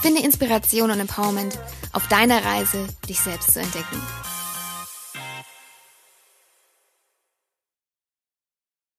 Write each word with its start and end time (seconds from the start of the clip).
Finde 0.00 0.22
Inspiration 0.22 0.92
und 0.92 1.00
Empowerment 1.00 1.58
auf 1.92 2.06
deiner 2.06 2.44
Reise, 2.44 2.86
dich 3.08 3.18
selbst 3.18 3.52
zu 3.52 3.60
entdecken. 3.60 4.00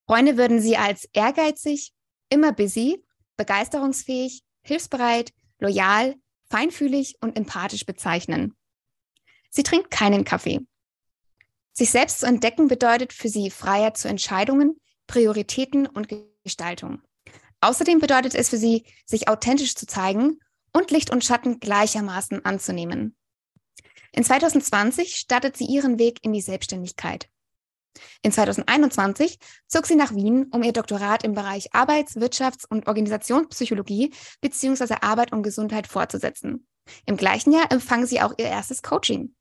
Freunde 0.05 0.35
würden 0.35 0.61
sie 0.61 0.75
als 0.75 1.07
ehrgeizig, 1.13 1.93
immer 2.29 2.51
busy, 2.51 3.01
begeisterungsfähig, 3.37 4.43
hilfsbereit, 4.61 5.31
loyal, 5.59 6.15
feinfühlig 6.49 7.15
und 7.21 7.37
empathisch 7.37 7.85
bezeichnen. 7.85 8.57
Sie 9.49 9.63
trinkt 9.63 9.91
keinen 9.91 10.25
Kaffee. 10.25 10.59
Sich 11.71 11.91
selbst 11.91 12.19
zu 12.19 12.25
entdecken 12.25 12.67
bedeutet 12.67 13.13
für 13.13 13.29
sie 13.29 13.51
Freiheit 13.51 13.95
zu 13.95 14.09
Entscheidungen, 14.09 14.81
Prioritäten 15.07 15.87
und 15.87 16.09
Gestaltung. 16.43 17.01
Außerdem 17.61 17.99
bedeutet 17.99 18.35
es 18.35 18.49
für 18.49 18.57
sie, 18.57 18.83
sich 19.05 19.29
authentisch 19.29 19.75
zu 19.75 19.85
zeigen 19.85 20.39
und 20.73 20.91
Licht 20.91 21.09
und 21.09 21.23
Schatten 21.23 21.59
gleichermaßen 21.59 22.45
anzunehmen. 22.45 23.15
In 24.11 24.23
2020 24.23 25.15
startet 25.15 25.57
sie 25.57 25.65
ihren 25.65 25.99
Weg 25.99 26.19
in 26.23 26.33
die 26.33 26.41
Selbstständigkeit. 26.41 27.29
In 28.21 28.31
2021 28.31 29.39
zog 29.67 29.85
sie 29.85 29.95
nach 29.95 30.13
Wien, 30.13 30.47
um 30.51 30.63
ihr 30.63 30.73
Doktorat 30.73 31.23
im 31.23 31.33
Bereich 31.33 31.73
Arbeits-, 31.73 32.15
Wirtschafts- 32.15 32.65
und 32.67 32.87
Organisationspsychologie 32.87 34.13
bzw. 34.41 34.95
Arbeit 35.01 35.31
und 35.31 35.43
Gesundheit 35.43 35.87
fortzusetzen. 35.87 36.67
Im 37.05 37.17
gleichen 37.17 37.51
Jahr 37.51 37.71
empfang 37.71 38.05
sie 38.05 38.21
auch 38.21 38.33
ihr 38.37 38.45
erstes 38.45 38.81
Coaching. 38.81 39.35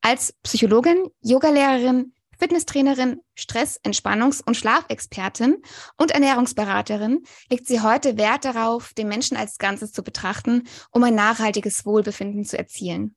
Als 0.00 0.32
Psychologin, 0.42 1.08
Yogalehrerin, 1.20 2.14
Fitnesstrainerin, 2.38 3.20
Stress-, 3.34 3.80
Entspannungs- 3.84 4.42
und 4.44 4.56
Schlafexpertin 4.56 5.62
und 5.96 6.10
Ernährungsberaterin 6.12 7.24
legt 7.50 7.66
sie 7.66 7.80
heute 7.80 8.16
Wert 8.16 8.44
darauf, 8.44 8.94
den 8.94 9.08
Menschen 9.08 9.36
als 9.36 9.58
Ganzes 9.58 9.92
zu 9.92 10.02
betrachten, 10.02 10.68
um 10.90 11.02
ein 11.02 11.14
nachhaltiges 11.14 11.84
Wohlbefinden 11.84 12.44
zu 12.44 12.56
erzielen. 12.56 13.16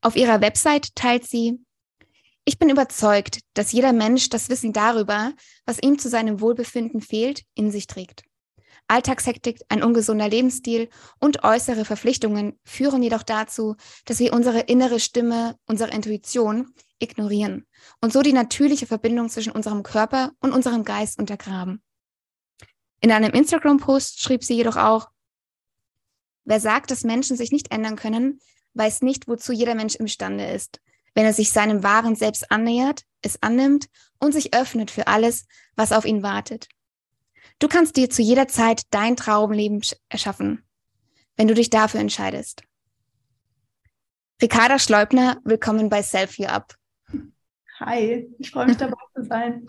Auf 0.00 0.16
ihrer 0.16 0.40
Website 0.40 0.94
teilt 0.94 1.26
sie, 1.26 1.58
ich 2.44 2.58
bin 2.58 2.70
überzeugt, 2.70 3.40
dass 3.52 3.72
jeder 3.72 3.92
Mensch 3.92 4.30
das 4.30 4.48
Wissen 4.48 4.72
darüber, 4.72 5.34
was 5.66 5.82
ihm 5.82 5.98
zu 5.98 6.08
seinem 6.08 6.40
Wohlbefinden 6.40 7.02
fehlt, 7.02 7.42
in 7.54 7.70
sich 7.70 7.86
trägt. 7.86 8.22
Alltagshektik, 8.86 9.60
ein 9.68 9.82
ungesunder 9.82 10.30
Lebensstil 10.30 10.88
und 11.20 11.44
äußere 11.44 11.84
Verpflichtungen 11.84 12.58
führen 12.64 13.02
jedoch 13.02 13.22
dazu, 13.22 13.76
dass 14.06 14.18
wir 14.18 14.32
unsere 14.32 14.60
innere 14.60 14.98
Stimme, 14.98 15.56
unsere 15.66 15.90
Intuition 15.90 16.72
ignorieren 16.98 17.66
und 18.00 18.12
so 18.12 18.22
die 18.22 18.32
natürliche 18.32 18.86
Verbindung 18.86 19.28
zwischen 19.28 19.52
unserem 19.52 19.82
Körper 19.82 20.32
und 20.40 20.52
unserem 20.52 20.84
Geist 20.84 21.18
untergraben. 21.18 21.82
In 23.00 23.12
einem 23.12 23.32
Instagram-Post 23.32 24.20
schrieb 24.20 24.42
sie 24.44 24.56
jedoch 24.56 24.76
auch, 24.76 25.08
wer 26.44 26.60
sagt, 26.60 26.90
dass 26.90 27.04
Menschen 27.04 27.36
sich 27.36 27.52
nicht 27.52 27.70
ändern 27.70 27.96
können, 27.96 28.40
weiß 28.74 29.02
nicht, 29.02 29.28
wozu 29.28 29.52
jeder 29.52 29.74
Mensch 29.74 29.94
imstande 29.94 30.46
ist, 30.46 30.80
wenn 31.14 31.24
er 31.24 31.32
sich 31.32 31.50
seinem 31.50 31.82
wahren 31.82 32.16
Selbst 32.16 32.50
annähert, 32.50 33.04
es 33.22 33.42
annimmt 33.42 33.86
und 34.18 34.32
sich 34.32 34.54
öffnet 34.54 34.90
für 34.90 35.06
alles, 35.06 35.46
was 35.76 35.92
auf 35.92 36.04
ihn 36.04 36.22
wartet. 36.22 36.68
Du 37.58 37.68
kannst 37.68 37.96
dir 37.96 38.08
zu 38.08 38.22
jeder 38.22 38.46
Zeit 38.46 38.82
dein 38.90 39.16
Traumleben 39.16 39.80
erschaffen, 40.08 40.64
wenn 41.36 41.48
du 41.48 41.54
dich 41.54 41.70
dafür 41.70 42.00
entscheidest. 42.00 42.62
Ricarda 44.40 44.78
Schleubner, 44.78 45.40
willkommen 45.44 45.88
bei 45.88 46.02
Selfie 46.02 46.46
Up. 46.46 46.77
Hi, 47.80 48.28
ich 48.38 48.50
freue 48.50 48.66
mich 48.66 48.76
dabei 48.76 48.96
zu 49.14 49.24
sein. 49.24 49.66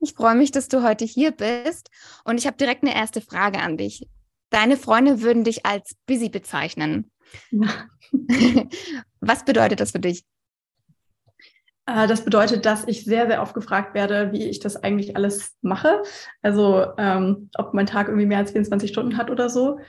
Ich 0.00 0.14
freue 0.14 0.34
mich, 0.34 0.50
dass 0.50 0.68
du 0.68 0.82
heute 0.82 1.04
hier 1.04 1.30
bist 1.32 1.90
und 2.24 2.38
ich 2.38 2.46
habe 2.46 2.56
direkt 2.56 2.82
eine 2.82 2.94
erste 2.94 3.20
Frage 3.20 3.58
an 3.58 3.76
dich. 3.76 4.08
Deine 4.50 4.76
Freunde 4.76 5.20
würden 5.20 5.44
dich 5.44 5.66
als 5.66 5.96
busy 6.06 6.30
bezeichnen. 6.30 7.10
Ja. 7.50 7.68
Was 9.20 9.44
bedeutet 9.44 9.80
das 9.80 9.90
für 9.90 10.00
dich? 10.00 10.24
Äh, 11.84 12.06
das 12.06 12.24
bedeutet, 12.24 12.64
dass 12.64 12.86
ich 12.86 13.04
sehr, 13.04 13.26
sehr 13.26 13.42
oft 13.42 13.52
gefragt 13.52 13.94
werde, 13.94 14.32
wie 14.32 14.48
ich 14.48 14.60
das 14.60 14.76
eigentlich 14.76 15.14
alles 15.16 15.56
mache. 15.60 16.02
Also 16.40 16.86
ähm, 16.96 17.50
ob 17.58 17.74
mein 17.74 17.86
Tag 17.86 18.08
irgendwie 18.08 18.26
mehr 18.26 18.38
als 18.38 18.52
24 18.52 18.90
Stunden 18.90 19.18
hat 19.18 19.30
oder 19.30 19.50
so, 19.50 19.80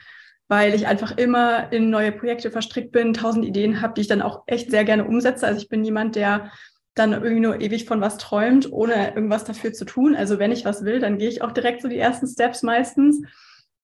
weil 0.49 0.73
ich 0.73 0.88
einfach 0.88 1.16
immer 1.17 1.72
in 1.72 1.89
neue 1.89 2.11
Projekte 2.11 2.51
verstrickt 2.51 2.91
bin, 2.91 3.13
tausend 3.13 3.45
Ideen 3.45 3.81
habe, 3.81 3.94
die 3.94 4.01
ich 4.01 4.07
dann 4.07 4.22
auch 4.22 4.44
echt 4.47 4.72
sehr 4.72 4.83
gerne 4.83 5.05
umsetze. 5.05 5.47
Also 5.47 5.61
ich 5.61 5.69
bin 5.69 5.85
jemand, 5.85 6.17
der 6.17 6.51
dann 6.99 7.13
irgendwie 7.13 7.39
nur 7.39 7.61
ewig 7.61 7.85
von 7.85 8.01
was 8.01 8.17
träumt, 8.17 8.71
ohne 8.71 9.15
irgendwas 9.15 9.45
dafür 9.45 9.73
zu 9.73 9.85
tun. 9.85 10.15
Also 10.15 10.37
wenn 10.37 10.51
ich 10.51 10.65
was 10.65 10.83
will, 10.83 10.99
dann 10.99 11.17
gehe 11.17 11.29
ich 11.29 11.41
auch 11.41 11.51
direkt 11.51 11.81
so 11.81 11.87
die 11.87 11.97
ersten 11.97 12.27
Steps 12.27 12.61
meistens. 12.61 13.21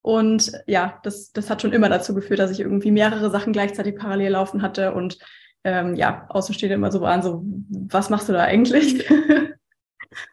Und 0.02 0.52
ja, 0.68 1.00
das, 1.04 1.32
das 1.32 1.50
hat 1.50 1.62
schon 1.62 1.74
immer 1.74 1.90
dazu 1.90 2.14
geführt, 2.14 2.40
dass 2.40 2.52
ich 2.52 2.60
irgendwie 2.60 2.92
mehrere 2.92 3.32
Sachen 3.32 3.54
gleichzeitig 3.54 3.96
parallel 3.96 4.34
laufen 4.34 4.62
hatte 4.62 4.94
und 4.94 5.18
ähm, 5.64 5.96
ja, 5.96 6.28
Außenstehende 6.30 6.76
immer 6.76 6.92
so 6.92 7.02
waren, 7.02 7.24
so, 7.24 7.44
was 7.44 8.12
machst 8.12 8.30
du 8.30 8.34
da 8.34 8.44
eigentlich? 8.44 9.10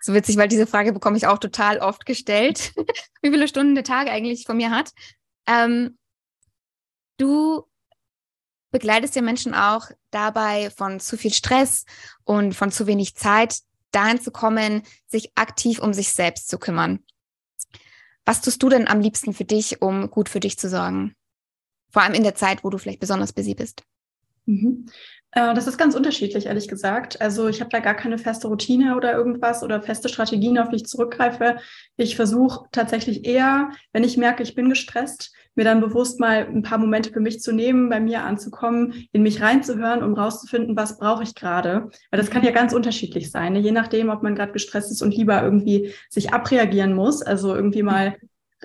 So 0.01 0.15
witzig, 0.15 0.37
weil 0.37 0.49
diese 0.49 0.67
Frage 0.67 0.93
bekomme 0.93 1.17
ich 1.17 1.27
auch 1.27 1.39
total 1.39 1.79
oft 1.79 2.07
gestellt, 2.07 2.73
wie 3.23 3.31
viele 3.31 3.49
Stunden 3.49 3.75
der 3.75 3.83
Tag 3.83 4.09
eigentlich 4.09 4.45
von 4.45 4.57
mir 4.57 4.71
hat. 4.71 4.93
Ähm, 5.49 5.99
du 7.19 7.65
begleitest 8.73 9.15
ja 9.15 9.23
Menschen 9.23 9.55
auch 9.55 9.91
dabei, 10.11 10.71
von 10.71 10.99
zu 10.99 11.17
viel 11.17 11.33
Stress 11.33 11.85
und 12.25 12.55
von 12.55 12.73
zu 12.73 12.89
wenig 12.89 13.15
Zeit 13.15 13.61
dahin 13.93 14.21
zu 14.21 14.33
kommen, 14.33 14.83
sich 15.07 15.31
aktiv 15.37 15.79
um 15.79 15.93
sich 15.93 16.13
selbst 16.13 16.49
zu 16.49 16.59
kümmern. 16.59 17.01
Was 18.25 18.41
tust 18.41 18.63
du 18.63 18.69
denn 18.69 18.89
am 18.89 19.01
liebsten 19.01 19.33
für 19.33 19.45
dich, 19.45 19.83
um 19.83 20.11
gut 20.11 20.29
für 20.29 20.41
dich 20.41 20.59
zu 20.59 20.69
sorgen? 20.69 21.15
Vor 21.91 22.03
allem 22.03 22.15
in 22.15 22.23
der 22.23 22.35
Zeit, 22.35 22.65
wo 22.65 22.71
du 22.71 22.79
vielleicht 22.79 23.01
besonders 23.01 23.33
busy 23.33 23.55
bist. 23.55 23.83
Mhm. 24.47 24.87
Äh, 25.33 25.55
das 25.55 25.67
ist 25.67 25.79
ganz 25.79 25.95
unterschiedlich, 25.95 26.47
ehrlich 26.47 26.69
gesagt. 26.69 27.21
Also 27.21 27.49
ich 27.49 27.61
habe 27.61 27.71
da 27.71 27.81
gar 27.81 27.95
keine 27.95 28.19
feste 28.19 28.49
Routine 28.49 28.97
oder 28.97 29.13
irgendwas 29.13 29.63
oder 29.63 29.83
feste 29.83 30.09
Strategien, 30.09 30.59
auf 30.59 30.69
die 30.69 30.77
ich 30.77 30.87
zurückgreife. 30.87 31.59
Ich 31.97 32.17
versuche 32.17 32.67
tatsächlich 32.73 33.25
eher, 33.25 33.71
wenn 33.93 34.05
ich 34.05 34.17
merke, 34.17 34.43
ich 34.43 34.55
bin 34.55 34.69
gestresst, 34.69 35.33
mir 35.55 35.65
dann 35.65 35.81
bewusst 35.81 36.21
mal 36.21 36.47
ein 36.47 36.63
paar 36.63 36.79
Momente 36.79 37.11
für 37.11 37.21
mich 37.21 37.41
zu 37.41 37.53
nehmen, 37.53 37.89
bei 37.89 38.01
mir 38.01 38.25
anzukommen, 38.25 39.07
in 39.13 39.23
mich 39.23 39.41
reinzuhören, 39.41 40.03
um 40.03 40.15
rauszufinden, 40.15 40.77
was 40.77 40.99
brauche 40.99 41.23
ich 41.23 41.35
gerade. 41.35 41.91
Weil 42.11 42.21
das 42.21 42.31
kann 42.31 42.45
ja 42.45 42.53
ganz 42.53 42.73
unterschiedlich 42.73 43.31
sein, 43.31 43.55
ne? 43.55 43.59
je 43.61 43.73
nachdem, 43.73 44.09
ob 44.09 44.23
man 44.23 44.35
gerade 44.35 44.53
gestresst 44.53 44.91
ist 44.91 45.03
und 45.03 45.15
lieber 45.15 45.43
irgendwie 45.43 45.93
sich 46.09 46.33
abreagieren 46.33 46.95
muss, 46.95 47.23
also 47.23 47.55
irgendwie 47.55 47.83
mal 47.83 48.17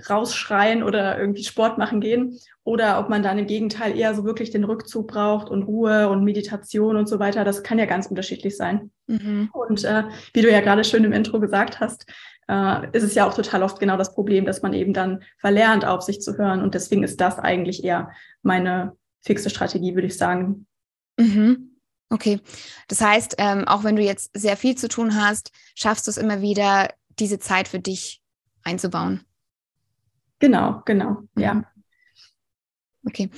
rausschreien 0.10 0.84
oder 0.84 1.20
irgendwie 1.20 1.44
Sport 1.44 1.78
machen 1.78 2.02
gehen 2.02 2.38
oder 2.64 3.00
ob 3.00 3.10
man 3.10 3.24
dann 3.24 3.40
im 3.40 3.48
Gegenteil 3.48 3.98
eher 3.98 4.14
so 4.14 4.26
wirklich 4.26 4.52
den 4.52 4.64
Rückzug 4.64 5.08
braucht 5.08 5.50
und 5.50 5.64
Ruhe 5.64 6.10
und 6.10 6.24
Meditation 6.24 6.98
und 6.98 7.08
so 7.08 7.20
weiter. 7.20 7.44
Das 7.44 7.64
kann 7.64 7.80
ja 7.80 7.86
ganz 7.86 8.08
unterschiedlich 8.08 8.56
sein. 8.56 8.92
Mhm. 9.08 9.50
Und 9.54 9.84
äh, 9.84 10.04
wie 10.34 10.42
du 10.42 10.52
ja 10.52 10.62
gerade 10.62 10.84
schön 10.84 11.04
im 11.04 11.14
Intro 11.14 11.40
gesagt 11.40 11.80
hast, 11.80 12.06
äh, 12.48 12.88
ist 12.92 13.04
es 13.04 13.16
ja 13.16 13.28
auch 13.28 13.34
total 13.34 13.64
oft 13.64 13.80
genau 13.80 13.98
das 13.98 14.14
Problem, 14.14 14.46
dass 14.46 14.62
man 14.62 14.74
eben 14.74 14.94
dann 14.94 15.24
verlernt, 15.38 15.86
auf 15.86 16.02
sich 16.02 16.22
zu 16.22 16.38
hören. 16.38 16.62
Und 16.62 16.74
deswegen 16.76 17.04
ist 17.04 17.20
das 17.20 17.40
eigentlich 17.40 17.84
eher 17.84 18.12
meine 18.42 18.96
fixe 19.22 19.50
Strategie, 19.50 19.96
würde 19.96 20.08
ich 20.08 20.18
sagen. 20.18 20.66
Mhm. 21.18 21.78
Okay. 22.10 22.40
Das 22.88 23.02
heißt, 23.02 23.36
ähm, 23.38 23.68
auch 23.68 23.84
wenn 23.84 23.96
du 23.96 24.02
jetzt 24.02 24.32
sehr 24.34 24.56
viel 24.56 24.76
zu 24.76 24.88
tun 24.88 25.16
hast, 25.16 25.52
schaffst 25.76 26.08
du 26.08 26.12
es 26.12 26.18
immer 26.18 26.42
wieder, 26.42 26.90
diese 27.20 27.40
Zeit 27.40 27.68
für 27.68 27.80
dich 27.80 28.22
einzubauen. 28.64 29.26
Genau, 30.40 30.82
genau, 30.86 31.24
mhm. 31.34 31.42
ja. 31.42 31.64
Okay. 33.06 33.30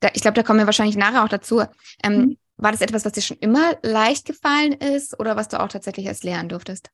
Da, 0.00 0.10
ich 0.12 0.20
glaube, 0.22 0.34
da 0.34 0.42
kommen 0.42 0.58
wir 0.58 0.66
wahrscheinlich 0.66 0.96
nachher 0.96 1.24
auch 1.24 1.28
dazu. 1.28 1.62
Ähm, 2.02 2.16
mhm. 2.16 2.38
War 2.58 2.72
das 2.72 2.80
etwas, 2.80 3.04
was 3.04 3.12
dir 3.12 3.22
schon 3.22 3.38
immer 3.38 3.76
leicht 3.82 4.26
gefallen 4.26 4.72
ist 4.72 5.18
oder 5.18 5.36
was 5.36 5.48
du 5.48 5.60
auch 5.60 5.68
tatsächlich 5.68 6.06
erst 6.06 6.24
lernen 6.24 6.48
durftest? 6.48 6.90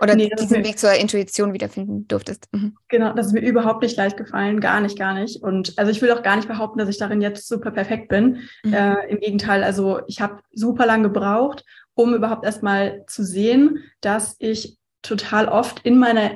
Oder 0.00 0.14
nee, 0.14 0.30
diesen 0.38 0.64
Weg 0.64 0.78
zur 0.78 0.92
Intuition 0.92 1.52
wiederfinden 1.52 2.06
durftest? 2.08 2.46
Mhm. 2.52 2.76
Genau, 2.88 3.12
das 3.12 3.26
ist 3.26 3.32
mir 3.32 3.40
überhaupt 3.40 3.82
nicht 3.82 3.96
leicht 3.96 4.16
gefallen, 4.16 4.60
gar 4.60 4.80
nicht, 4.80 4.98
gar 4.98 5.14
nicht. 5.14 5.42
Und 5.42 5.78
also 5.78 5.90
ich 5.90 6.00
will 6.00 6.12
auch 6.12 6.22
gar 6.22 6.36
nicht 6.36 6.48
behaupten, 6.48 6.78
dass 6.78 6.88
ich 6.88 6.98
darin 6.98 7.20
jetzt 7.20 7.48
super 7.48 7.70
perfekt 7.70 8.08
bin. 8.08 8.40
Mhm. 8.64 8.72
Äh, 8.72 9.08
Im 9.08 9.20
Gegenteil, 9.20 9.64
also 9.64 10.00
ich 10.06 10.20
habe 10.20 10.40
super 10.52 10.86
lange 10.86 11.04
gebraucht, 11.04 11.64
um 11.94 12.14
überhaupt 12.14 12.44
erstmal 12.44 13.04
zu 13.06 13.24
sehen, 13.24 13.78
dass 14.00 14.36
ich 14.38 14.78
total 15.02 15.48
oft 15.48 15.80
in 15.84 15.98
meiner 15.98 16.32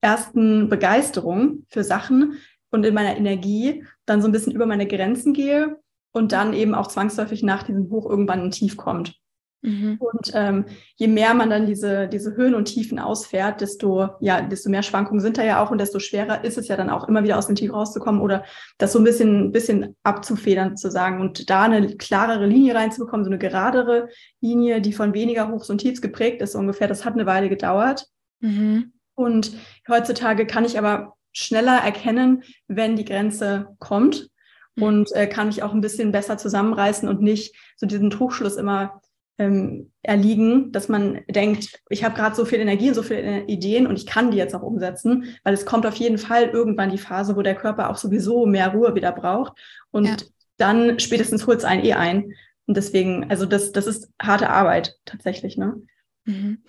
ersten 0.00 0.68
Begeisterung 0.68 1.64
für 1.68 1.82
Sachen 1.82 2.38
und 2.70 2.84
in 2.84 2.94
meiner 2.94 3.16
Energie 3.16 3.84
dann 4.04 4.20
so 4.22 4.28
ein 4.28 4.32
bisschen 4.32 4.52
über 4.52 4.66
meine 4.66 4.86
Grenzen 4.86 5.32
gehe 5.32 5.78
und 6.12 6.32
dann 6.32 6.52
eben 6.52 6.74
auch 6.74 6.86
zwangsläufig 6.86 7.42
nach 7.42 7.64
diesem 7.64 7.90
Hoch 7.90 8.08
irgendwann 8.08 8.42
ein 8.42 8.50
Tief 8.50 8.76
kommt. 8.76 9.16
Mhm. 9.62 9.96
Und 9.98 10.32
ähm, 10.34 10.64
je 10.94 11.08
mehr 11.08 11.34
man 11.34 11.50
dann 11.50 11.66
diese, 11.66 12.08
diese 12.08 12.36
Höhen 12.36 12.54
und 12.54 12.66
Tiefen 12.66 12.98
ausfährt, 12.98 13.60
desto, 13.60 14.08
ja, 14.20 14.40
desto 14.42 14.70
mehr 14.70 14.82
Schwankungen 14.82 15.20
sind 15.20 15.38
da 15.38 15.44
ja 15.44 15.62
auch 15.62 15.70
und 15.70 15.78
desto 15.78 15.98
schwerer 15.98 16.44
ist 16.44 16.58
es 16.58 16.68
ja 16.68 16.76
dann 16.76 16.90
auch 16.90 17.08
immer 17.08 17.24
wieder 17.24 17.38
aus 17.38 17.46
dem 17.46 17.56
Tief 17.56 17.72
rauszukommen 17.72 18.20
oder 18.20 18.44
das 18.78 18.92
so 18.92 18.98
ein 18.98 19.04
bisschen, 19.04 19.52
bisschen 19.52 19.96
abzufedern 20.02 20.76
zu 20.76 20.90
sagen 20.90 21.20
und 21.20 21.50
da 21.50 21.62
eine 21.62 21.96
klarere 21.96 22.46
Linie 22.46 22.74
reinzubekommen, 22.74 23.24
so 23.24 23.30
eine 23.30 23.38
geradere 23.38 24.08
Linie, 24.40 24.80
die 24.80 24.92
von 24.92 25.14
weniger 25.14 25.50
Hochs 25.50 25.70
und 25.70 25.78
Tiefs 25.78 26.00
geprägt 26.00 26.42
ist 26.42 26.54
ungefähr. 26.54 26.88
Das 26.88 27.04
hat 27.04 27.14
eine 27.14 27.26
Weile 27.26 27.48
gedauert. 27.48 28.06
Mhm. 28.40 28.92
Und 29.14 29.52
heutzutage 29.88 30.46
kann 30.46 30.64
ich 30.64 30.78
aber 30.78 31.14
schneller 31.32 31.78
erkennen, 31.78 32.44
wenn 32.68 32.96
die 32.96 33.04
Grenze 33.04 33.68
kommt 33.78 34.28
mhm. 34.76 34.82
und 34.82 35.12
äh, 35.16 35.26
kann 35.26 35.48
mich 35.48 35.62
auch 35.62 35.72
ein 35.72 35.80
bisschen 35.80 36.12
besser 36.12 36.38
zusammenreißen 36.38 37.08
und 37.08 37.20
nicht 37.20 37.56
so 37.76 37.86
diesen 37.86 38.10
Trugschluss 38.10 38.56
immer 38.56 39.00
ähm, 39.38 39.92
erliegen, 40.02 40.72
dass 40.72 40.88
man 40.88 41.20
denkt, 41.28 41.80
ich 41.90 42.04
habe 42.04 42.14
gerade 42.14 42.34
so 42.34 42.44
viel 42.44 42.58
Energie 42.58 42.88
und 42.88 42.94
so 42.94 43.02
viele 43.02 43.44
Ideen 43.44 43.86
und 43.86 43.96
ich 43.96 44.06
kann 44.06 44.30
die 44.30 44.38
jetzt 44.38 44.54
auch 44.54 44.62
umsetzen, 44.62 45.36
weil 45.44 45.54
es 45.54 45.66
kommt 45.66 45.86
auf 45.86 45.96
jeden 45.96 46.18
Fall 46.18 46.44
irgendwann 46.44 46.90
die 46.90 46.98
Phase, 46.98 47.36
wo 47.36 47.42
der 47.42 47.54
Körper 47.54 47.90
auch 47.90 47.98
sowieso 47.98 48.46
mehr 48.46 48.68
Ruhe 48.68 48.94
wieder 48.94 49.12
braucht 49.12 49.58
und 49.90 50.06
ja. 50.06 50.16
dann 50.56 50.98
spätestens 51.00 51.46
holt 51.46 51.58
es 51.58 51.64
einen 51.64 51.84
eh 51.84 51.94
ein. 51.94 52.32
Und 52.66 52.76
deswegen, 52.76 53.30
also 53.30 53.46
das, 53.46 53.72
das 53.72 53.86
ist 53.86 54.10
harte 54.20 54.50
Arbeit 54.50 54.96
tatsächlich. 55.04 55.56
Ne? 55.56 55.82
Mhm. 56.24 56.62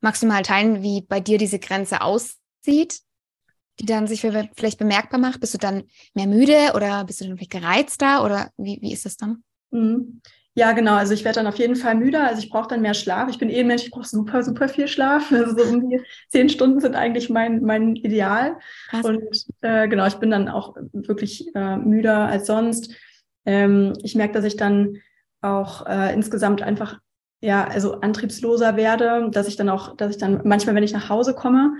Magst 0.00 0.22
du 0.22 0.26
mal 0.26 0.42
teilen, 0.42 0.82
wie 0.82 1.02
bei 1.02 1.20
dir 1.20 1.38
diese 1.38 1.58
Grenze 1.58 2.02
aussieht, 2.02 3.00
die 3.78 3.86
dann 3.86 4.06
sich 4.06 4.20
vielleicht 4.20 4.78
bemerkbar 4.78 5.18
macht? 5.18 5.40
Bist 5.40 5.54
du 5.54 5.58
dann 5.58 5.84
mehr 6.14 6.26
müde 6.26 6.72
oder 6.74 7.04
bist 7.04 7.20
du 7.20 7.24
dann 7.24 7.36
vielleicht 7.36 7.52
gereizter 7.52 8.24
oder 8.24 8.50
wie, 8.58 8.78
wie 8.82 8.92
ist 8.92 9.06
das 9.06 9.16
dann? 9.16 9.44
Mhm. 9.70 10.20
Ja, 10.54 10.72
genau. 10.72 10.94
Also 10.94 11.14
ich 11.14 11.24
werde 11.24 11.36
dann 11.36 11.46
auf 11.46 11.58
jeden 11.58 11.76
Fall 11.76 11.94
müder. 11.94 12.26
Also 12.26 12.42
ich 12.42 12.50
brauche 12.50 12.68
dann 12.68 12.82
mehr 12.82 12.94
Schlaf. 12.94 13.30
Ich 13.30 13.38
bin 13.38 13.50
eh 13.50 13.60
ein 13.60 13.66
Mensch, 13.66 13.84
ich 13.84 13.90
brauche 13.90 14.06
super, 14.06 14.42
super 14.42 14.68
viel 14.68 14.88
Schlaf. 14.88 15.30
Also 15.32 15.56
so 15.56 15.64
um 15.64 15.88
die 15.88 16.00
zehn 16.28 16.48
Stunden 16.48 16.80
sind 16.80 16.96
eigentlich 16.96 17.30
mein, 17.30 17.62
mein 17.62 17.96
Ideal. 17.96 18.58
Krass. 18.88 19.04
Und 19.04 19.22
äh, 19.60 19.88
genau, 19.88 20.06
ich 20.06 20.16
bin 20.16 20.30
dann 20.30 20.48
auch 20.48 20.76
wirklich 20.92 21.54
äh, 21.54 21.76
müder 21.76 22.26
als 22.26 22.46
sonst. 22.46 22.94
Ähm, 23.46 23.92
ich 24.02 24.14
merke, 24.14 24.34
dass 24.34 24.44
ich 24.44 24.56
dann 24.56 24.98
auch 25.40 25.86
äh, 25.86 26.12
insgesamt 26.12 26.62
einfach 26.62 26.98
ja, 27.40 27.64
also 27.64 28.00
antriebsloser 28.00 28.76
werde, 28.76 29.30
dass 29.30 29.48
ich 29.48 29.56
dann 29.56 29.70
auch, 29.70 29.96
dass 29.96 30.10
ich 30.10 30.18
dann 30.18 30.42
manchmal, 30.44 30.74
wenn 30.74 30.82
ich 30.82 30.92
nach 30.92 31.08
Hause 31.08 31.34
komme, 31.34 31.74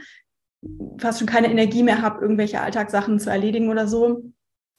fast 0.98 1.18
schon 1.18 1.28
keine 1.28 1.50
Energie 1.50 1.82
mehr 1.82 2.02
habe, 2.02 2.20
irgendwelche 2.20 2.60
Alltagssachen 2.60 3.18
zu 3.18 3.30
erledigen 3.30 3.68
oder 3.68 3.86
so. 3.86 4.22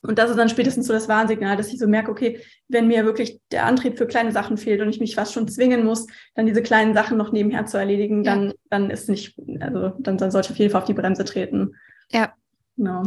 Und 0.01 0.17
das 0.17 0.31
ist 0.31 0.37
dann 0.37 0.49
spätestens 0.49 0.87
so 0.87 0.93
das 0.93 1.07
Warnsignal, 1.07 1.57
dass 1.57 1.71
ich 1.71 1.79
so 1.79 1.87
merke, 1.87 2.09
okay, 2.09 2.41
wenn 2.67 2.87
mir 2.87 3.05
wirklich 3.05 3.39
der 3.51 3.65
Antrieb 3.65 3.97
für 3.97 4.07
kleine 4.07 4.31
Sachen 4.31 4.57
fehlt 4.57 4.81
und 4.81 4.89
ich 4.89 4.99
mich 4.99 5.13
fast 5.13 5.33
schon 5.33 5.47
zwingen 5.47 5.85
muss, 5.85 6.07
dann 6.33 6.47
diese 6.47 6.63
kleinen 6.63 6.93
Sachen 6.93 7.17
noch 7.17 7.31
nebenher 7.31 7.67
zu 7.67 7.77
erledigen, 7.77 8.23
ja. 8.23 8.35
dann, 8.35 8.53
dann 8.69 8.89
ist 8.89 9.09
nicht, 9.09 9.37
also 9.59 9.89
dann, 9.99 10.17
dann 10.17 10.31
sollte 10.31 10.47
ich 10.47 10.51
auf 10.51 10.57
jeden 10.57 10.71
Fall 10.71 10.81
auf 10.81 10.87
die 10.87 10.93
Bremse 10.93 11.23
treten. 11.23 11.75
Ja. 12.11 12.33
Genau. 12.77 13.03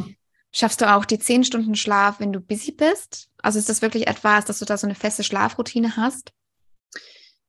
Schaffst 0.53 0.81
du 0.81 0.93
auch 0.93 1.05
die 1.05 1.19
zehn 1.19 1.43
Stunden 1.43 1.75
Schlaf, 1.75 2.21
wenn 2.21 2.33
du 2.33 2.39
busy 2.39 2.71
bist? 2.71 3.29
Also 3.43 3.59
ist 3.59 3.69
das 3.69 3.83
wirklich 3.83 4.07
etwas, 4.07 4.45
dass 4.45 4.61
du 4.61 4.65
da 4.65 4.77
so 4.77 4.87
eine 4.87 4.95
feste 4.95 5.25
Schlafroutine 5.25 5.97
hast? 5.97 6.33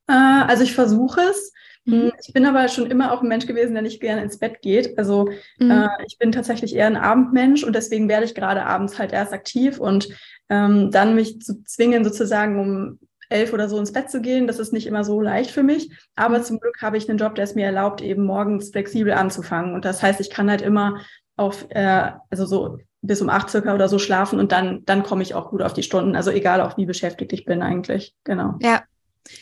Äh, 0.07 0.13
also 0.13 0.63
ich 0.63 0.73
versuche 0.73 1.21
es. 1.21 1.53
Mhm. 1.85 2.11
Ich 2.25 2.33
bin 2.33 2.45
aber 2.45 2.67
schon 2.67 2.89
immer 2.89 3.11
auch 3.11 3.21
ein 3.21 3.27
Mensch 3.27 3.45
gewesen, 3.45 3.73
der 3.73 3.83
nicht 3.83 4.01
gerne 4.01 4.23
ins 4.23 4.39
Bett 4.39 4.61
geht. 4.61 4.97
Also 4.97 5.29
mhm. 5.59 5.71
äh, 5.71 5.87
ich 6.07 6.17
bin 6.17 6.31
tatsächlich 6.31 6.75
eher 6.75 6.87
ein 6.87 6.97
Abendmensch 6.97 7.63
und 7.63 7.75
deswegen 7.75 8.09
werde 8.09 8.25
ich 8.25 8.35
gerade 8.35 8.65
abends 8.65 8.99
halt 8.99 9.13
erst 9.13 9.33
aktiv 9.33 9.79
und 9.79 10.09
ähm, 10.49 10.91
dann 10.91 11.15
mich 11.15 11.41
zu 11.41 11.63
zwingen, 11.63 12.03
sozusagen 12.03 12.59
um 12.59 12.99
elf 13.29 13.53
oder 13.53 13.69
so 13.69 13.79
ins 13.79 13.91
Bett 13.91 14.09
zu 14.09 14.21
gehen, 14.21 14.45
das 14.45 14.59
ist 14.59 14.71
nicht 14.71 14.85
immer 14.85 15.03
so 15.03 15.19
leicht 15.19 15.51
für 15.51 15.63
mich. 15.63 15.91
Aber 16.15 16.39
mhm. 16.39 16.43
zum 16.43 16.59
Glück 16.59 16.81
habe 16.81 16.97
ich 16.97 17.09
einen 17.09 17.17
Job, 17.17 17.35
der 17.35 17.43
es 17.43 17.55
mir 17.55 17.65
erlaubt, 17.65 18.01
eben 18.01 18.25
morgens 18.25 18.69
flexibel 18.69 19.13
anzufangen. 19.13 19.73
Und 19.73 19.85
das 19.85 20.01
heißt, 20.01 20.19
ich 20.19 20.29
kann 20.29 20.49
halt 20.49 20.61
immer 20.61 20.99
auf, 21.35 21.65
äh, 21.69 22.11
also 22.29 22.45
so 22.45 22.77
bis 23.01 23.21
um 23.21 23.29
acht 23.29 23.49
circa 23.49 23.73
oder 23.75 23.87
so 23.87 23.99
schlafen 23.99 24.39
und 24.39 24.51
dann, 24.51 24.83
dann 24.85 25.03
komme 25.03 25.21
ich 25.21 25.35
auch 25.35 25.49
gut 25.51 25.61
auf 25.61 25.73
die 25.73 25.83
Stunden. 25.83 26.15
Also 26.15 26.31
egal 26.31 26.61
auch 26.61 26.77
wie 26.77 26.85
beschäftigt 26.85 27.33
ich 27.33 27.45
bin 27.45 27.61
eigentlich. 27.61 28.15
Genau. 28.23 28.55
Ja, 28.61 28.83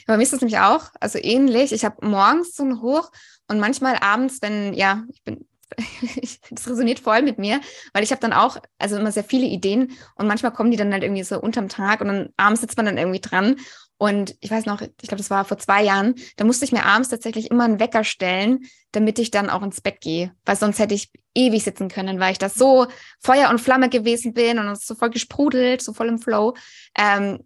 bei 0.08 0.18
mir 0.18 0.24
ist 0.24 0.34
das 0.34 0.42
nämlich 0.42 0.60
auch, 0.60 0.90
also 1.00 1.20
ähnlich. 1.22 1.72
Ich 1.72 1.86
habe 1.86 2.06
morgens 2.06 2.56
so 2.56 2.64
einen 2.64 2.82
Hoch 2.82 3.12
und 3.48 3.60
manchmal 3.60 3.98
abends, 3.98 4.42
wenn, 4.42 4.74
ja, 4.74 5.04
ich 5.12 5.24
bin, 5.24 5.46
das 6.52 6.70
resoniert 6.70 7.00
voll 7.00 7.22
mit 7.22 7.40
mir, 7.40 7.60
weil 7.94 8.04
ich 8.04 8.12
habe 8.12 8.22
dann 8.22 8.34
auch, 8.34 8.58
also 8.78 8.98
immer 8.98 9.12
sehr 9.12 9.24
viele 9.24 9.46
Ideen 9.46 9.92
und 10.16 10.28
manchmal 10.28 10.54
kommen 10.54 10.72
die 10.72 10.78
dann 10.78 10.94
halt 10.94 11.04
irgendwie 11.04 11.24
so 11.24 11.40
unterm 11.40 11.70
Tag 11.70 12.02
und 12.02 12.08
dann 12.08 12.30
abends 12.38 12.62
sitzt 12.62 12.78
man 12.78 12.86
dann 12.86 12.98
irgendwie 12.98 13.22
dran. 13.22 13.58
Und 13.98 14.36
ich 14.42 14.52
weiß 14.52 14.66
noch, 14.66 14.82
ich 14.82 15.08
glaube, 15.08 15.18
das 15.18 15.30
war 15.30 15.46
vor 15.46 15.58
zwei 15.60 15.84
Jahren, 15.84 16.16
da 16.36 16.44
musste 16.44 16.66
ich 16.66 16.74
mir 16.74 16.86
abends 16.86 17.10
tatsächlich 17.10 17.50
immer 17.50 17.64
einen 17.64 17.80
Wecker 17.80 18.04
stellen, 18.04 18.66
damit 18.92 19.18
ich 19.18 19.32
dann 19.32 19.50
auch 19.50 19.64
ins 19.64 19.82
Bett 19.82 20.02
gehe, 20.02 20.34
weil 20.46 20.58
sonst 20.58 20.80
hätte 20.80 20.94
ich 20.94 21.10
ewig 21.36 21.64
sitzen 21.64 21.88
können, 21.88 22.20
weil 22.20 22.34
ich 22.34 22.38
da 22.38 22.50
so 22.50 22.88
Feuer 23.22 23.50
und 23.50 23.62
Flamme 23.62 23.90
gewesen 23.90 24.34
bin 24.34 24.60
und 24.60 24.82
so 24.82 24.96
voll 24.96 25.10
gesprudelt, 25.10 25.82
so 25.82 25.94
voll 25.94 26.10
im 26.10 26.20
Flow. 26.20 26.54
Ähm, 26.98 27.46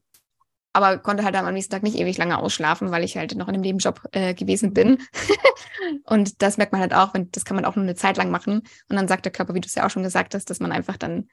aber 0.77 0.99
konnte 0.99 1.23
halt 1.23 1.35
am 1.35 1.51
nächsten 1.53 1.71
Tag 1.71 1.81
nicht 1.81 1.97
ewig 1.97 2.17
lange 2.17 2.37
ausschlafen, 2.37 2.91
weil 2.91 3.03
ich 3.03 3.17
halt 3.17 3.35
noch 3.35 3.47
in 3.47 3.55
einem 3.55 3.63
Nebenjob 3.63 4.01
äh, 4.11 4.35
gewesen 4.35 4.73
bin. 4.73 4.99
und 6.03 6.41
das 6.41 6.57
merkt 6.57 6.71
man 6.71 6.81
halt 6.81 6.93
auch, 6.93 7.13
wenn, 7.13 7.31
das 7.31 7.45
kann 7.45 7.55
man 7.55 7.65
auch 7.65 7.75
nur 7.75 7.83
eine 7.83 7.95
Zeit 7.95 8.17
lang 8.17 8.29
machen. 8.29 8.59
Und 8.89 8.95
dann 8.95 9.07
sagt 9.07 9.25
der 9.25 9.31
Körper, 9.31 9.55
wie 9.55 9.59
du 9.59 9.65
es 9.65 9.75
ja 9.75 9.85
auch 9.85 9.89
schon 9.89 10.03
gesagt 10.03 10.35
hast, 10.35 10.49
dass 10.49 10.59
man 10.59 10.71
einfach 10.71 10.95
dann 10.95 11.29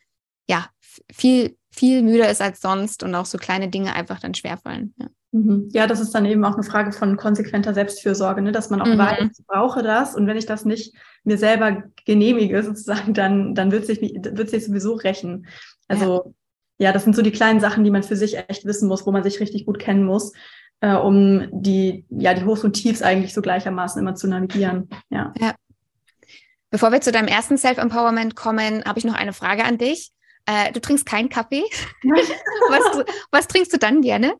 ja 0.49 0.67
viel, 1.12 1.58
viel 1.70 2.02
müder 2.02 2.31
ist 2.31 2.41
als 2.41 2.61
sonst 2.61 3.02
und 3.02 3.14
auch 3.14 3.26
so 3.26 3.37
kleine 3.37 3.69
Dinge 3.69 3.94
einfach 3.94 4.19
dann 4.19 4.35
schwerfallen. 4.35 4.94
Ja. 4.96 5.08
Mhm. 5.32 5.69
Ja, 5.73 5.87
das 5.87 6.00
ist 6.00 6.14
dann 6.14 6.25
eben 6.25 6.44
auch 6.44 6.55
eine 6.55 6.62
Frage 6.62 6.93
von 6.93 7.17
konsequenter 7.17 7.75
Selbstfürsorge, 7.75 8.40
ne? 8.40 8.52
dass 8.52 8.70
man 8.70 8.81
auch 8.81 8.87
mhm. 8.87 8.99
weiß, 8.99 9.38
ich 9.38 9.47
brauche 9.47 9.82
das 9.82 10.14
und 10.14 10.26
wenn 10.26 10.38
ich 10.38 10.47
das 10.47 10.64
nicht 10.64 10.94
mir 11.25 11.37
selber 11.37 11.82
genehmige, 12.06 12.62
sozusagen, 12.62 13.12
dann, 13.12 13.55
dann 13.55 13.73
wird 13.73 13.85
sich, 13.85 14.00
wird 14.00 14.49
sich 14.49 14.64
sowieso 14.64 14.94
rächen. 14.94 15.47
Also 15.88 16.25
ja 16.25 16.32
ja, 16.79 16.93
das 16.93 17.05
sind 17.05 17.15
so 17.15 17.23
die 17.23 17.31
kleinen 17.31 17.61
Sachen, 17.61 17.85
die 17.85 17.91
man 17.91 18.03
für 18.03 18.17
sich 18.17 18.37
echt 18.37 18.65
wissen 18.65 18.88
muss, 18.88 19.06
wo 19.06 19.12
man 19.12 19.23
sich 19.23 19.41
richtig 19.41 19.67
gut 19.67 19.79
kennen 19.79 20.05
muss, 20.05 20.32
äh, 20.81 20.94
um 20.94 21.49
die, 21.53 22.05
ja, 22.11 22.35
die 22.35 22.44
Hochs 22.44 22.65
und 22.65 22.73
Tiefs 22.73 23.03
eigentlich 23.03 23.32
so 23.32 23.43
gleichermaßen 23.43 24.00
immer 24.00 24.15
zu 24.15 24.29
navigieren. 24.29 24.88
Ja. 25.11 25.32
ja. 25.38 25.55
Bevor 26.71 26.91
wir 26.91 27.00
zu 27.00 27.12
deinem 27.12 27.29
ersten 27.29 27.56
Self-Empowerment 27.56 28.35
kommen, 28.35 28.85
habe 28.85 28.99
ich 28.99 29.04
noch 29.04 29.14
eine 29.14 29.33
Frage 29.33 29.64
an 29.64 29.78
dich. 29.78 30.11
Äh, 30.47 30.73
du 30.73 30.81
trinkst 30.81 31.07
keinen 31.07 31.28
Kaffee. 31.28 31.62
was, 32.02 33.04
was, 33.31 33.49
trinkst 33.49 33.73
du 33.73 33.78
dann 33.78 34.02
gerne? 34.02 34.35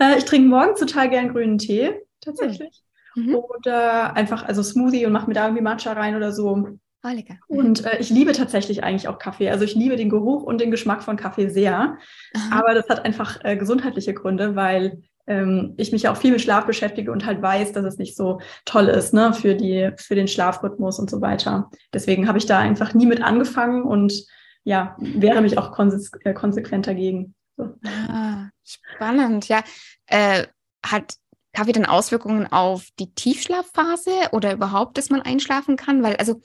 Äh, 0.00 0.18
ich 0.18 0.24
trinke 0.24 0.48
morgens 0.48 0.78
total 0.78 1.10
gern 1.10 1.32
grünen 1.32 1.58
Tee, 1.58 1.92
tatsächlich. 2.20 2.82
Mhm. 3.16 3.34
Oder 3.34 4.14
einfach, 4.14 4.44
also 4.44 4.62
Smoothie 4.62 5.06
und 5.06 5.12
mache 5.12 5.26
mir 5.26 5.34
da 5.34 5.46
irgendwie 5.46 5.62
Matcha 5.62 5.92
rein 5.92 6.14
oder 6.14 6.32
so. 6.32 6.78
Oh, 7.04 7.08
lecker. 7.08 7.36
Und 7.46 7.84
äh, 7.84 7.98
ich 7.98 8.10
liebe 8.10 8.32
tatsächlich 8.32 8.82
eigentlich 8.82 9.06
auch 9.06 9.18
Kaffee. 9.18 9.50
Also 9.50 9.64
ich 9.64 9.74
liebe 9.74 9.96
den 9.96 10.10
Geruch 10.10 10.42
und 10.42 10.60
den 10.60 10.70
Geschmack 10.70 11.02
von 11.02 11.16
Kaffee 11.16 11.48
sehr. 11.48 11.96
Aha. 12.34 12.58
Aber 12.58 12.74
das 12.74 12.88
hat 12.88 13.04
einfach 13.04 13.38
äh, 13.44 13.56
gesundheitliche 13.56 14.14
Gründe, 14.14 14.56
weil 14.56 15.02
ähm, 15.28 15.74
ich 15.76 15.92
mich 15.92 16.08
auch 16.08 16.16
viel 16.16 16.32
mit 16.32 16.40
Schlaf 16.40 16.66
beschäftige 16.66 17.12
und 17.12 17.24
halt 17.24 17.40
weiß, 17.40 17.72
dass 17.72 17.84
es 17.84 17.98
nicht 17.98 18.16
so 18.16 18.40
toll 18.64 18.88
ist 18.88 19.14
ne, 19.14 19.32
für, 19.32 19.54
die, 19.54 19.90
für 19.96 20.16
den 20.16 20.26
Schlafrhythmus 20.26 20.98
und 20.98 21.08
so 21.08 21.20
weiter. 21.20 21.70
Deswegen 21.92 22.26
habe 22.26 22.38
ich 22.38 22.46
da 22.46 22.58
einfach 22.58 22.94
nie 22.94 23.06
mit 23.06 23.22
angefangen 23.22 23.82
und 23.82 24.26
ja, 24.64 24.96
wehre 24.98 25.40
mich 25.40 25.56
auch 25.56 25.70
konse 25.70 26.04
äh, 26.24 26.34
konsequent 26.34 26.86
dagegen. 26.86 27.34
So. 27.56 27.74
Ah, 28.08 28.48
spannend, 28.64 29.48
ja. 29.48 29.62
Äh, 30.06 30.46
hat 30.84 31.14
Kaffee 31.52 31.72
dann 31.72 31.86
Auswirkungen 31.86 32.50
auf 32.50 32.88
die 32.98 33.14
Tiefschlafphase 33.14 34.10
oder 34.32 34.52
überhaupt, 34.52 34.98
dass 34.98 35.10
man 35.10 35.22
einschlafen 35.22 35.76
kann? 35.76 36.02
Weil, 36.02 36.16
also 36.16 36.40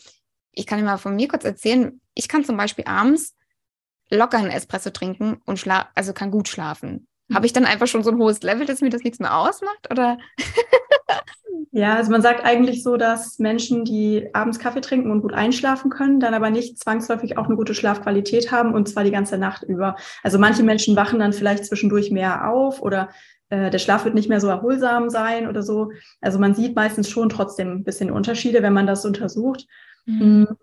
ich 0.53 0.67
kann 0.67 0.79
dir 0.79 0.86
mal 0.86 0.98
von 0.98 1.15
mir 1.15 1.27
kurz 1.27 1.43
erzählen, 1.43 2.00
ich 2.13 2.27
kann 2.27 2.45
zum 2.45 2.57
Beispiel 2.57 2.86
abends 2.88 3.36
locker 4.10 4.38
einen 4.38 4.51
Espresso 4.51 4.91
trinken 4.91 5.41
und 5.45 5.60
schla 5.60 5.89
also 5.95 6.13
kann 6.13 6.31
gut 6.31 6.48
schlafen. 6.48 7.07
Mhm. 7.27 7.36
Habe 7.36 7.45
ich 7.45 7.53
dann 7.53 7.65
einfach 7.65 7.88
schon 7.88 8.03
so 8.03 8.12
ein 8.12 8.17
hohes 8.17 8.41
Level, 8.43 8.65
dass 8.65 8.81
mir 8.81 8.89
das 8.89 9.03
nichts 9.03 9.19
mehr 9.19 9.36
ausmacht? 9.36 9.89
Oder? 9.89 10.17
ja, 11.72 11.95
also 11.95 12.12
man 12.12 12.22
sagt 12.22 12.45
eigentlich 12.45 12.83
so, 12.83 12.98
dass 12.98 13.39
Menschen, 13.39 13.86
die 13.86 14.29
abends 14.33 14.60
Kaffee 14.60 14.81
trinken 14.81 15.12
und 15.12 15.22
gut 15.22 15.33
einschlafen 15.33 15.89
können, 15.89 16.19
dann 16.19 16.33
aber 16.33 16.50
nicht 16.50 16.79
zwangsläufig 16.79 17.38
auch 17.38 17.45
eine 17.45 17.55
gute 17.55 17.74
Schlafqualität 17.74 18.51
haben 18.51 18.74
und 18.74 18.88
zwar 18.88 19.03
die 19.03 19.12
ganze 19.12 19.38
Nacht 19.38 19.63
über. 19.63 19.95
Also 20.22 20.38
manche 20.38 20.63
Menschen 20.63 20.95
wachen 20.95 21.19
dann 21.19 21.33
vielleicht 21.33 21.65
zwischendurch 21.65 22.12
mehr 22.12 22.50
auf 22.50 22.81
oder 22.81 23.10
äh, 23.50 23.69
der 23.69 23.79
Schlaf 23.79 24.05
wird 24.05 24.15
nicht 24.15 24.29
mehr 24.29 24.39
so 24.39 24.48
erholsam 24.48 25.10
sein 25.10 25.48
oder 25.48 25.63
so. 25.63 25.91
Also 26.22 26.39
man 26.39 26.53
sieht 26.53 26.75
meistens 26.75 27.10
schon 27.10 27.29
trotzdem 27.29 27.72
ein 27.72 27.83
bisschen 27.83 28.12
Unterschiede, 28.12 28.62
wenn 28.62 28.74
man 28.74 28.88
das 28.88 29.05
untersucht. 29.05 29.65
Mhm. 30.05 30.41
Mm, 30.41 30.57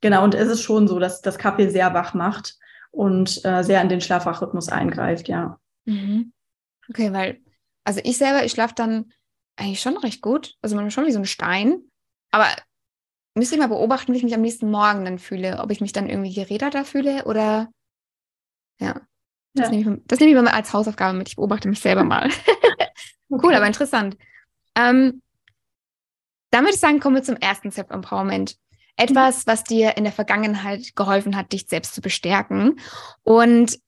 genau, 0.00 0.24
und 0.24 0.34
es 0.34 0.48
ist 0.48 0.62
schon 0.62 0.88
so, 0.88 0.98
dass 0.98 1.22
das 1.22 1.38
Kaffee 1.38 1.68
sehr 1.68 1.94
wach 1.94 2.14
macht 2.14 2.56
und 2.90 3.44
äh, 3.44 3.62
sehr 3.62 3.80
in 3.82 3.88
den 3.88 4.00
Schlafwachrhythmus 4.00 4.68
eingreift, 4.68 5.28
ja. 5.28 5.58
Mhm. 5.84 6.32
Okay, 6.88 7.12
weil, 7.12 7.40
also 7.84 8.00
ich 8.04 8.18
selber, 8.18 8.44
ich 8.44 8.52
schlafe 8.52 8.74
dann 8.74 9.12
eigentlich 9.56 9.80
schon 9.80 9.96
recht 9.96 10.22
gut. 10.22 10.56
Also 10.62 10.76
man 10.76 10.90
schon 10.90 11.06
wie 11.06 11.12
so 11.12 11.18
ein 11.18 11.24
Stein. 11.24 11.82
Aber 12.30 12.48
müsste 13.34 13.54
ich 13.54 13.60
mal 13.60 13.68
beobachten, 13.68 14.12
wie 14.12 14.18
ich 14.18 14.24
mich 14.24 14.34
am 14.34 14.40
nächsten 14.40 14.70
Morgen 14.70 15.04
dann 15.04 15.18
fühle. 15.18 15.58
Ob 15.60 15.70
ich 15.70 15.80
mich 15.80 15.92
dann 15.92 16.08
irgendwie 16.08 16.34
geräderter 16.34 16.84
fühle 16.84 17.24
oder 17.24 17.68
ja. 18.80 19.00
Das, 19.54 19.66
ja. 19.66 19.76
nehme 19.76 19.96
ich, 19.96 20.02
das 20.06 20.18
nehme 20.18 20.32
ich 20.32 20.42
mal 20.42 20.50
als 20.50 20.72
Hausaufgabe 20.72 21.16
mit. 21.16 21.28
Ich 21.28 21.36
beobachte 21.36 21.68
mich 21.68 21.80
selber 21.80 22.04
mal. 22.04 22.28
okay. 23.28 23.46
Cool, 23.46 23.54
aber 23.54 23.66
interessant. 23.66 24.16
Ähm, 24.74 25.22
dann 26.50 26.64
würde 26.64 26.74
ich 26.74 26.80
sagen, 26.80 27.00
kommen 27.00 27.16
wir 27.16 27.22
zum 27.22 27.36
ersten 27.36 27.70
Self-Empowerment. 27.70 28.56
Etwas, 28.96 29.46
was 29.46 29.64
dir 29.64 29.96
in 29.96 30.04
der 30.04 30.12
Vergangenheit 30.12 30.94
geholfen 30.94 31.36
hat, 31.36 31.52
dich 31.52 31.66
selbst 31.68 31.94
zu 31.94 32.00
bestärken. 32.00 32.78
Und 33.22 33.78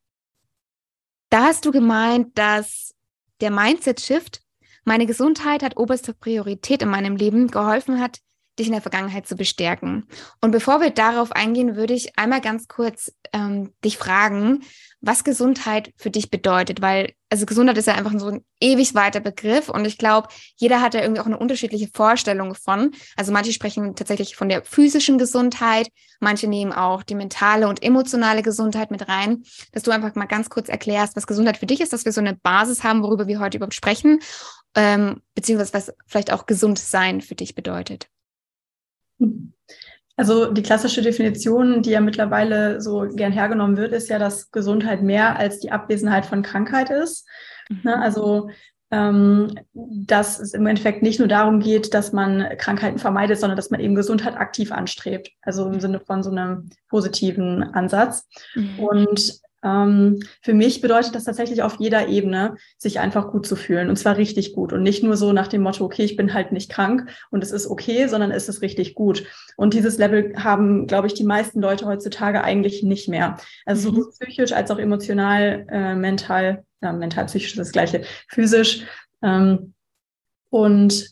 da 1.31 1.45
hast 1.45 1.65
du 1.65 1.73
gemeint, 1.73 2.39
dass 2.39 2.95
der 3.41 3.51
Mindset-Shift, 3.51 4.43
meine 4.85 5.07
Gesundheit 5.07 5.63
hat 5.63 5.77
oberste 5.77 6.15
Priorität 6.15 6.83
in 6.83 6.89
meinem 6.89 7.17
Leben, 7.17 7.49
geholfen 7.49 8.01
hat, 8.01 8.21
dich 8.59 8.67
in 8.67 8.73
der 8.73 8.83
Vergangenheit 8.83 9.27
zu 9.27 9.37
bestärken. 9.37 10.07
Und 10.41 10.51
bevor 10.51 10.81
wir 10.81 10.91
darauf 10.91 11.33
eingehen, 11.33 11.77
würde 11.77 11.95
ich 11.95 12.19
einmal 12.19 12.41
ganz 12.41 12.69
kurz 12.69 13.13
ähm, 13.33 13.73
dich 13.85 13.99
fragen, 13.99 14.65
was 15.01 15.25
Gesundheit 15.25 15.93
für 15.97 16.11
dich 16.11 16.31
bedeutet, 16.31 16.81
weil 16.81 17.13
also 17.29 17.47
Gesundheit 17.47 17.77
ist 17.77 17.87
ja 17.87 17.95
einfach 17.95 18.13
so 18.17 18.29
ein 18.29 18.45
ewig 18.61 18.95
weiter 18.95 19.21
Begriff 19.21 19.69
und 19.69 19.85
ich 19.85 19.99
glaube, 19.99 20.29
jeder 20.57 20.81
hat 20.81 20.95
da 20.95 21.01
irgendwie 21.01 21.21
auch 21.21 21.27
eine 21.27 21.39
unterschiedliche 21.39 21.89
Vorstellung 21.93 22.55
von. 22.55 22.93
Also 23.17 23.33
manche 23.33 23.53
sprechen 23.53 23.97
tatsächlich 23.97 24.37
von 24.37 24.49
der 24.49 24.65
physischen 24.65 25.19
Gesundheit, 25.19 25.89
manche 26.21 26.47
nehmen 26.47 26.73
auch 26.73 27.03
die 27.03 27.17
mentale 27.17 27.69
und 27.69 27.83
emotionale 27.83 28.43
Gesundheit 28.43 28.91
mit 28.91 29.09
rein, 29.09 29.43
dass 29.73 29.83
du 29.83 29.91
einfach 29.91 30.15
mal 30.15 30.27
ganz 30.27 30.49
kurz 30.49 30.69
erklärst, 30.69 31.17
was 31.17 31.27
Gesundheit 31.27 31.59
für 31.59 31.67
dich 31.67 31.81
ist, 31.81 31.93
dass 31.93 32.05
wir 32.05 32.13
so 32.13 32.21
eine 32.21 32.37
Basis 32.37 32.85
haben, 32.85 33.03
worüber 33.03 33.27
wir 33.27 33.41
heute 33.41 33.59
überhaupt 33.59 33.75
sprechen, 33.75 34.21
ähm, 34.77 35.21
beziehungsweise 35.35 35.75
was 35.75 35.93
vielleicht 36.07 36.33
auch 36.33 36.47
gesund 36.47 36.79
sein 36.79 37.21
für 37.21 37.35
dich 37.35 37.55
bedeutet. 37.55 38.09
Also 40.17 40.53
die 40.53 40.63
klassische 40.63 41.03
Definition, 41.03 41.83
die 41.83 41.91
ja 41.91 42.01
mittlerweile 42.01 42.81
so 42.81 43.09
gern 43.15 43.33
hergenommen 43.33 43.77
wird, 43.77 43.93
ist 43.93 44.09
ja, 44.09 44.19
dass 44.19 44.53
Gesundheit 44.53 45.03
mehr 45.03 45.37
als 45.37 45.59
die 45.59 45.73
Abwesenheit 45.73 46.25
von 46.25 46.43
Krankheit 46.43 46.91
ist. 46.91 47.27
Mhm. 47.69 47.81
Ne? 47.83 48.01
Also 48.01 48.49
ähm, 48.95 49.59
dass 49.73 50.39
es 50.39 50.55
im 50.55 50.67
Endeffekt 50.67 51.03
nicht 51.03 51.19
nur 51.19 51.27
darum 51.27 51.59
geht, 51.59 51.95
dass 51.95 52.13
man 52.13 52.47
Krankheiten 52.59 52.99
vermeidet, 52.99 53.41
sondern 53.41 53.57
dass 53.57 53.71
man 53.71 53.81
eben 53.81 53.97
Gesundheit 53.97 54.37
aktiv 54.37 54.71
anstrebt. 54.71 55.31
Also 55.43 55.67
im 55.67 55.81
Sinne 55.81 55.99
von 55.99 56.23
so 56.23 56.31
einem 56.31 56.69
positiven 56.89 57.63
Ansatz. 57.75 58.29
Mhm. 58.55 58.79
Und 58.79 59.41
für 59.65 60.53
mich 60.53 60.83
bedeutet 60.83 61.15
das 61.15 61.25
tatsächlich 61.25 61.63
auf 61.63 61.77
jeder 61.79 62.09
Ebene, 62.09 62.57
sich 62.77 63.01
einfach 63.01 63.31
gut 63.31 63.47
zu 63.47 63.57
fühlen 63.57 63.89
und 63.89 63.97
zwar 63.97 64.19
richtig 64.19 64.53
gut 64.53 64.75
und 64.75 64.83
nicht 64.83 65.03
nur 65.03 65.17
so 65.17 65.33
nach 65.33 65.49
dem 65.49 65.63
Motto, 65.63 65.87
okay, 65.87 66.05
ich 66.05 66.17
bin 66.17 66.35
halt 66.35 66.53
nicht 66.53 66.71
krank 66.71 67.09
und 67.31 67.43
es 67.43 67.51
ist 67.51 67.67
okay, 67.67 68.07
sondern 68.07 68.31
es 68.31 68.51
ist 68.51 68.61
richtig 68.61 68.95
gut. 68.95 69.25
Und 69.57 69.73
dieses 69.73 69.97
Level 69.97 70.35
haben, 70.37 70.87
glaube 70.87 71.07
ich, 71.07 71.15
die 71.15 71.25
meisten 71.25 71.63
Leute 71.63 71.87
heutzutage 71.87 72.45
eigentlich 72.45 72.83
nicht 72.83 73.09
mehr. 73.09 73.39
Also 73.65 73.91
mhm. 73.91 73.97
sowohl 73.97 74.11
psychisch 74.11 74.53
als 74.53 74.71
auch 74.71 74.79
emotional, 74.79 75.67
äh, 75.71 75.95
mental, 75.95 76.65
ja, 76.83 76.93
mental, 76.93 77.25
psychisch 77.25 77.53
ist 77.53 77.59
das 77.59 77.73
gleiche, 77.73 78.03
physisch. 78.29 78.85
Ähm, 79.23 79.73
und 80.51 81.11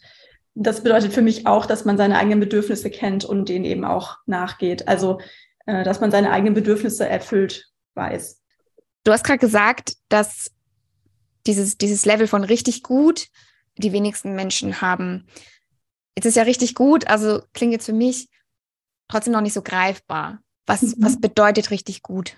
das 0.54 0.82
bedeutet 0.82 1.14
für 1.14 1.22
mich 1.22 1.46
auch, 1.46 1.64
dass 1.64 1.86
man 1.86 1.96
seine 1.96 2.18
eigenen 2.18 2.40
Bedürfnisse 2.40 2.90
kennt 2.90 3.24
und 3.24 3.48
denen 3.48 3.64
eben 3.64 3.86
auch 3.86 4.18
nachgeht. 4.26 4.88
Also, 4.88 5.20
äh, 5.64 5.84
dass 5.84 6.02
man 6.02 6.10
seine 6.10 6.30
eigenen 6.32 6.52
Bedürfnisse 6.52 7.08
erfüllt 7.08 7.70
weiß. 7.94 8.41
Du 9.04 9.12
hast 9.12 9.24
gerade 9.24 9.38
gesagt, 9.38 9.94
dass 10.08 10.50
dieses, 11.46 11.76
dieses 11.76 12.04
Level 12.04 12.26
von 12.26 12.44
richtig 12.44 12.82
gut 12.82 13.28
die 13.76 13.92
wenigsten 13.92 14.34
Menschen 14.34 14.80
haben. 14.80 15.26
Jetzt 16.16 16.26
ist 16.26 16.36
ja 16.36 16.42
richtig 16.42 16.74
gut, 16.74 17.06
also 17.06 17.42
klingt 17.54 17.72
jetzt 17.72 17.86
für 17.86 17.92
mich 17.92 18.28
trotzdem 19.08 19.32
noch 19.32 19.40
nicht 19.40 19.54
so 19.54 19.62
greifbar. 19.62 20.40
Was, 20.66 20.82
mhm. 20.82 20.94
was 20.98 21.20
bedeutet 21.20 21.70
richtig 21.70 22.02
gut? 22.02 22.36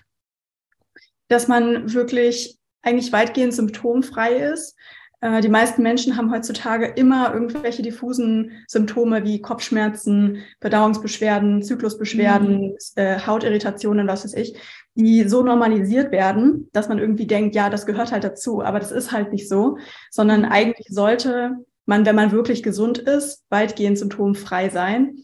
Dass 1.27 1.47
man 1.47 1.93
wirklich 1.93 2.57
eigentlich 2.81 3.11
weitgehend 3.11 3.53
symptomfrei 3.53 4.35
ist, 4.35 4.75
äh, 5.21 5.41
die 5.41 5.49
meisten 5.49 5.81
Menschen 5.81 6.17
haben 6.17 6.31
heutzutage 6.31 6.85
immer 6.85 7.33
irgendwelche 7.33 7.81
diffusen 7.81 8.63
Symptome 8.67 9.23
wie 9.23 9.41
Kopfschmerzen, 9.41 10.43
Verdauungsbeschwerden, 10.61 11.63
Zyklusbeschwerden, 11.63 12.61
mhm. 12.61 12.77
äh, 12.95 13.19
Hautirritationen, 13.19 14.07
was 14.07 14.23
weiß 14.23 14.33
ich, 14.35 14.55
die 14.95 15.27
so 15.27 15.43
normalisiert 15.43 16.11
werden, 16.11 16.69
dass 16.73 16.89
man 16.89 16.99
irgendwie 16.99 17.27
denkt, 17.27 17.55
ja, 17.55 17.69
das 17.69 17.85
gehört 17.85 18.11
halt 18.11 18.23
dazu. 18.23 18.63
Aber 18.63 18.79
das 18.79 18.91
ist 18.91 19.11
halt 19.11 19.31
nicht 19.31 19.47
so, 19.47 19.77
sondern 20.09 20.45
eigentlich 20.45 20.87
sollte 20.89 21.57
man, 21.85 22.05
wenn 22.05 22.15
man 22.15 22.31
wirklich 22.31 22.63
gesund 22.63 22.97
ist, 22.97 23.43
weitgehend 23.49 23.97
symptomfrei 23.97 24.69
sein. 24.69 25.17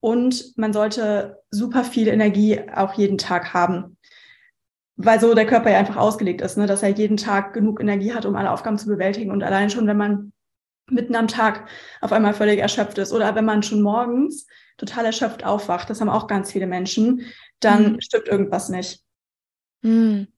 Und 0.00 0.56
man 0.56 0.72
sollte 0.72 1.38
super 1.50 1.84
viel 1.84 2.08
Energie 2.08 2.60
auch 2.74 2.94
jeden 2.94 3.18
Tag 3.18 3.52
haben 3.52 3.98
weil 4.98 5.20
so 5.20 5.32
der 5.32 5.46
Körper 5.46 5.70
ja 5.70 5.78
einfach 5.78 5.96
ausgelegt 5.96 6.40
ist, 6.40 6.58
ne, 6.58 6.66
dass 6.66 6.82
er 6.82 6.88
jeden 6.88 7.16
Tag 7.16 7.54
genug 7.54 7.80
Energie 7.80 8.12
hat, 8.12 8.26
um 8.26 8.34
alle 8.34 8.50
Aufgaben 8.50 8.78
zu 8.78 8.88
bewältigen. 8.88 9.30
Und 9.30 9.44
allein 9.44 9.70
schon, 9.70 9.86
wenn 9.86 9.96
man 9.96 10.32
mitten 10.90 11.14
am 11.14 11.28
Tag 11.28 11.68
auf 12.00 12.12
einmal 12.12 12.34
völlig 12.34 12.58
erschöpft 12.58 12.98
ist 12.98 13.12
oder 13.12 13.34
wenn 13.36 13.44
man 13.44 13.62
schon 13.62 13.80
morgens 13.80 14.46
total 14.76 15.06
erschöpft 15.06 15.44
aufwacht, 15.44 15.88
das 15.88 16.00
haben 16.00 16.08
auch 16.08 16.26
ganz 16.26 16.50
viele 16.50 16.66
Menschen, 16.66 17.22
dann 17.60 17.92
mhm. 17.92 18.00
stimmt 18.00 18.26
irgendwas 18.26 18.70
nicht. 18.70 19.04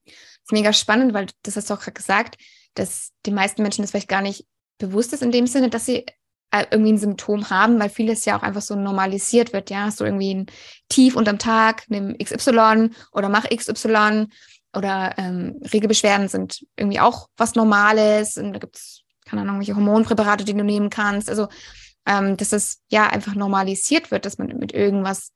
Das 0.05 0.15
ist 0.45 0.53
mega 0.53 0.73
spannend, 0.73 1.15
weil 1.15 1.27
das 1.43 1.57
hast 1.57 1.71
du 1.71 1.75
auch 1.75 1.81
gerade 1.81 1.93
gesagt, 1.93 2.37
dass 2.75 3.13
die 3.27 3.31
meisten 3.31 3.63
Menschen 3.63 3.83
das 3.83 3.91
vielleicht 3.91 4.09
gar 4.09 4.23
nicht 4.23 4.47
bewusst 4.79 5.13
ist 5.13 5.23
in 5.23 5.33
dem 5.33 5.47
Sinne, 5.47 5.71
dass 5.71 5.87
sie 5.87 6.07
äh, 6.51 6.67
irgendwie 6.71 6.93
ein 6.93 6.99
Symptom 6.99 7.51
haben, 7.51 7.79
weil 7.79 7.91
vieles 7.91 8.25
ja 8.25 8.37
auch 8.37 8.43
einfach 8.43 8.63
so 8.63 8.75
normalisiert 8.75 9.53
wird, 9.53 9.71
ja, 9.71 9.91
so 9.91 10.05
irgendwie 10.05 10.35
ein 10.35 10.47
Tief 10.89 11.15
unterm 11.15 11.39
Tag, 11.39 11.85
nimm 11.89 12.17
XY 12.19 12.91
oder 13.13 13.29
mach 13.29 13.49
XY 13.49 14.27
oder 14.75 15.15
ähm, 15.17 15.61
Regelbeschwerden 15.73 16.29
sind 16.29 16.67
irgendwie 16.77 17.01
auch 17.01 17.29
was 17.37 17.55
Normales 17.55 18.37
und 18.37 18.53
da 18.53 18.59
gibt 18.59 18.77
es, 18.77 19.03
keine 19.25 19.43
Ahnung, 19.43 19.59
welche 19.59 19.77
Hormonpräparate, 19.77 20.45
die 20.45 20.55
du 20.55 20.65
nehmen 20.65 20.91
kannst. 20.91 21.29
Also, 21.29 21.49
ähm, 22.07 22.37
dass 22.37 22.51
das 22.51 22.81
ja 22.89 23.09
einfach 23.09 23.35
normalisiert 23.35 24.11
wird, 24.11 24.25
dass 24.25 24.39
man 24.39 24.49
mit 24.59 24.73
irgendwas 24.73 25.33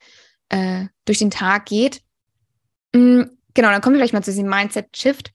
äh, 0.49 0.87
durch 1.05 1.19
den 1.19 1.31
Tag 1.31 1.67
geht. 1.67 2.01
Mhm, 2.93 3.39
genau, 3.55 3.71
dann 3.71 3.81
kommen 3.81 3.95
wir 3.95 4.01
vielleicht 4.01 4.15
mal 4.15 4.23
zu 4.23 4.33
diesem 4.33 4.49
Mindset-Shift, 4.49 5.33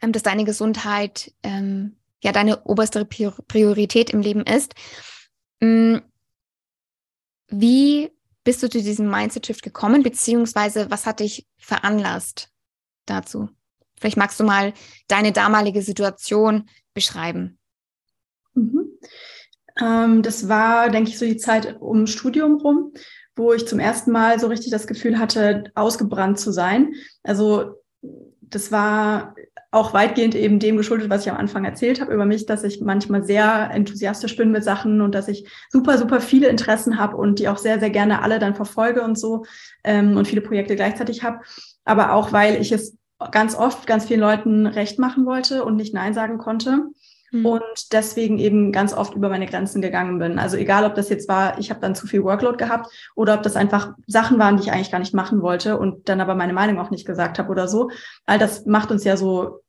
ähm, 0.00 0.12
dass 0.12 0.22
deine 0.22 0.44
Gesundheit 0.44 1.32
ähm, 1.42 1.96
ja 2.22 2.32
deine 2.32 2.64
oberste 2.64 3.04
Priorität 3.04 4.10
im 4.10 4.20
Leben 4.20 4.42
ist. 4.42 4.74
Mm, 5.60 5.98
wie 7.48 8.10
bist 8.44 8.62
du 8.62 8.68
zu 8.68 8.82
diesem 8.82 9.10
Mindset-Shift 9.10 9.62
gekommen, 9.62 10.02
beziehungsweise 10.02 10.90
was 10.90 11.06
hat 11.06 11.20
dich 11.20 11.46
veranlasst 11.58 12.50
dazu? 13.06 13.48
Vielleicht 13.98 14.16
magst 14.16 14.40
du 14.40 14.44
mal 14.44 14.72
deine 15.06 15.32
damalige 15.32 15.82
Situation 15.82 16.68
beschreiben. 16.92 17.58
Mhm. 18.54 18.98
Ähm, 19.80 20.22
das 20.22 20.48
war, 20.48 20.90
denke 20.90 21.10
ich, 21.10 21.18
so 21.18 21.24
die 21.24 21.36
Zeit 21.36 21.80
um 21.80 22.06
Studium 22.06 22.56
rum, 22.56 22.92
wo 23.36 23.52
ich 23.52 23.66
zum 23.66 23.78
ersten 23.78 24.10
Mal 24.12 24.38
so 24.38 24.46
richtig 24.46 24.70
das 24.70 24.86
Gefühl 24.86 25.18
hatte, 25.18 25.64
ausgebrannt 25.74 26.38
zu 26.38 26.52
sein. 26.52 26.94
Also 27.22 27.76
das 28.40 28.70
war 28.70 29.34
auch 29.70 29.94
weitgehend 29.94 30.34
eben 30.34 30.58
dem 30.58 30.76
geschuldet, 30.76 31.08
was 31.08 31.22
ich 31.24 31.32
am 31.32 31.38
Anfang 31.38 31.64
erzählt 31.64 32.00
habe 32.00 32.12
über 32.12 32.26
mich, 32.26 32.44
dass 32.44 32.62
ich 32.62 32.82
manchmal 32.82 33.24
sehr 33.24 33.70
enthusiastisch 33.72 34.36
bin 34.36 34.50
mit 34.50 34.62
Sachen 34.62 35.00
und 35.00 35.14
dass 35.14 35.28
ich 35.28 35.48
super, 35.70 35.96
super 35.96 36.20
viele 36.20 36.48
Interessen 36.48 36.98
habe 36.98 37.16
und 37.16 37.38
die 37.38 37.48
auch 37.48 37.56
sehr, 37.56 37.80
sehr 37.80 37.88
gerne 37.88 38.20
alle 38.20 38.38
dann 38.38 38.54
verfolge 38.54 39.02
und 39.02 39.18
so 39.18 39.46
ähm, 39.82 40.18
und 40.18 40.28
viele 40.28 40.42
Projekte 40.42 40.76
gleichzeitig 40.76 41.24
habe. 41.24 41.40
Aber 41.84 42.12
auch, 42.12 42.32
weil 42.32 42.60
ich 42.60 42.70
es 42.70 42.98
ganz 43.30 43.54
oft 43.54 43.86
ganz 43.86 44.04
vielen 44.04 44.20
Leuten 44.20 44.66
recht 44.66 44.98
machen 44.98 45.24
wollte 45.24 45.64
und 45.64 45.76
nicht 45.76 45.94
Nein 45.94 46.12
sagen 46.12 46.36
konnte. 46.36 46.88
Mhm. 47.32 47.46
Und 47.46 47.92
deswegen 47.92 48.38
eben 48.38 48.72
ganz 48.72 48.92
oft 48.92 49.14
über 49.14 49.28
meine 49.28 49.46
Grenzen 49.46 49.82
gegangen 49.82 50.18
bin. 50.18 50.38
Also 50.38 50.56
egal, 50.56 50.84
ob 50.84 50.94
das 50.94 51.08
jetzt 51.08 51.28
war, 51.28 51.58
ich 51.58 51.70
habe 51.70 51.80
dann 51.80 51.94
zu 51.94 52.06
viel 52.06 52.22
Workload 52.22 52.58
gehabt 52.58 52.86
oder 53.16 53.34
ob 53.34 53.42
das 53.42 53.56
einfach 53.56 53.94
Sachen 54.06 54.38
waren, 54.38 54.56
die 54.56 54.64
ich 54.64 54.72
eigentlich 54.72 54.92
gar 54.92 54.98
nicht 54.98 55.14
machen 55.14 55.42
wollte 55.42 55.78
und 55.78 56.08
dann 56.08 56.20
aber 56.20 56.34
meine 56.34 56.52
Meinung 56.52 56.78
auch 56.78 56.90
nicht 56.90 57.06
gesagt 57.06 57.38
habe 57.38 57.50
oder 57.50 57.68
so. 57.68 57.90
All 58.26 58.38
das 58.38 58.66
macht 58.66 58.90
uns 58.90 59.02
ja 59.04 59.16
so 59.16 59.62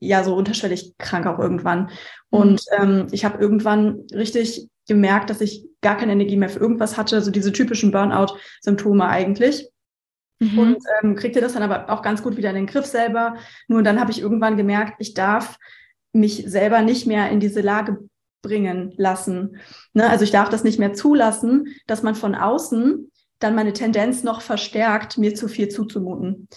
ja 0.00 0.24
so 0.24 0.34
unterschwellig 0.34 0.94
krank 0.98 1.26
auch 1.26 1.38
irgendwann. 1.38 1.82
Mhm. 1.82 1.90
Und 2.30 2.62
ähm, 2.78 3.06
ich 3.12 3.26
habe 3.26 3.38
irgendwann 3.38 4.06
richtig 4.12 4.68
gemerkt, 4.88 5.28
dass 5.28 5.42
ich 5.42 5.66
gar 5.82 5.96
keine 5.96 6.12
Energie 6.12 6.36
mehr 6.38 6.48
für 6.48 6.58
irgendwas 6.58 6.96
hatte, 6.96 7.20
so 7.20 7.30
diese 7.30 7.52
typischen 7.52 7.90
Burnout-Symptome 7.90 9.06
eigentlich. 9.06 9.68
Mhm. 10.40 10.58
Und 10.58 10.78
ähm, 11.02 11.16
kriegte 11.16 11.42
das 11.42 11.52
dann 11.52 11.62
aber 11.62 11.90
auch 11.90 12.00
ganz 12.00 12.22
gut 12.22 12.38
wieder 12.38 12.48
in 12.48 12.56
den 12.56 12.66
Griff 12.66 12.86
selber. 12.86 13.36
Nur 13.68 13.82
dann 13.82 14.00
habe 14.00 14.10
ich 14.10 14.20
irgendwann 14.20 14.56
gemerkt, 14.56 14.94
ich 14.98 15.12
darf 15.12 15.58
mich 16.14 16.44
selber 16.46 16.82
nicht 16.82 17.06
mehr 17.06 17.30
in 17.30 17.40
diese 17.40 17.60
Lage 17.60 17.98
bringen 18.42 18.92
lassen. 18.96 19.56
Ne? 19.92 20.08
Also 20.08 20.24
ich 20.24 20.30
darf 20.30 20.48
das 20.48 20.64
nicht 20.64 20.78
mehr 20.78 20.92
zulassen, 20.92 21.74
dass 21.86 22.02
man 22.02 22.14
von 22.14 22.34
außen 22.34 23.10
dann 23.40 23.54
meine 23.54 23.72
Tendenz 23.72 24.22
noch 24.22 24.40
verstärkt, 24.40 25.18
mir 25.18 25.34
zu 25.34 25.48
viel 25.48 25.68
zuzumuten. 25.68 26.48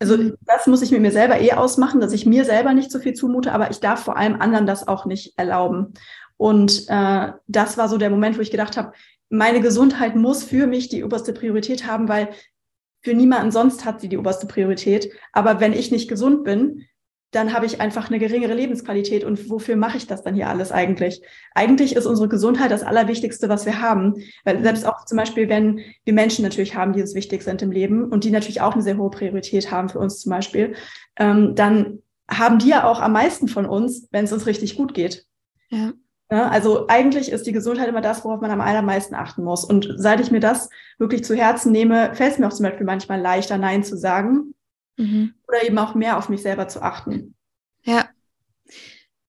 Also 0.00 0.16
mhm. 0.16 0.34
das 0.42 0.66
muss 0.66 0.82
ich 0.82 0.90
mit 0.90 1.00
mir 1.00 1.12
selber 1.12 1.40
eh 1.40 1.52
ausmachen, 1.52 2.00
dass 2.00 2.12
ich 2.12 2.26
mir 2.26 2.44
selber 2.44 2.74
nicht 2.74 2.90
so 2.90 2.98
viel 2.98 3.14
zumute, 3.14 3.52
aber 3.52 3.70
ich 3.70 3.80
darf 3.80 4.02
vor 4.02 4.16
allem 4.16 4.40
anderen 4.40 4.66
das 4.66 4.88
auch 4.88 5.06
nicht 5.06 5.38
erlauben. 5.38 5.94
Und 6.36 6.86
äh, 6.88 7.32
das 7.46 7.78
war 7.78 7.88
so 7.88 7.96
der 7.96 8.10
Moment, 8.10 8.36
wo 8.36 8.42
ich 8.42 8.50
gedacht 8.50 8.76
habe, 8.76 8.92
meine 9.30 9.60
Gesundheit 9.60 10.16
muss 10.16 10.44
für 10.44 10.66
mich 10.66 10.88
die 10.88 11.04
oberste 11.04 11.32
Priorität 11.32 11.86
haben, 11.86 12.08
weil 12.08 12.30
für 13.02 13.14
niemanden 13.14 13.52
sonst 13.52 13.84
hat 13.84 14.00
sie 14.00 14.08
die 14.08 14.18
oberste 14.18 14.46
Priorität. 14.46 15.12
Aber 15.32 15.60
wenn 15.60 15.72
ich 15.72 15.90
nicht 15.90 16.08
gesund 16.08 16.44
bin, 16.44 16.86
dann 17.34 17.52
habe 17.52 17.66
ich 17.66 17.80
einfach 17.80 18.08
eine 18.08 18.18
geringere 18.18 18.54
Lebensqualität. 18.54 19.24
Und 19.24 19.50
wofür 19.50 19.76
mache 19.76 19.96
ich 19.96 20.06
das 20.06 20.22
dann 20.22 20.34
hier 20.34 20.48
alles 20.48 20.70
eigentlich? 20.72 21.20
Eigentlich 21.54 21.96
ist 21.96 22.06
unsere 22.06 22.28
Gesundheit 22.28 22.70
das 22.70 22.82
Allerwichtigste, 22.82 23.48
was 23.48 23.66
wir 23.66 23.80
haben. 23.80 24.14
Weil 24.44 24.62
selbst 24.62 24.86
auch 24.86 25.04
zum 25.04 25.18
Beispiel, 25.18 25.48
wenn 25.48 25.80
wir 26.04 26.12
Menschen 26.12 26.42
natürlich 26.42 26.74
haben, 26.74 26.92
die 26.92 27.00
uns 27.00 27.14
wichtig 27.14 27.42
sind 27.42 27.62
im 27.62 27.72
Leben 27.72 28.04
und 28.04 28.24
die 28.24 28.30
natürlich 28.30 28.60
auch 28.60 28.74
eine 28.74 28.82
sehr 28.82 28.96
hohe 28.96 29.10
Priorität 29.10 29.70
haben 29.70 29.88
für 29.88 29.98
uns 29.98 30.20
zum 30.20 30.30
Beispiel, 30.30 30.74
ähm, 31.16 31.54
dann 31.54 31.98
haben 32.30 32.58
die 32.58 32.68
ja 32.68 32.84
auch 32.84 33.00
am 33.00 33.12
meisten 33.12 33.48
von 33.48 33.66
uns, 33.66 34.08
wenn 34.10 34.24
es 34.24 34.32
uns 34.32 34.46
richtig 34.46 34.76
gut 34.76 34.94
geht. 34.94 35.26
Ja. 35.70 35.92
ja. 36.30 36.48
Also 36.48 36.86
eigentlich 36.86 37.32
ist 37.32 37.46
die 37.46 37.52
Gesundheit 37.52 37.88
immer 37.88 38.00
das, 38.00 38.24
worauf 38.24 38.40
man 38.40 38.50
am 38.50 38.60
allermeisten 38.60 39.14
achten 39.14 39.44
muss. 39.44 39.64
Und 39.64 39.92
seit 39.96 40.20
ich 40.20 40.30
mir 40.30 40.40
das 40.40 40.70
wirklich 40.98 41.24
zu 41.24 41.34
Herzen 41.34 41.72
nehme, 41.72 42.14
fällt 42.14 42.32
es 42.32 42.38
mir 42.38 42.46
auch 42.46 42.52
zum 42.52 42.64
Beispiel 42.64 42.86
manchmal 42.86 43.20
leichter, 43.20 43.58
Nein 43.58 43.82
zu 43.82 43.96
sagen 43.96 44.53
Mhm. 44.96 45.34
Oder 45.48 45.64
eben 45.64 45.78
auch 45.78 45.94
mehr 45.94 46.18
auf 46.18 46.28
mich 46.28 46.42
selber 46.42 46.68
zu 46.68 46.82
achten. 46.82 47.34
Ja. 47.82 48.08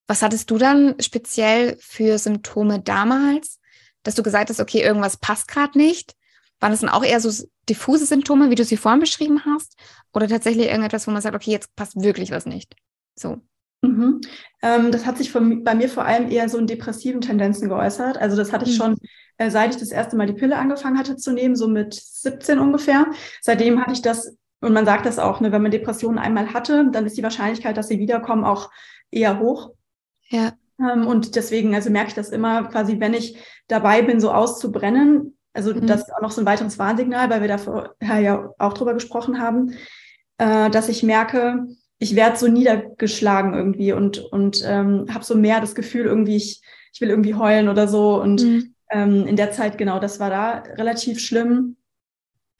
Was 0.07 0.21
hattest 0.21 0.51
du 0.51 0.57
dann 0.57 0.95
speziell 0.99 1.77
für 1.79 2.17
Symptome 2.17 2.79
damals, 2.79 3.59
dass 4.03 4.15
du 4.15 4.23
gesagt 4.23 4.49
hast, 4.49 4.59
okay, 4.59 4.81
irgendwas 4.81 5.17
passt 5.17 5.47
gerade 5.47 5.77
nicht? 5.77 6.15
Waren 6.59 6.71
das 6.71 6.81
dann 6.81 6.89
auch 6.89 7.03
eher 7.03 7.19
so 7.19 7.45
diffuse 7.67 8.05
Symptome, 8.05 8.49
wie 8.49 8.55
du 8.55 8.63
sie 8.63 8.77
vorhin 8.77 8.99
beschrieben 8.99 9.45
hast? 9.45 9.75
Oder 10.13 10.27
tatsächlich 10.27 10.67
irgendetwas, 10.67 11.07
wo 11.07 11.11
man 11.11 11.21
sagt, 11.21 11.35
okay, 11.35 11.51
jetzt 11.51 11.75
passt 11.75 12.01
wirklich 12.01 12.31
was 12.31 12.45
nicht? 12.45 12.75
So. 13.15 13.41
Mhm. 13.81 14.21
Ähm, 14.61 14.91
das 14.91 15.05
hat 15.05 15.17
sich 15.17 15.31
von, 15.31 15.63
bei 15.63 15.75
mir 15.75 15.89
vor 15.89 16.05
allem 16.05 16.29
eher 16.29 16.49
so 16.49 16.57
in 16.57 16.67
depressiven 16.67 17.21
Tendenzen 17.21 17.69
geäußert. 17.69 18.17
Also 18.17 18.37
das 18.37 18.51
hatte 18.53 18.65
ich 18.65 18.77
mhm. 18.77 18.83
schon, 18.83 18.97
äh, 19.37 19.49
seit 19.49 19.71
ich 19.71 19.79
das 19.79 19.91
erste 19.91 20.15
Mal 20.15 20.27
die 20.27 20.33
Pille 20.33 20.57
angefangen 20.57 20.97
hatte 20.97 21.17
zu 21.17 21.33
nehmen, 21.33 21.55
so 21.55 21.67
mit 21.67 21.93
17 21.93 22.59
ungefähr. 22.59 23.07
Seitdem 23.41 23.81
hatte 23.81 23.93
ich 23.93 24.01
das 24.01 24.37
und 24.65 24.73
man 24.73 24.85
sagt 24.85 25.05
das 25.05 25.19
auch, 25.19 25.39
ne, 25.41 25.51
wenn 25.51 25.61
man 25.61 25.71
Depressionen 25.71 26.17
einmal 26.17 26.53
hatte, 26.53 26.89
dann 26.91 27.05
ist 27.05 27.17
die 27.17 27.23
Wahrscheinlichkeit, 27.23 27.77
dass 27.77 27.87
sie 27.87 27.99
wiederkommen, 27.99 28.43
auch 28.43 28.71
eher 29.11 29.39
hoch. 29.39 29.71
Ja. 30.29 30.53
Ähm, 30.79 31.05
und 31.07 31.35
deswegen, 31.35 31.75
also 31.75 31.89
merke 31.89 32.09
ich 32.09 32.15
das 32.15 32.29
immer 32.29 32.63
quasi, 32.63 32.99
wenn 32.99 33.13
ich 33.13 33.37
dabei 33.67 34.01
bin, 34.01 34.19
so 34.19 34.31
auszubrennen. 34.31 35.37
Also 35.53 35.73
mhm. 35.73 35.85
das 35.85 36.01
ist 36.01 36.13
auch 36.13 36.21
noch 36.21 36.31
so 36.31 36.41
ein 36.41 36.47
weiteres 36.47 36.79
Warnsignal, 36.79 37.29
weil 37.29 37.41
wir 37.41 37.47
da 37.47 37.57
vorher 37.57 38.19
ja 38.19 38.49
auch 38.57 38.73
drüber 38.73 38.93
gesprochen 38.93 39.39
haben, 39.39 39.73
äh, 40.37 40.69
dass 40.69 40.89
ich 40.89 41.03
merke, 41.03 41.67
ich 41.97 42.15
werde 42.15 42.37
so 42.37 42.47
niedergeschlagen 42.47 43.53
irgendwie 43.53 43.93
und, 43.93 44.17
und 44.17 44.61
ähm, 44.65 45.05
habe 45.13 45.23
so 45.23 45.35
mehr 45.35 45.61
das 45.61 45.75
Gefühl, 45.75 46.05
irgendwie, 46.05 46.35
ich, 46.35 46.61
ich 46.91 47.01
will 47.01 47.09
irgendwie 47.09 47.35
heulen 47.35 47.69
oder 47.69 47.87
so. 47.87 48.21
Und 48.21 48.43
mhm. 48.43 48.73
ähm, 48.89 49.27
in 49.27 49.35
der 49.35 49.51
Zeit, 49.51 49.77
genau, 49.77 49.99
das 49.99 50.19
war 50.19 50.29
da 50.29 50.63
relativ 50.75 51.19
schlimm. 51.19 51.77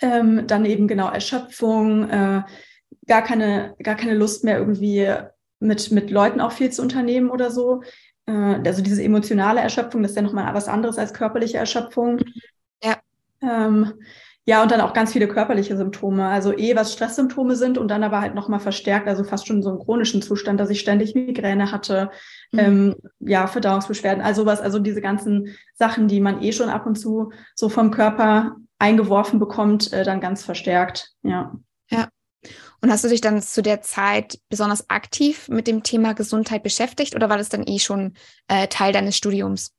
Ähm, 0.02 0.46
dann 0.48 0.66
eben 0.66 0.88
genau 0.88 1.10
Erschöpfung, 1.10 2.10
äh, 2.10 2.44
gar 3.08 3.22
keine, 3.22 3.76
gar 3.82 3.96
keine 3.96 4.14
Lust 4.14 4.44
mehr 4.44 4.58
irgendwie 4.58 5.08
mit, 5.60 5.92
mit 5.92 6.12
Leuten 6.12 6.42
auch 6.42 6.52
viel 6.52 6.72
zu 6.72 6.82
unternehmen 6.82 7.30
oder 7.30 7.52
so. 7.52 7.82
Äh, 8.26 8.60
also 8.66 8.82
diese 8.82 9.04
emotionale 9.04 9.62
Erschöpfung, 9.62 10.02
das 10.02 10.12
ist 10.12 10.18
ja 10.18 10.24
nochmal 10.24 10.54
was 10.54 10.68
anderes 10.68 10.98
als 10.98 11.14
körperliche 11.14 11.58
Erschöpfung. 11.58 12.20
Ja. 12.84 12.98
Ähm, 13.42 13.94
ja, 14.48 14.62
und 14.62 14.70
dann 14.70 14.82
auch 14.82 14.94
ganz 14.94 15.12
viele 15.12 15.28
körperliche 15.28 15.76
Symptome. 15.76 16.28
Also 16.28 16.56
eh, 16.56 16.76
was 16.76 16.94
Stresssymptome 16.94 17.56
sind 17.56 17.80
und 17.80 17.88
dann 17.88 18.04
aber 18.04 18.22
halt 18.22 18.36
nochmal 18.36 18.60
verstärkt, 18.60 19.08
also 19.08 19.24
fast 19.24 19.48
schon 19.48 19.64
so 19.64 19.70
einen 19.70 19.80
chronischen 19.80 20.22
Zustand, 20.22 20.60
dass 20.60 20.70
ich 20.70 20.80
ständig 20.80 21.16
Migräne 21.16 21.72
hatte, 21.72 22.12
mhm. 22.52 22.60
ähm, 22.60 22.96
ja, 23.20 23.48
Verdauungsbeschwerden, 23.48 24.24
also 24.24 24.46
was, 24.46 24.62
also 24.62 24.78
diese 24.78 25.02
ganzen 25.02 25.56
Sachen, 25.74 26.08
die 26.08 26.22
man 26.22 26.44
eh 26.44 26.52
schon 26.52 26.70
ab 26.70 26.86
und 26.86 26.96
zu 26.96 27.32
so 27.56 27.70
vom 27.70 27.90
Körper 27.90 28.56
eingeworfen 28.86 29.40
bekommt, 29.40 29.92
äh, 29.94 30.04
dann 30.04 30.22
ganz 30.22 30.44
verstärkt. 30.44 31.12
Ja. 31.24 31.56
Ja. 31.90 32.10
Und 32.82 32.92
hast 32.92 33.04
du 33.04 33.08
dich 33.08 33.22
dann 33.22 33.42
zu 33.42 33.64
der 33.64 33.82
Zeit 33.82 34.40
besonders 34.50 34.90
aktiv 34.92 35.48
mit 35.50 35.66
dem 35.66 35.82
Thema 35.82 36.14
Gesundheit 36.14 36.62
beschäftigt 36.62 37.16
oder 37.16 37.30
war 37.30 37.38
das 37.38 37.50
dann 37.50 37.66
eh 37.66 37.80
schon 37.80 38.14
äh, 38.48 38.68
Teil 38.68 38.94
deines 38.94 39.18
Studiums? 39.18 39.72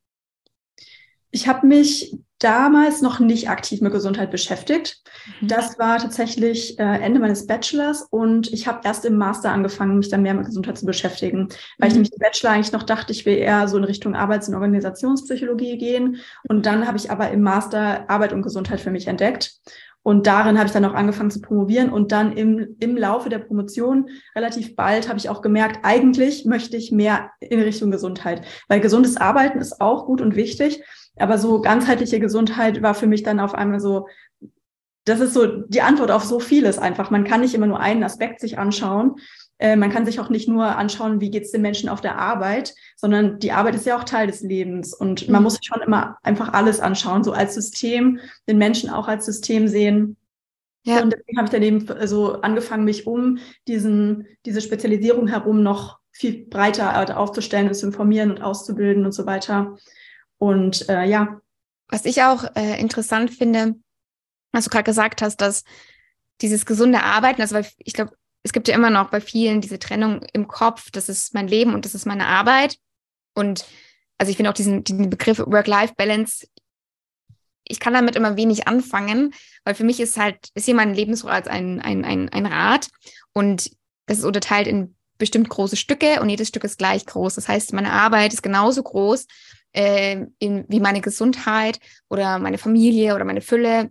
Ich 1.31 1.49
habe 1.49 1.67
mich 1.67 2.19
damals 2.39 3.01
noch 3.01 3.19
nicht 3.19 3.49
aktiv 3.49 3.81
mit 3.81 3.93
Gesundheit 3.93 4.31
beschäftigt. 4.31 5.03
Mhm. 5.41 5.49
Das 5.49 5.79
war 5.79 5.99
tatsächlich 5.99 6.79
äh, 6.79 6.83
Ende 6.83 7.19
meines 7.19 7.47
Bachelors 7.47 8.03
und 8.03 8.53
ich 8.53 8.67
habe 8.67 8.81
erst 8.85 9.05
im 9.07 9.17
Master 9.17 9.51
angefangen, 9.51 9.97
mich 9.97 10.11
dann 10.11 10.23
mehr 10.23 10.35
mit 10.35 10.47
Gesundheit 10.47 10.77
zu 10.77 10.85
beschäftigen, 10.85 11.49
weil 11.79 11.89
mhm. 11.89 11.89
ich 11.89 11.95
nämlich 11.95 12.13
im 12.13 12.19
Bachelor 12.19 12.51
eigentlich 12.51 12.73
noch 12.73 12.83
dachte, 12.83 13.13
ich 13.13 13.25
will 13.25 13.39
eher 13.39 13.69
so 13.69 13.79
in 13.79 13.85
Richtung 13.85 14.15
Arbeits- 14.15 14.49
und 14.49 14.55
Organisationspsychologie 14.55 15.79
gehen. 15.79 16.19
Und 16.49 16.67
dann 16.67 16.87
habe 16.87 16.99
ich 16.99 17.11
aber 17.11 17.31
im 17.31 17.43
Master 17.43 18.09
Arbeit 18.11 18.33
und 18.33 18.43
Gesundheit 18.43 18.81
für 18.81 18.91
mich 18.91 19.07
entdeckt. 19.07 19.59
Und 20.03 20.29
darin 20.29 20.57
habe 20.57 20.69
ich 20.69 20.73
dann 20.73 20.85
auch 20.85 20.95
angefangen 20.95 21.33
zu 21.33 21.41
promovieren. 21.41 21.91
Und 21.91 22.13
dann 22.13 22.37
im, 22.37 22.77
im 22.79 22.97
Laufe 22.97 23.29
der 23.29 23.41
Promotion 23.41 24.09
relativ 24.37 24.77
bald 24.77 25.09
habe 25.09 25.19
ich 25.19 25.29
auch 25.29 25.43
gemerkt, 25.43 25.81
eigentlich 25.83 26.45
möchte 26.45 26.77
ich 26.77 26.93
mehr 26.93 27.33
in 27.41 27.61
Richtung 27.61 27.91
Gesundheit, 27.91 28.43
weil 28.69 28.79
gesundes 28.79 29.17
Arbeiten 29.17 29.59
ist 29.59 29.81
auch 29.81 30.07
gut 30.07 30.21
und 30.21 30.37
wichtig. 30.37 30.81
Aber 31.17 31.39
so 31.39 31.61
ganzheitliche 31.61 32.21
Gesundheit 32.21 32.83
war 32.83 32.95
für 32.95 33.07
mich 33.07 33.23
dann 33.23 33.41
auf 33.41 33.55
einmal 33.55 33.81
so, 33.81 34.07
das 35.05 35.21
ist 35.21 35.35
so 35.35 35.47
die 35.47 35.83
Antwort 35.83 36.11
auf 36.11 36.25
so 36.25 36.41
vieles 36.41 36.79
einfach. 36.79 37.11
Man 37.11 37.25
kann 37.25 37.41
nicht 37.41 37.55
immer 37.55 37.67
nur 37.67 37.81
einen 37.81 38.03
Aspekt 38.03 38.41
sich 38.41 38.59
anschauen. 38.59 39.17
Äh, 39.59 39.77
man 39.77 39.91
kann 39.91 40.05
sich 40.05 40.21
auch 40.21 40.29
nicht 40.29 40.49
nur 40.49 40.65
anschauen, 40.65 41.21
wie 41.21 41.31
geht 41.31 41.45
es 41.45 41.53
den 41.53 41.63
Menschen 41.63 41.89
auf 41.89 42.01
der 42.01 42.19
Arbeit, 42.19 42.75
sondern 42.97 43.39
die 43.39 43.53
Arbeit 43.53 43.77
ist 43.77 43.87
ja 43.87 43.97
auch 43.97 44.05
Teil 44.05 44.27
des 44.27 44.43
Lebens. 44.43 44.93
Und 44.93 45.29
man 45.29 45.41
mhm. 45.41 45.45
muss 45.45 45.55
sich 45.55 45.67
schon 45.67 45.81
immer 45.81 46.19
einfach 46.23 46.53
alles 46.53 46.81
anschauen, 46.81 47.25
so 47.25 47.33
als 47.33 47.55
System, 47.55 48.19
den 48.49 48.59
Menschen 48.59 48.91
auch 48.91 49.09
als 49.09 49.25
System 49.25 49.69
sehen. 49.69 50.17
Ja. 50.85 51.03
Und 51.03 51.13
deswegen 51.13 51.39
habe 51.39 51.47
ich 51.47 51.53
dann 51.53 51.63
eben 51.63 51.87
so 52.07 52.41
angefangen, 52.43 52.85
mich 52.85 53.07
um 53.07 53.39
diesen, 53.67 54.27
diese 54.45 54.61
Spezialisierung 54.61 55.29
herum 55.29 55.63
noch 55.63 55.99
viel 56.13 56.47
breiter 56.47 57.19
aufzustellen 57.19 57.69
und 57.69 57.75
zu 57.75 57.87
informieren 57.87 58.31
und 58.31 58.43
auszubilden 58.43 59.05
und 59.05 59.13
so 59.13 59.27
weiter. 59.27 59.77
Und 60.39 60.89
äh, 60.89 61.05
ja. 61.05 61.41
Was 61.89 62.05
ich 62.05 62.23
auch 62.23 62.45
äh, 62.57 62.81
interessant 62.81 63.31
finde, 63.31 63.77
was 64.53 64.65
du 64.65 64.71
gerade 64.71 64.85
gesagt 64.85 65.23
hast, 65.23 65.41
dass 65.41 65.65
dieses 66.41 66.67
gesunde 66.67 67.03
Arbeiten, 67.03 67.41
also 67.41 67.55
weil 67.55 67.67
ich 67.79 67.93
glaube, 67.93 68.13
es 68.43 68.53
gibt 68.53 68.69
ja 68.69 68.75
immer 68.75 68.91
noch 68.91 69.11
bei 69.11 69.21
vielen 69.21 69.61
diese 69.61 69.79
Trennung 69.79 70.23
im 70.33 70.49
Kopf, 70.49 70.91
das 70.91 71.09
ist 71.09 71.35
mein 71.35 71.49
Leben 71.49 71.75
und 71.75 71.85
das 71.85 71.95
ist 71.95 72.07
meine 72.07 72.27
Arbeit. 72.27 72.79
Und 73.35 73.67
also 74.19 74.31
ich 74.31 74.37
finde 74.37 74.51
auch 74.51 74.55
diesen, 74.55 74.85
diesen 74.85 75.11
Begriff 75.11 75.39
Work-Life-Balance, 75.39 76.47
ich 77.69 77.81
kann 77.81 77.95
damit 77.95 78.15
immer 78.15 78.37
wenig 78.37 78.69
anfangen, 78.69 79.35
weil 79.65 79.75
für 79.75 79.85
mich 79.85 79.99
ist 79.99 80.17
halt, 80.17 80.51
ist 80.55 80.67
hier 80.67 80.75
mein 80.75 80.95
Lebensrad 80.95 81.49
ein, 81.49 81.81
ein, 81.81 82.05
ein, 82.05 82.29
ein 82.29 82.47
Rad 82.47 82.89
und 83.33 83.71
das 84.07 84.19
ist 84.19 84.25
unterteilt 84.25 84.69
in 84.69 84.95
bestimmt 85.19 85.49
große 85.49 85.77
Stücke 85.77 86.21
und 86.21 86.29
jedes 86.29 86.49
Stück 86.49 86.65
ist 86.65 86.79
gleich 86.79 87.07
groß. 87.07 87.35
Das 87.35 87.49
heißt, 87.49 87.73
meine 87.73 87.93
Arbeit 87.93 88.33
ist 88.33 88.43
genauso 88.43 88.83
groß 88.83 89.27
äh, 89.77 90.27
in, 90.39 90.65
wie 90.69 90.81
meine 90.81 91.01
Gesundheit 91.01 91.79
oder 92.09 92.39
meine 92.39 92.59
Familie 92.59 93.15
oder 93.15 93.25
meine 93.25 93.43
Fülle. 93.43 93.91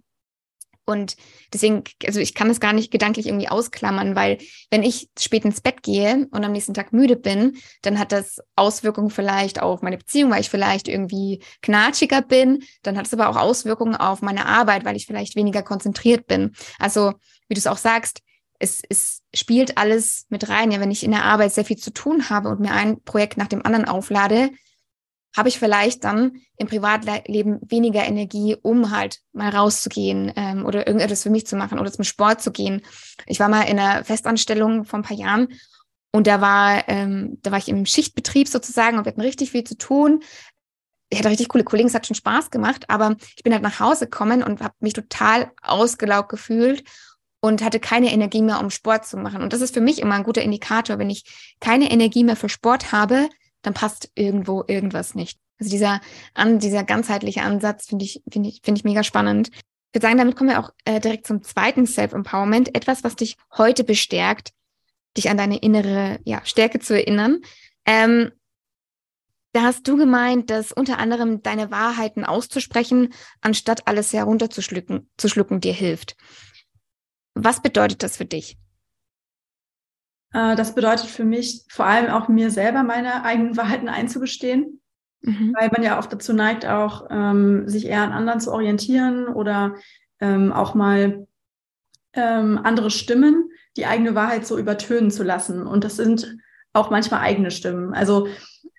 Und 0.87 1.15
deswegen, 1.51 1.83
also 2.05 2.19
ich 2.19 2.35
kann 2.35 2.47
das 2.47 2.59
gar 2.59 2.71
nicht 2.71 2.91
gedanklich 2.91 3.25
irgendwie 3.25 3.47
ausklammern, 3.47 4.15
weil 4.15 4.37
wenn 4.69 4.83
ich 4.83 5.09
spät 5.19 5.43
ins 5.43 5.61
Bett 5.61 5.81
gehe 5.81 6.27
und 6.29 6.43
am 6.43 6.51
nächsten 6.51 6.75
Tag 6.75 6.93
müde 6.93 7.15
bin, 7.15 7.57
dann 7.81 7.97
hat 7.97 8.11
das 8.11 8.39
Auswirkungen 8.55 9.09
vielleicht 9.09 9.61
auf 9.61 9.81
meine 9.81 9.97
Beziehung, 9.97 10.29
weil 10.29 10.41
ich 10.41 10.49
vielleicht 10.49 10.87
irgendwie 10.87 11.41
knatschiger 11.63 12.21
bin. 12.21 12.63
Dann 12.83 12.97
hat 12.97 13.07
es 13.07 13.13
aber 13.13 13.29
auch 13.29 13.35
Auswirkungen 13.35 13.95
auf 13.95 14.21
meine 14.21 14.45
Arbeit, 14.45 14.85
weil 14.85 14.95
ich 14.95 15.07
vielleicht 15.07 15.35
weniger 15.35 15.63
konzentriert 15.63 16.27
bin. 16.27 16.51
Also, 16.77 17.13
wie 17.47 17.55
du 17.55 17.59
es 17.59 17.67
auch 17.67 17.77
sagst, 17.77 18.21
es, 18.59 18.83
es 18.87 19.21
spielt 19.33 19.77
alles 19.77 20.27
mit 20.29 20.49
rein. 20.49 20.71
Ja, 20.71 20.79
wenn 20.79 20.91
ich 20.91 21.03
in 21.03 21.11
der 21.11 21.25
Arbeit 21.25 21.51
sehr 21.51 21.65
viel 21.65 21.77
zu 21.77 21.91
tun 21.91 22.29
habe 22.29 22.49
und 22.49 22.59
mir 22.59 22.71
ein 22.71 23.01
Projekt 23.01 23.37
nach 23.37 23.47
dem 23.47 23.65
anderen 23.65 23.85
auflade, 23.85 24.51
habe 25.35 25.49
ich 25.49 25.59
vielleicht 25.59 26.03
dann 26.03 26.37
im 26.57 26.67
Privatleben 26.67 27.59
weniger 27.67 28.05
Energie, 28.05 28.55
um 28.61 28.91
halt 28.91 29.19
mal 29.33 29.49
rauszugehen 29.49 30.31
ähm, 30.35 30.65
oder 30.65 30.87
irgendetwas 30.87 31.23
für 31.23 31.29
mich 31.29 31.45
zu 31.45 31.55
machen 31.55 31.79
oder 31.79 31.91
zum 31.91 32.05
Sport 32.05 32.41
zu 32.41 32.51
gehen. 32.51 32.81
Ich 33.25 33.39
war 33.39 33.49
mal 33.49 33.63
in 33.63 33.79
einer 33.79 34.03
Festanstellung 34.03 34.85
vor 34.85 34.99
ein 34.99 35.03
paar 35.03 35.17
Jahren 35.17 35.49
und 36.11 36.27
da 36.27 36.39
war, 36.39 36.87
ähm, 36.87 37.39
da 37.41 37.51
war 37.51 37.57
ich 37.57 37.67
im 37.67 37.85
Schichtbetrieb 37.85 38.47
sozusagen 38.47 38.97
und 38.97 39.05
wir 39.05 39.11
hatten 39.11 39.21
richtig 39.21 39.51
viel 39.51 39.65
zu 39.65 39.77
tun. 39.77 40.23
Ich 41.09 41.19
hatte 41.19 41.29
richtig 41.29 41.49
coole 41.49 41.65
Kollegen, 41.65 41.89
es 41.89 41.93
hat 41.93 42.07
schon 42.07 42.15
Spaß 42.15 42.49
gemacht, 42.49 42.89
aber 42.89 43.17
ich 43.35 43.43
bin 43.43 43.53
halt 43.53 43.61
nach 43.61 43.79
Hause 43.79 44.05
gekommen 44.05 44.41
und 44.41 44.61
habe 44.61 44.73
mich 44.79 44.93
total 44.93 45.51
ausgelaugt 45.61 46.29
gefühlt 46.29 46.83
und 47.41 47.63
hatte 47.63 47.79
keine 47.79 48.11
Energie 48.11 48.41
mehr, 48.41 48.59
um 48.59 48.69
Sport 48.69 49.05
zu 49.05 49.17
machen. 49.17 49.43
Und 49.43 49.53
das 49.53 49.61
ist 49.61 49.73
für 49.73 49.81
mich 49.81 49.99
immer 49.99 50.15
ein 50.15 50.23
guter 50.23 50.41
Indikator. 50.41 50.97
Wenn 50.97 51.09
ich 51.09 51.55
keine 51.59 51.91
Energie 51.91 52.23
mehr 52.23 52.35
für 52.35 52.49
Sport 52.49 52.91
habe, 52.91 53.29
dann 53.65 53.73
passt 53.73 54.11
irgendwo 54.15 54.63
irgendwas 54.67 55.15
nicht. 55.15 55.39
Also 55.59 55.71
dieser, 55.71 56.01
an, 56.33 56.59
dieser 56.59 56.83
ganzheitliche 56.83 57.41
Ansatz 57.41 57.87
finde 57.87 58.05
ich, 58.05 58.21
finde 58.29 58.49
ich, 58.49 58.61
finde 58.63 58.79
ich 58.79 58.83
mega 58.83 59.03
spannend. 59.03 59.49
Ich 59.49 59.93
würde 59.93 60.07
sagen, 60.07 60.17
damit 60.17 60.35
kommen 60.35 60.49
wir 60.49 60.59
auch 60.59 60.71
äh, 60.83 60.99
direkt 60.99 61.25
zum 61.25 61.41
zweiten 61.43 61.85
Self-Empowerment. 61.85 62.75
Etwas, 62.75 63.03
was 63.03 63.15
dich 63.15 63.37
heute 63.57 63.83
bestärkt, 63.83 64.51
dich 65.15 65.29
an 65.29 65.37
deine 65.37 65.57
innere 65.57 66.19
ja, 66.25 66.41
Stärke 66.43 66.79
zu 66.79 66.93
erinnern. 66.93 67.39
Ähm, 67.85 68.31
da 69.53 69.61
hast 69.61 69.87
du 69.87 69.95
gemeint, 69.95 70.49
dass 70.49 70.73
unter 70.73 70.97
anderem 70.97 71.41
deine 71.41 71.71
Wahrheiten 71.71 72.25
auszusprechen, 72.25 73.13
anstatt 73.39 73.87
alles 73.87 74.11
herunterzuschlucken, 74.11 75.09
zu 75.15 75.29
schlucken, 75.29 75.61
dir 75.61 75.71
hilft. 75.71 76.17
Was 77.35 77.61
bedeutet 77.61 78.03
das 78.03 78.17
für 78.17 78.25
dich? 78.25 78.57
Äh, 80.35 80.55
das 80.55 80.75
bedeutet 80.75 81.07
für 81.07 81.23
mich 81.23 81.63
vor 81.69 81.85
allem 81.85 82.11
auch 82.11 82.27
mir 82.27 82.51
selber 82.51 82.83
meine 82.83 83.23
eigenen 83.23 83.55
Wahrheiten 83.55 83.87
einzugestehen, 83.87 84.81
mhm. 85.21 85.53
weil 85.57 85.69
man 85.69 85.81
ja 85.81 85.97
oft 85.97 86.11
dazu 86.11 86.33
neigt, 86.33 86.65
auch 86.65 87.07
ähm, 87.09 87.67
sich 87.67 87.87
eher 87.87 88.03
an 88.03 88.11
anderen 88.11 88.41
zu 88.41 88.51
orientieren 88.51 89.27
oder 89.27 89.75
ähm, 90.19 90.51
auch 90.51 90.75
mal 90.75 91.25
ähm, 92.13 92.59
andere 92.61 92.91
Stimmen 92.91 93.49
die 93.77 93.85
eigene 93.85 94.15
Wahrheit 94.15 94.45
so 94.45 94.57
übertönen 94.57 95.11
zu 95.11 95.23
lassen. 95.23 95.65
Und 95.65 95.83
das 95.83 95.95
sind 95.95 96.37
auch 96.73 96.89
manchmal 96.89 97.21
eigene 97.21 97.51
Stimmen. 97.51 97.93
Also 97.93 98.27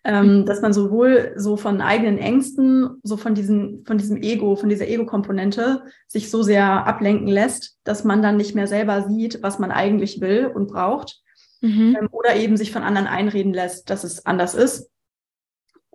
ähm, 0.04 0.46
dass 0.46 0.62
man 0.62 0.72
sowohl 0.72 1.32
so 1.36 1.56
von 1.56 1.80
eigenen 1.80 2.18
Ängsten, 2.18 3.00
so 3.02 3.16
von 3.16 3.34
diesem, 3.34 3.84
von 3.84 3.98
diesem 3.98 4.22
Ego, 4.22 4.56
von 4.56 4.68
dieser 4.68 4.86
Ego-Komponente 4.86 5.82
sich 6.06 6.30
so 6.30 6.42
sehr 6.42 6.86
ablenken 6.86 7.26
lässt, 7.26 7.78
dass 7.82 8.04
man 8.04 8.22
dann 8.22 8.36
nicht 8.36 8.54
mehr 8.54 8.68
selber 8.68 9.08
sieht, 9.08 9.42
was 9.42 9.58
man 9.58 9.70
eigentlich 9.72 10.20
will 10.20 10.46
und 10.46 10.68
braucht. 10.68 11.22
Mhm. 11.60 11.96
Ähm, 11.98 12.08
oder 12.10 12.36
eben 12.36 12.56
sich 12.56 12.72
von 12.72 12.82
anderen 12.82 13.06
einreden 13.06 13.52
lässt, 13.52 13.90
dass 13.90 14.04
es 14.04 14.26
anders 14.26 14.54
ist. 14.54 14.90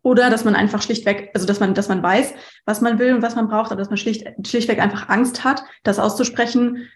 Oder 0.03 0.29
dass 0.29 0.43
man 0.43 0.55
einfach 0.55 0.81
schlichtweg, 0.81 1.29
also 1.33 1.45
dass 1.45 1.59
man, 1.59 1.75
dass 1.75 1.87
man 1.87 2.01
weiß, 2.01 2.33
was 2.65 2.81
man 2.81 2.97
will 2.97 3.13
und 3.13 3.21
was 3.21 3.35
man 3.35 3.47
braucht, 3.47 3.71
aber 3.71 3.79
dass 3.79 3.89
man 3.89 3.97
schlicht, 3.97 4.25
schlichtweg 4.45 4.79
einfach 4.79 5.09
Angst 5.09 5.43
hat, 5.43 5.63
das 5.83 5.99
auszusprechen, 5.99 6.87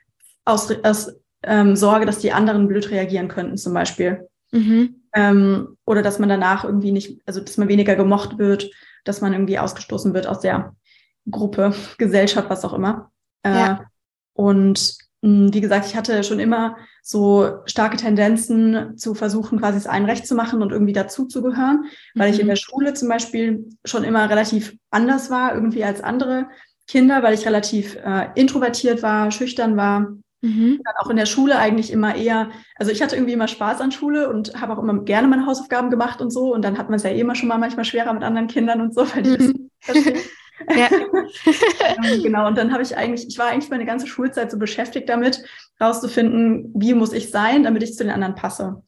aus, 0.44 0.72
aus 0.84 1.14
ähm, 1.44 1.76
Sorge, 1.76 2.08
dass 2.08 2.20
die 2.20 2.32
anderen 2.32 2.68
blöd 2.68 2.90
reagieren 2.90 3.28
könnten, 3.28 3.58
zum 3.58 3.74
Beispiel. 3.74 4.28
Mhm. 4.52 5.04
Ähm, 5.14 5.78
oder 5.86 6.02
dass 6.02 6.18
man 6.18 6.30
danach 6.30 6.64
irgendwie 6.64 6.92
nicht, 6.92 7.22
also 7.26 7.42
dass 7.42 7.58
man 7.58 7.68
weniger 7.68 7.96
gemocht 7.96 8.40
wird, 8.40 8.72
dass 9.04 9.22
man 9.22 9.34
irgendwie 9.34 9.60
ausgestoßen 9.60 10.14
wird 10.14 10.26
aus 10.26 10.40
der 10.40 10.76
Gruppe, 11.30 11.74
Gesellschaft, 11.98 12.50
was 12.50 12.66
auch 12.66 12.74
immer. 12.74 13.12
Äh, 13.44 13.52
ja. 13.52 13.86
Und 14.34 14.98
wie 15.54 15.62
gesagt, 15.62 15.88
ich 15.88 15.96
hatte 15.96 16.24
schon 16.24 16.40
immer 16.40 16.78
so 17.02 17.60
starke 17.66 17.98
Tendenzen 17.98 18.98
zu 18.98 19.16
versuchen, 19.16 19.60
quasi 19.60 19.78
es 19.78 19.88
allen 19.88 20.06
recht 20.06 20.28
zu 20.28 20.36
machen 20.36 20.62
und 20.62 20.72
irgendwie 20.72 20.94
dazuzugehören, 20.94 21.86
weil 22.14 22.30
mhm. 22.30 22.34
ich 22.34 22.40
in 22.40 22.46
mhm. 22.46 22.50
der 22.50 22.56
Schule 22.58 22.94
zum 22.94 23.10
Beispiel 23.10 23.70
schon 23.84 24.04
immer 24.04 24.30
relativ 24.30 24.76
anders 24.92 25.30
war, 25.30 25.54
irgendwie 25.56 25.84
als 25.84 26.02
andere 26.02 26.48
Kinder, 26.88 27.24
weil 27.24 27.34
ich 27.34 27.46
relativ 27.46 27.96
äh, 27.96 28.28
introvertiert 28.36 29.02
war, 29.02 29.32
schüchtern 29.32 29.76
war 29.76 30.08
Mhm. 30.46 30.82
Dann 30.84 30.96
auch 31.00 31.10
in 31.10 31.18
der 31.18 31.26
Schule 31.26 31.58
eigentlich 31.58 31.92
immer 31.92 32.16
eher, 32.16 32.50
also 32.76 32.92
ich 32.92 33.02
hatte 33.02 33.16
irgendwie 33.16 33.34
immer 33.34 33.48
Spaß 33.48 33.82
an 33.82 33.92
Schule 33.92 34.30
und 34.30 34.62
habe 34.62 34.74
auch 34.74 34.80
immer 34.82 35.04
gerne 35.04 35.28
meine 35.28 35.46
Hausaufgaben 35.46 35.90
gemacht 35.90 36.22
und 36.22 36.30
so. 36.30 36.54
Und 36.54 36.64
dann 36.64 36.78
hat 36.78 36.90
man 36.90 36.98
es 36.98 37.04
ja 37.04 37.10
eh 37.10 37.20
immer 37.20 37.36
schon 37.36 37.50
mal 37.50 37.58
manchmal 37.58 37.86
schwerer 37.86 38.14
mit 38.14 38.24
anderen 38.24 38.48
Kindern 38.48 38.82
und 38.82 38.94
so, 38.94 39.02
weil 39.14 39.24
die 39.24 39.44
mhm. 39.44 39.72
das 39.88 39.98
ja. 40.76 40.90
ähm, 40.92 42.24
genau, 42.24 42.48
und 42.48 42.58
dann 42.58 42.72
habe 42.72 42.84
ich 42.84 42.96
eigentlich, 42.96 43.28
ich 43.28 43.38
war 43.38 43.48
eigentlich 43.48 43.70
meine 43.70 43.86
ganze 43.86 44.08
Schulzeit 44.08 44.52
so 44.52 44.58
beschäftigt 44.58 45.10
damit, 45.10 45.44
rauszufinden, 45.82 46.72
wie 46.76 46.94
muss 46.94 47.14
ich 47.14 47.32
sein, 47.32 47.64
damit 47.64 47.84
ich 47.84 47.96
zu 47.96 48.04
den 48.04 48.14
anderen 48.14 48.36
passe. 48.36 48.82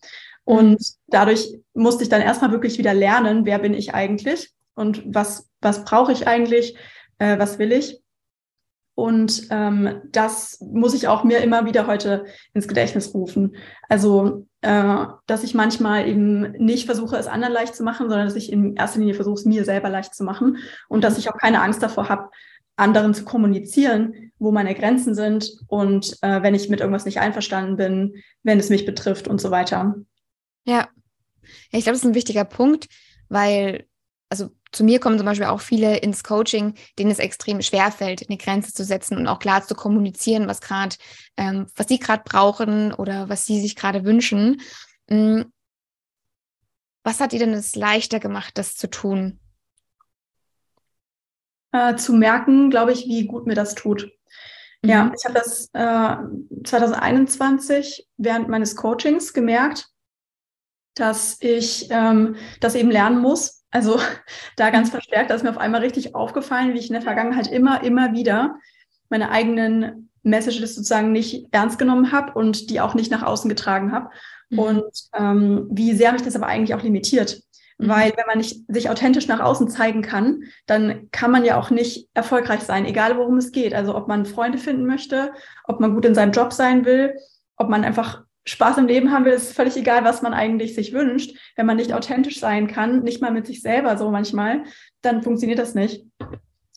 Und 0.43 0.81
dadurch 1.07 1.59
musste 1.73 2.03
ich 2.03 2.09
dann 2.09 2.21
erstmal 2.21 2.51
wirklich 2.51 2.77
wieder 2.77 2.93
lernen, 2.93 3.45
wer 3.45 3.59
bin 3.59 3.73
ich 3.73 3.93
eigentlich 3.93 4.51
und 4.75 5.03
was, 5.05 5.49
was 5.59 5.83
brauche 5.83 6.13
ich 6.13 6.27
eigentlich, 6.27 6.77
äh, 7.19 7.37
was 7.37 7.59
will 7.59 7.73
ich. 7.73 8.01
Und 8.97 9.49
ähm, 9.51 10.01
das 10.11 10.59
muss 10.59 10.95
ich 10.95 11.07
auch 11.07 11.23
mir 11.23 11.41
immer 11.41 11.67
wieder 11.67 11.85
heute 11.85 12.25
ins 12.55 12.67
Gedächtnis 12.67 13.13
rufen. 13.13 13.55
Also, 13.87 14.47
äh, 14.61 15.05
dass 15.27 15.43
ich 15.43 15.53
manchmal 15.53 16.07
eben 16.07 16.53
nicht 16.53 16.87
versuche, 16.87 17.15
es 17.15 17.27
anderen 17.27 17.53
leicht 17.53 17.75
zu 17.75 17.83
machen, 17.83 18.09
sondern 18.09 18.25
dass 18.25 18.35
ich 18.35 18.51
in 18.51 18.75
erster 18.75 18.97
Linie 18.97 19.13
versuche, 19.13 19.35
es 19.35 19.45
mir 19.45 19.65
selber 19.65 19.89
leicht 19.89 20.15
zu 20.15 20.23
machen 20.23 20.57
und 20.89 21.03
dass 21.03 21.19
ich 21.19 21.29
auch 21.29 21.37
keine 21.37 21.61
Angst 21.61 21.83
davor 21.83 22.09
habe, 22.09 22.31
anderen 22.75 23.13
zu 23.13 23.23
kommunizieren, 23.23 24.31
wo 24.39 24.51
meine 24.51 24.73
Grenzen 24.73 25.13
sind 25.13 25.59
und 25.67 26.17
äh, 26.23 26.41
wenn 26.41 26.55
ich 26.55 26.67
mit 26.67 26.79
irgendwas 26.79 27.05
nicht 27.05 27.19
einverstanden 27.19 27.77
bin, 27.77 28.23
wenn 28.41 28.57
es 28.57 28.71
mich 28.71 28.87
betrifft 28.87 29.27
und 29.27 29.39
so 29.39 29.51
weiter. 29.51 29.93
Ja, 30.65 30.87
ich 31.71 31.83
glaube, 31.83 31.91
das 31.91 31.99
ist 31.99 32.05
ein 32.05 32.15
wichtiger 32.15 32.45
Punkt, 32.45 32.87
weil 33.29 33.85
also 34.29 34.49
zu 34.71 34.83
mir 34.83 34.99
kommen 34.99 35.17
zum 35.17 35.25
Beispiel 35.25 35.47
auch 35.47 35.61
viele 35.61 35.97
ins 35.97 36.23
Coaching, 36.23 36.75
denen 36.99 37.11
es 37.11 37.19
extrem 37.19 37.61
schwer 37.61 37.91
fällt, 37.91 38.27
eine 38.27 38.37
Grenze 38.37 38.73
zu 38.73 38.83
setzen 38.83 39.17
und 39.17 39.27
auch 39.27 39.39
klar 39.39 39.65
zu 39.65 39.75
kommunizieren, 39.75 40.47
was 40.47 40.61
gerade, 40.61 40.95
ähm, 41.37 41.67
was 41.75 41.87
sie 41.87 41.99
gerade 41.99 42.23
brauchen 42.25 42.93
oder 42.93 43.29
was 43.29 43.45
sie 43.45 43.61
sich 43.61 43.75
gerade 43.75 44.03
wünschen. 44.03 44.61
Mhm. 45.09 45.51
Was 47.03 47.21
hat 47.21 47.31
dir 47.31 47.39
denn 47.39 47.53
es 47.53 47.75
leichter 47.75 48.19
gemacht, 48.19 48.57
das 48.57 48.75
zu 48.75 48.89
tun? 48.89 49.39
Äh, 51.71 51.95
zu 51.95 52.13
merken, 52.13 52.69
glaube 52.69 52.91
ich, 52.91 53.05
wie 53.05 53.25
gut 53.25 53.45
mir 53.47 53.55
das 53.55 53.75
tut. 53.75 54.11
Mhm. 54.81 54.89
Ja, 54.89 55.11
ich 55.17 55.25
habe 55.25 55.35
das 55.35 55.69
äh, 55.73 56.63
2021 56.65 58.07
während 58.17 58.49
meines 58.49 58.75
Coachings 58.75 59.33
gemerkt, 59.33 59.87
dass 60.95 61.37
ich 61.41 61.87
ähm, 61.91 62.35
das 62.59 62.75
eben 62.75 62.91
lernen 62.91 63.19
muss, 63.21 63.65
also 63.77 63.99
da 64.55 64.71
ganz 64.71 64.89
verstärkt, 64.89 65.29
da 65.29 65.35
ist 65.35 65.43
mir 65.43 65.51
auf 65.51 65.59
einmal 65.59 65.81
richtig 65.81 66.15
aufgefallen, 66.15 66.73
wie 66.73 66.79
ich 66.79 66.87
in 66.87 66.93
der 66.93 67.03
Vergangenheit 67.03 67.45
immer, 67.45 67.83
immer 67.83 68.11
wieder 68.13 68.57
meine 69.09 69.29
eigenen 69.29 70.09
Messages 70.23 70.73
sozusagen 70.73 71.11
nicht 71.11 71.47
ernst 71.51 71.77
genommen 71.77 72.11
habe 72.11 72.33
und 72.33 72.71
die 72.71 72.81
auch 72.81 72.95
nicht 72.95 73.11
nach 73.11 73.21
außen 73.21 73.47
getragen 73.47 73.91
habe. 73.91 74.09
Mhm. 74.49 74.59
Und 74.59 75.03
ähm, 75.13 75.67
wie 75.69 75.93
sehr 75.93 76.11
mich 76.11 76.23
das 76.23 76.35
aber 76.35 76.47
eigentlich 76.47 76.73
auch 76.73 76.81
limitiert. 76.81 77.43
Mhm. 77.77 77.87
Weil 77.87 78.13
wenn 78.17 78.25
man 78.25 78.39
nicht 78.39 78.63
sich 78.67 78.89
authentisch 78.89 79.27
nach 79.27 79.41
außen 79.41 79.69
zeigen 79.69 80.01
kann, 80.01 80.45
dann 80.65 81.11
kann 81.11 81.29
man 81.29 81.45
ja 81.45 81.59
auch 81.59 81.69
nicht 81.69 82.09
erfolgreich 82.15 82.61
sein, 82.61 82.83
egal 82.85 83.15
worum 83.15 83.37
es 83.37 83.51
geht. 83.51 83.75
Also 83.75 83.95
ob 83.95 84.07
man 84.07 84.25
Freunde 84.25 84.57
finden 84.57 84.87
möchte, 84.87 85.33
ob 85.65 85.79
man 85.79 85.93
gut 85.93 86.05
in 86.05 86.15
seinem 86.15 86.31
Job 86.31 86.51
sein 86.51 86.83
will, 86.83 87.13
ob 87.57 87.69
man 87.69 87.83
einfach 87.83 88.23
Spaß 88.47 88.77
im 88.77 88.87
Leben 88.87 89.11
haben 89.11 89.25
will, 89.25 89.33
ist 89.33 89.53
völlig 89.53 89.75
egal, 89.75 90.05
was 90.05 90.21
man 90.21 90.33
eigentlich 90.33 90.73
sich 90.73 90.93
wünscht. 90.93 91.37
Wenn 91.57 91.65
man 91.65 91.75
nicht 91.75 91.93
authentisch 91.93 92.39
sein 92.39 92.67
kann, 92.67 93.03
nicht 93.03 93.21
mal 93.21 93.31
mit 93.31 93.45
sich 93.45 93.61
selber 93.61 93.97
so 93.97 94.09
manchmal, 94.09 94.63
dann 95.01 95.21
funktioniert 95.21 95.59
das 95.59 95.75
nicht. 95.75 96.05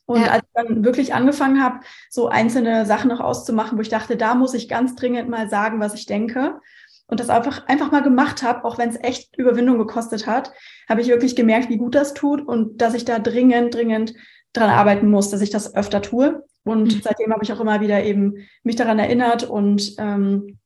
Und 0.04 0.22
ja. 0.22 0.32
als 0.32 0.42
ich 0.42 0.50
dann 0.54 0.84
wirklich 0.84 1.14
angefangen 1.14 1.62
habe, 1.62 1.80
so 2.10 2.28
einzelne 2.28 2.84
Sachen 2.86 3.08
noch 3.08 3.20
auszumachen, 3.20 3.78
wo 3.78 3.82
ich 3.82 3.88
dachte, 3.88 4.16
da 4.16 4.34
muss 4.34 4.54
ich 4.54 4.68
ganz 4.68 4.96
dringend 4.96 5.28
mal 5.28 5.48
sagen, 5.48 5.78
was 5.78 5.94
ich 5.94 6.06
denke. 6.06 6.58
Und 7.06 7.20
das 7.20 7.30
einfach, 7.30 7.66
einfach 7.68 7.92
mal 7.92 8.02
gemacht 8.02 8.42
habe, 8.42 8.64
auch 8.64 8.76
wenn 8.76 8.88
es 8.88 8.98
echt 9.00 9.36
Überwindung 9.36 9.78
gekostet 9.78 10.26
hat, 10.26 10.52
habe 10.88 11.00
ich 11.00 11.08
wirklich 11.08 11.36
gemerkt, 11.36 11.68
wie 11.68 11.76
gut 11.76 11.94
das 11.94 12.14
tut 12.14 12.40
und 12.40 12.82
dass 12.82 12.94
ich 12.94 13.04
da 13.04 13.20
dringend, 13.20 13.72
dringend 13.74 14.14
dran 14.52 14.70
arbeiten 14.70 15.08
muss, 15.08 15.30
dass 15.30 15.40
ich 15.40 15.50
das 15.50 15.76
öfter 15.76 16.02
tue. 16.02 16.44
Und 16.64 16.96
mhm. 16.96 17.00
seitdem 17.02 17.32
habe 17.32 17.44
ich 17.44 17.52
auch 17.52 17.60
immer 17.60 17.80
wieder 17.80 18.02
eben 18.02 18.48
mich 18.64 18.74
daran 18.74 18.98
erinnert 18.98 19.44
und 19.44 19.94
ähm, 19.98 20.58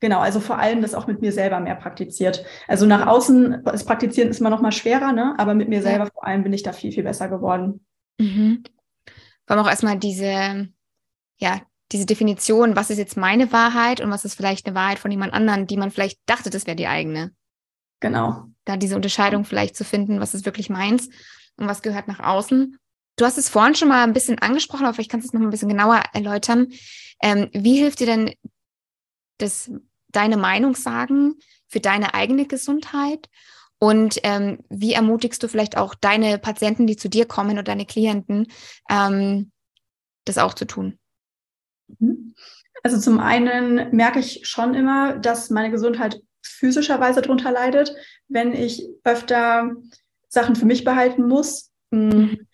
Genau, 0.00 0.20
also 0.20 0.40
vor 0.40 0.58
allem 0.58 0.82
das 0.82 0.94
auch 0.94 1.06
mit 1.06 1.22
mir 1.22 1.32
selber 1.32 1.58
mehr 1.58 1.74
praktiziert. 1.74 2.44
Also 2.68 2.84
nach 2.84 3.06
außen, 3.06 3.62
das 3.64 3.84
Praktizieren 3.84 4.28
ist 4.28 4.40
immer 4.40 4.50
noch 4.50 4.60
mal 4.60 4.72
schwerer, 4.72 5.12
ne? 5.12 5.34
aber 5.38 5.54
mit 5.54 5.68
mir 5.68 5.82
selber 5.82 6.06
vor 6.06 6.26
allem 6.26 6.42
bin 6.42 6.52
ich 6.52 6.62
da 6.62 6.72
viel, 6.72 6.92
viel 6.92 7.02
besser 7.02 7.28
geworden. 7.28 7.86
Mhm. 8.18 8.62
Vor 9.46 9.56
allem 9.56 9.64
auch 9.64 9.70
erstmal 9.70 9.98
diese, 9.98 10.68
ja, 11.38 11.60
diese 11.92 12.04
Definition, 12.04 12.76
was 12.76 12.90
ist 12.90 12.98
jetzt 12.98 13.16
meine 13.16 13.52
Wahrheit 13.52 14.00
und 14.00 14.10
was 14.10 14.24
ist 14.24 14.34
vielleicht 14.34 14.66
eine 14.66 14.74
Wahrheit 14.74 14.98
von 14.98 15.10
jemand 15.10 15.32
anderem, 15.32 15.66
die 15.66 15.76
man 15.76 15.90
vielleicht 15.90 16.18
dachte, 16.26 16.50
das 16.50 16.66
wäre 16.66 16.76
die 16.76 16.88
eigene. 16.88 17.32
Genau. 18.00 18.46
Da 18.64 18.76
diese 18.76 18.96
Unterscheidung 18.96 19.44
vielleicht 19.44 19.76
zu 19.76 19.84
finden, 19.84 20.20
was 20.20 20.34
ist 20.34 20.44
wirklich 20.44 20.68
meins 20.68 21.08
und 21.56 21.68
was 21.68 21.82
gehört 21.82 22.08
nach 22.08 22.20
außen. 22.20 22.76
Du 23.16 23.24
hast 23.24 23.38
es 23.38 23.48
vorhin 23.48 23.74
schon 23.74 23.88
mal 23.88 24.02
ein 24.02 24.12
bisschen 24.12 24.38
angesprochen, 24.40 24.84
aber 24.84 24.94
vielleicht 24.94 25.10
kannst 25.10 25.24
du 25.24 25.28
es 25.28 25.32
noch 25.32 25.40
ein 25.40 25.50
bisschen 25.50 25.70
genauer 25.70 26.02
erläutern. 26.12 26.68
Ähm, 27.22 27.48
wie 27.52 27.78
hilft 27.78 28.00
dir 28.00 28.06
denn 28.06 28.34
das 29.38 29.70
deine 30.08 30.36
Meinung 30.36 30.74
sagen 30.74 31.34
für 31.66 31.80
deine 31.80 32.14
eigene 32.14 32.46
Gesundheit? 32.46 33.28
Und 33.78 34.18
ähm, 34.22 34.60
wie 34.70 34.94
ermutigst 34.94 35.42
du 35.42 35.48
vielleicht 35.48 35.76
auch 35.76 35.94
deine 35.94 36.38
Patienten, 36.38 36.86
die 36.86 36.96
zu 36.96 37.08
dir 37.08 37.26
kommen 37.26 37.52
oder 37.52 37.62
deine 37.62 37.84
Klienten, 37.84 38.46
ähm, 38.88 39.52
das 40.24 40.38
auch 40.38 40.54
zu 40.54 40.66
tun? 40.66 40.98
Mhm. 41.98 42.34
Also 42.82 42.98
zum 42.98 43.18
einen 43.18 43.94
merke 43.94 44.20
ich 44.20 44.46
schon 44.46 44.74
immer, 44.74 45.18
dass 45.18 45.50
meine 45.50 45.70
Gesundheit 45.70 46.22
physischerweise 46.42 47.20
darunter 47.20 47.50
leidet, 47.50 47.94
wenn 48.28 48.52
ich 48.52 48.88
öfter 49.04 49.72
Sachen 50.28 50.56
für 50.56 50.66
mich 50.66 50.84
behalten 50.84 51.26
muss. 51.26 51.72
Hm, 51.92 52.08
mhm. 52.08 52.46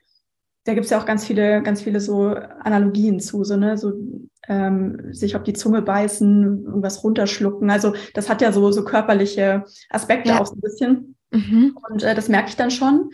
Da 0.64 0.75
gibt 0.75 0.85
es 0.85 0.90
ja 0.90 1.01
auch 1.01 1.07
ganz 1.07 1.27
viele, 1.27 1.62
ganz 1.62 1.83
viele 1.83 2.01
so 2.01 2.29
Analogien 2.29 3.21
zu, 3.21 3.45
so, 3.45 3.57
ne, 3.57 3.77
so 3.77 3.92
ähm, 4.48 5.12
sich 5.12 5.37
auf 5.37 5.42
die 5.42 5.52
Zunge 5.52 5.83
beißen, 5.83 6.64
irgendwas 6.64 7.05
runterschlucken. 7.05 7.70
Also 7.70 7.94
das 8.14 8.28
hat 8.28 8.42
ja 8.42 8.52
so, 8.52 8.70
so 8.72 8.85
körperliche 8.85 9.64
Aspekte 9.90 10.31
ja. 10.31 10.40
auch 10.40 10.46
so 10.46 10.55
ein 10.55 10.61
bisschen. 10.61 11.16
Mhm. 11.31 11.76
Und 11.88 12.02
äh, 12.02 12.14
das 12.14 12.28
merke 12.28 12.48
ich 12.48 12.57
dann 12.57 12.70
schon, 12.70 13.11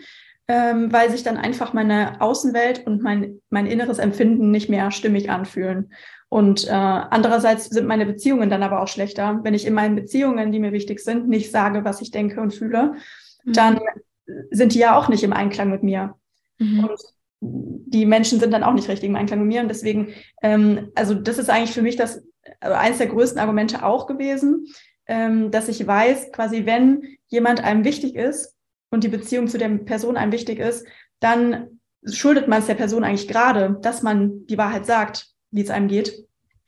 ähm, 0.49 0.93
weil 0.93 1.11
sich 1.11 1.23
dann 1.23 1.37
einfach 1.37 1.73
meine 1.73 2.21
Außenwelt 2.21 2.87
und 2.87 3.03
mein, 3.03 3.41
mein 3.51 3.67
inneres 3.67 3.99
Empfinden 3.99 4.51
nicht 4.51 4.69
mehr 4.69 4.91
stimmig 4.91 5.31
anfühlen. 5.31 5.93
Und 6.31 6.67
äh, 6.67 6.73
andererseits 6.73 7.67
sind 7.67 7.87
meine 7.87 8.05
Beziehungen 8.05 8.51
dann 8.51 8.63
aber 8.63 8.83
auch 8.83 8.89
schlechter. 8.89 9.41
Wenn 9.45 9.55
ich 9.55 9.67
in 9.67 9.75
meinen 9.75 9.97
Beziehungen, 9.97 10.53
die 10.53 10.59
mir 10.59 10.73
wichtig 10.73 11.01
sind, 11.01 11.29
nicht 11.29 11.51
sage, 11.51 11.85
was 11.85 12.03
ich 12.03 12.11
denke 12.11 12.41
und 12.41 12.53
fühle, 12.53 12.95
mhm. 13.45 13.53
dann 13.53 13.81
sind 14.51 14.75
die 14.75 14.79
ja 14.79 14.97
auch 14.99 15.09
nicht 15.09 15.23
im 15.23 15.33
Einklang 15.33 15.71
mit 15.71 15.83
mir. 15.83 16.15
Mhm. 16.59 16.85
Und 16.85 17.01
die 17.41 18.07
Menschen 18.07 18.41
sind 18.41 18.53
dann 18.53 18.65
auch 18.65 18.75
nicht 18.75 18.89
richtig 18.89 19.09
im 19.09 19.17
Einklang 19.17 19.41
mit 19.41 19.49
mir. 19.49 19.63
Und 19.63 19.69
deswegen, 19.69 20.09
ähm, 20.43 20.91
also 20.95 21.15
das 21.15 21.39
ist 21.39 21.51
eigentlich 21.51 21.73
für 21.73 21.83
mich 21.83 21.97
das 21.97 22.23
also 22.61 22.77
eines 22.77 22.99
der 22.99 23.09
größten 23.09 23.39
Argumente 23.39 23.85
auch 23.85 24.07
gewesen, 24.07 24.67
ähm, 25.07 25.51
dass 25.51 25.69
ich 25.69 25.87
weiß, 25.87 26.33
quasi, 26.33 26.67
wenn 26.67 27.03
jemand 27.29 27.63
einem 27.63 27.85
wichtig 27.85 28.15
ist 28.15 28.57
und 28.91 29.05
die 29.05 29.09
Beziehung 29.09 29.49
zu 29.49 29.59
der 29.59 29.69
Person 29.69 30.17
einem 30.17 30.33
wichtig 30.33 30.59
ist, 30.59 30.87
dann 31.21 31.81
schuldet 32.05 32.49
man 32.49 32.61
es 32.61 32.67
der 32.67 32.75
Person 32.75 33.05
eigentlich 33.05 33.29
gerade, 33.29 33.79
dass 33.83 34.03
man 34.03 34.47
die 34.47 34.59
Wahrheit 34.59 34.87
sagt, 34.87 35.29
wie 35.51 35.63
es 35.63 35.71
einem 35.71 35.89
geht. 35.89 36.13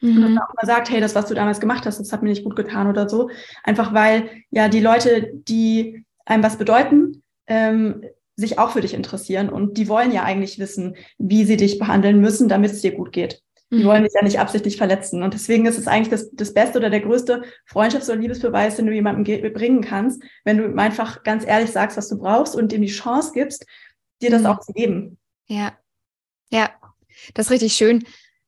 Mhm. 0.00 0.16
Und 0.16 0.22
dass 0.22 0.30
man 0.30 0.38
auch 0.38 0.54
mal 0.54 0.66
sagt, 0.66 0.90
hey, 0.90 1.00
das, 1.00 1.14
was 1.14 1.26
du 1.26 1.35
damals 1.35 1.61
gemacht 1.61 1.87
hast, 1.87 1.98
das 1.98 2.12
hat 2.12 2.22
mir 2.22 2.30
nicht 2.30 2.44
gut 2.44 2.56
getan 2.56 2.88
oder 2.88 3.09
so. 3.09 3.30
Einfach 3.62 3.94
weil 3.94 4.30
ja 4.50 4.68
die 4.68 4.80
Leute, 4.80 5.30
die 5.35 6.04
einem 6.24 6.42
was 6.42 6.56
bedeuten, 6.56 7.22
ähm, 7.46 8.02
sich 8.40 8.59
auch 8.59 8.72
für 8.72 8.81
dich 8.81 8.94
interessieren 8.94 9.48
und 9.48 9.76
die 9.76 9.88
wollen 9.88 10.12
ja 10.12 10.24
eigentlich 10.24 10.59
wissen, 10.59 10.96
wie 11.18 11.44
sie 11.44 11.57
dich 11.57 11.79
behandeln 11.79 12.20
müssen, 12.20 12.48
damit 12.48 12.72
es 12.72 12.81
dir 12.81 12.92
gut 12.92 13.12
geht. 13.12 13.42
Die 13.70 13.85
mhm. 13.85 13.85
wollen 13.85 14.03
dich 14.03 14.14
ja 14.14 14.24
nicht 14.24 14.40
absichtlich 14.40 14.76
verletzen. 14.76 15.22
Und 15.22 15.33
deswegen 15.33 15.64
ist 15.66 15.79
es 15.79 15.87
eigentlich 15.87 16.09
das, 16.09 16.31
das 16.33 16.53
beste 16.53 16.79
oder 16.79 16.90
der 16.90 17.00
größte 17.00 17.42
Freundschafts- 17.70 18.11
oder 18.11 18.16
Liebesbeweis, 18.16 18.76
den 18.76 18.87
du 18.87 18.92
jemandem 18.92 19.53
bringen 19.53 19.81
kannst, 19.81 20.22
wenn 20.44 20.59
du 20.59 20.64
ihm 20.64 20.79
einfach 20.79 21.22
ganz 21.22 21.46
ehrlich 21.46 21.70
sagst, 21.70 21.96
was 21.96 22.09
du 22.09 22.18
brauchst 22.18 22.57
und 22.57 22.72
ihm 22.72 22.83
die 22.83 22.88
Chance 22.88 23.31
gibst, 23.33 23.64
dir 24.20 24.31
das 24.31 24.40
mhm. 24.40 24.46
auch 24.46 24.61
zu 24.61 24.72
geben. 24.72 25.18
Ja, 25.46 25.72
ja, 26.50 26.70
das 27.35 27.46
ist 27.46 27.53
richtig 27.53 27.74
schön, 27.74 28.05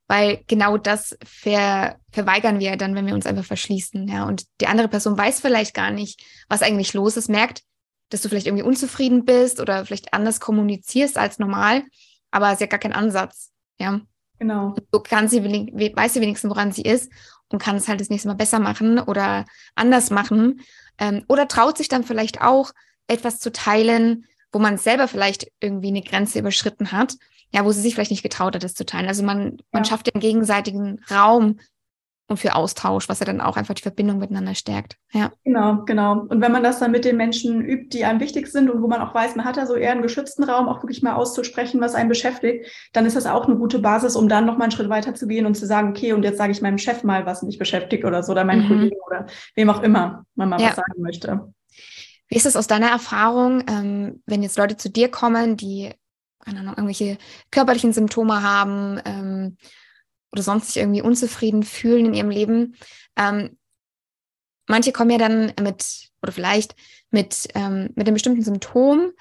weil 0.09 0.42
genau 0.48 0.76
das 0.76 1.16
ver 1.24 1.96
verweigern 2.11 2.59
wir 2.59 2.76
dann, 2.76 2.94
wenn 2.94 3.07
wir 3.07 3.14
uns 3.14 3.26
einfach 3.26 3.44
verschließen. 3.44 4.09
Ja, 4.09 4.26
und 4.26 4.44
die 4.61 4.66
andere 4.66 4.88
Person 4.88 5.16
weiß 5.16 5.40
vielleicht 5.40 5.72
gar 5.72 5.90
nicht, 5.90 6.20
was 6.48 6.62
eigentlich 6.62 6.94
los 6.94 7.16
ist, 7.16 7.28
merkt, 7.28 7.62
dass 8.12 8.22
du 8.22 8.29
vielleicht 8.29 8.46
irgendwie 8.46 8.64
unzufrieden 8.64 9.25
bist 9.25 9.61
oder 9.61 9.85
vielleicht 9.85 10.12
anders 10.12 10.40
kommunizierst 10.40 11.18
als 11.18 11.38
normal, 11.38 11.85
aber 12.31 12.48
es 12.48 12.55
ist 12.55 12.61
ja 12.61 12.66
gar 12.66 12.81
kein 12.81 12.92
Ansatz. 12.92 13.51
Ja. 13.79 14.01
Genau. 14.38 14.75
So 14.90 15.01
kann 15.01 15.29
sie, 15.29 15.42
weiß 15.42 16.14
sie 16.14 16.20
wenigstens, 16.20 16.51
woran 16.51 16.72
sie 16.72 16.83
ist 16.83 17.11
und 17.48 17.62
kann 17.62 17.77
es 17.77 17.88
halt 17.88 18.01
das 18.01 18.11
nächste 18.11 18.29
Mal 18.29 18.35
besser 18.35 18.59
machen 18.59 18.98
oder 18.98 19.44
anders 19.75 20.11
machen. 20.11 20.62
Ähm, 20.98 21.25
oder 21.29 21.46
traut 21.48 21.79
sich 21.79 21.88
dann 21.88 22.05
vielleicht 22.05 22.40
auch, 22.40 22.72
etwas 23.09 23.40
zu 23.40 23.53
teilen, 23.53 24.27
wo 24.53 24.59
man 24.59 24.79
selber 24.79 25.09
vielleicht 25.09 25.51
irgendwie 25.61 25.88
eine 25.88 26.03
Grenze 26.03 26.38
überschritten 26.38 26.92
hat, 26.92 27.16
ja, 27.51 27.64
wo 27.64 27.72
sie 27.72 27.81
sich 27.81 27.94
vielleicht 27.94 28.11
nicht 28.11 28.22
getraut 28.22 28.55
hat, 28.55 28.62
das 28.62 28.75
zu 28.75 28.87
teilen. 28.87 29.09
Also 29.09 29.22
man, 29.22 29.59
man 29.72 29.85
schafft 29.85 30.12
den 30.12 30.20
gegenseitigen 30.20 31.01
Raum 31.11 31.59
und 32.33 32.38
für 32.38 32.57
Austausch, 32.57 33.09
was 33.09 33.21
ja 33.21 33.27
dann 33.27 33.40
auch 33.40 33.57
einfach 33.57 33.75
die 33.75 33.83
Verbindung 33.83 34.18
miteinander 34.18 34.55
stärkt. 34.55 34.97
Ja. 35.12 35.31
Genau, 35.45 35.85
genau. 35.85 36.21
Und 36.29 36.40
wenn 36.40 36.51
man 36.51 36.62
das 36.62 36.81
dann 36.81 36.90
mit 36.90 37.05
den 37.05 37.16
Menschen 37.16 37.64
übt, 37.64 37.97
die 37.97 38.05
einem 38.05 38.21
wichtig 38.21 38.49
sind 38.49 38.68
und 38.68 38.83
wo 38.83 38.88
man 38.88 39.01
auch 39.01 39.14
weiß, 39.14 39.37
man 39.37 39.45
hat 39.45 39.57
da 39.57 39.66
so 39.66 39.75
eher 39.75 39.92
einen 39.92 40.03
geschützten 40.03 40.45
Raum, 40.45 40.68
auch 40.68 40.83
wirklich 40.83 41.03
mal 41.03 41.14
auszusprechen, 41.14 41.81
was 41.81 41.95
einen 41.95 42.09
beschäftigt, 42.09 42.66
dann 42.92 43.07
ist 43.07 43.16
das 43.16 43.27
auch 43.27 43.47
eine 43.47 43.57
gute 43.57 43.79
Basis, 43.79 44.16
um 44.16 44.29
dann 44.29 44.45
nochmal 44.45 44.64
einen 44.64 44.73
Schritt 44.73 44.88
weiter 44.88 45.14
zu 45.14 45.29
gehen 45.29 45.47
und 45.47 45.55
zu 45.55 45.66
sagen, 45.66 45.90
okay, 45.90 46.12
und 46.12 46.25
jetzt 46.25 46.38
sage 46.38 46.53
ich 46.53 46.62
meinem 46.62 46.79
Chef 46.79 47.05
mal, 47.05 47.25
was 47.27 47.42
mich 47.42 47.59
beschäftigt 47.59 48.05
oder 48.05 48.23
so, 48.23 48.33
oder 48.33 48.45
meinen 48.45 48.64
mhm. 48.64 48.68
Kollegen 48.68 48.97
oder 49.07 49.27
wem 49.55 49.71
auch 49.71 49.83
immer 49.83 50.25
man 50.35 50.49
mal 50.49 50.61
ja. 50.61 50.68
was 50.68 50.77
sagen 50.77 51.03
möchte. 51.03 51.53
Wie 52.29 52.37
ist 52.37 52.47
es 52.47 52.57
aus 52.57 52.66
deiner 52.66 52.88
Erfahrung, 52.88 53.62
ähm, 53.68 54.23
wenn 54.27 54.42
jetzt 54.42 54.57
Leute 54.57 54.77
zu 54.77 54.88
dir 54.88 55.11
kommen, 55.11 55.57
die 55.57 55.92
keine 56.45 56.61
Ahnung, 56.61 56.75
irgendwelche 56.75 57.18
körperlichen 57.51 57.92
Symptome 57.92 58.42
haben, 58.42 59.01
ähm, 59.05 59.57
oder 60.33 60.42
sonst 60.42 60.68
sich 60.68 60.79
irgendwie 60.79 61.03
unzufrieden 61.03 61.62
fühlen 61.62 62.07
in 62.07 62.14
ihrem 62.14 62.31
Leben. 62.31 62.77
Ähm, 63.16 63.59
manche 64.66 64.92
kommen 64.92 65.11
ja 65.11 65.18
dann 65.18 65.53
mit, 65.61 66.11
oder 66.23 66.33
vielleicht 66.33 66.75
mit, 67.11 67.49
ähm, 67.55 67.90
mit 67.95 68.07
einem 68.07 68.14
bestimmten 68.14 68.42
Symptom 68.42 69.12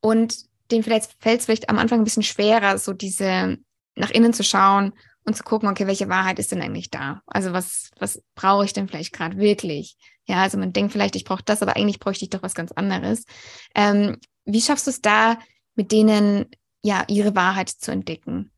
und 0.00 0.36
denen 0.70 0.84
vielleicht 0.84 1.16
fällt 1.18 1.40
es 1.40 1.46
vielleicht 1.46 1.68
am 1.68 1.78
Anfang 1.78 2.00
ein 2.00 2.04
bisschen 2.04 2.22
schwerer, 2.22 2.78
so 2.78 2.92
diese 2.92 3.58
nach 3.96 4.10
innen 4.10 4.32
zu 4.32 4.44
schauen 4.44 4.92
und 5.24 5.36
zu 5.36 5.42
gucken, 5.42 5.68
okay, 5.68 5.86
welche 5.86 6.08
Wahrheit 6.08 6.38
ist 6.38 6.52
denn 6.52 6.62
eigentlich 6.62 6.90
da? 6.90 7.22
Also 7.26 7.52
was, 7.52 7.90
was 7.98 8.22
brauche 8.34 8.64
ich 8.64 8.72
denn 8.72 8.88
vielleicht 8.88 9.12
gerade 9.12 9.36
wirklich? 9.38 9.96
Ja, 10.26 10.42
also 10.42 10.58
man 10.58 10.72
denkt 10.72 10.92
vielleicht, 10.92 11.16
ich 11.16 11.24
brauche 11.24 11.42
das, 11.44 11.62
aber 11.62 11.76
eigentlich 11.76 11.98
bräuchte 11.98 12.24
ich 12.24 12.30
doch 12.30 12.42
was 12.42 12.54
ganz 12.54 12.72
anderes. 12.72 13.24
Ähm, 13.74 14.18
wie 14.44 14.60
schaffst 14.60 14.86
du 14.86 14.90
es 14.90 15.00
da, 15.00 15.38
mit 15.74 15.92
denen 15.92 16.46
ja 16.82 17.04
ihre 17.08 17.34
Wahrheit 17.34 17.68
zu 17.68 17.90
entdecken? 17.90 18.50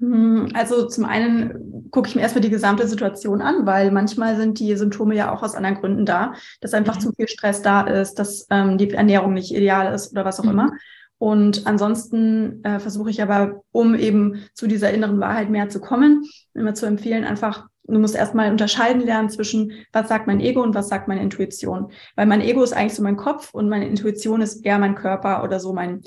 Hm, 0.00 0.48
also 0.54 0.86
zum 0.86 1.04
einen 1.04 1.88
gucke 1.90 2.08
ich 2.08 2.14
mir 2.14 2.22
erstmal 2.22 2.42
die 2.42 2.50
gesamte 2.50 2.86
Situation 2.86 3.40
an, 3.42 3.66
weil 3.66 3.90
manchmal 3.90 4.36
sind 4.36 4.58
die 4.60 4.76
Symptome 4.76 5.14
ja 5.16 5.32
auch 5.32 5.42
aus 5.42 5.54
anderen 5.54 5.76
Gründen 5.76 6.06
da, 6.06 6.34
dass 6.60 6.74
einfach 6.74 6.96
mhm. 6.96 7.00
zu 7.00 7.12
viel 7.12 7.28
Stress 7.28 7.62
da 7.62 7.82
ist, 7.82 8.18
dass 8.18 8.46
ähm, 8.50 8.78
die 8.78 8.90
Ernährung 8.90 9.34
nicht 9.34 9.54
ideal 9.54 9.92
ist 9.92 10.12
oder 10.12 10.24
was 10.24 10.38
auch 10.38 10.44
mhm. 10.44 10.50
immer. 10.50 10.72
Und 11.18 11.66
ansonsten 11.66 12.62
äh, 12.64 12.78
versuche 12.78 13.10
ich 13.10 13.20
aber, 13.20 13.62
um 13.72 13.96
eben 13.96 14.44
zu 14.54 14.68
dieser 14.68 14.92
inneren 14.92 15.18
Wahrheit 15.18 15.50
mehr 15.50 15.68
zu 15.68 15.80
kommen, 15.80 16.24
immer 16.54 16.74
zu 16.74 16.86
empfehlen, 16.86 17.24
einfach, 17.24 17.66
du 17.84 17.98
musst 17.98 18.14
erstmal 18.14 18.52
unterscheiden 18.52 19.02
lernen 19.02 19.28
zwischen, 19.28 19.72
was 19.92 20.08
sagt 20.08 20.28
mein 20.28 20.38
Ego 20.38 20.62
und 20.62 20.76
was 20.76 20.88
sagt 20.88 21.08
meine 21.08 21.22
Intuition. 21.22 21.90
Weil 22.14 22.26
mein 22.26 22.40
Ego 22.40 22.62
ist 22.62 22.72
eigentlich 22.72 22.94
so 22.94 23.02
mein 23.02 23.16
Kopf 23.16 23.52
und 23.52 23.68
meine 23.68 23.88
Intuition 23.88 24.42
ist 24.42 24.64
eher 24.64 24.78
mein 24.78 24.94
Körper 24.94 25.42
oder 25.42 25.58
so 25.58 25.72
mein, 25.72 26.02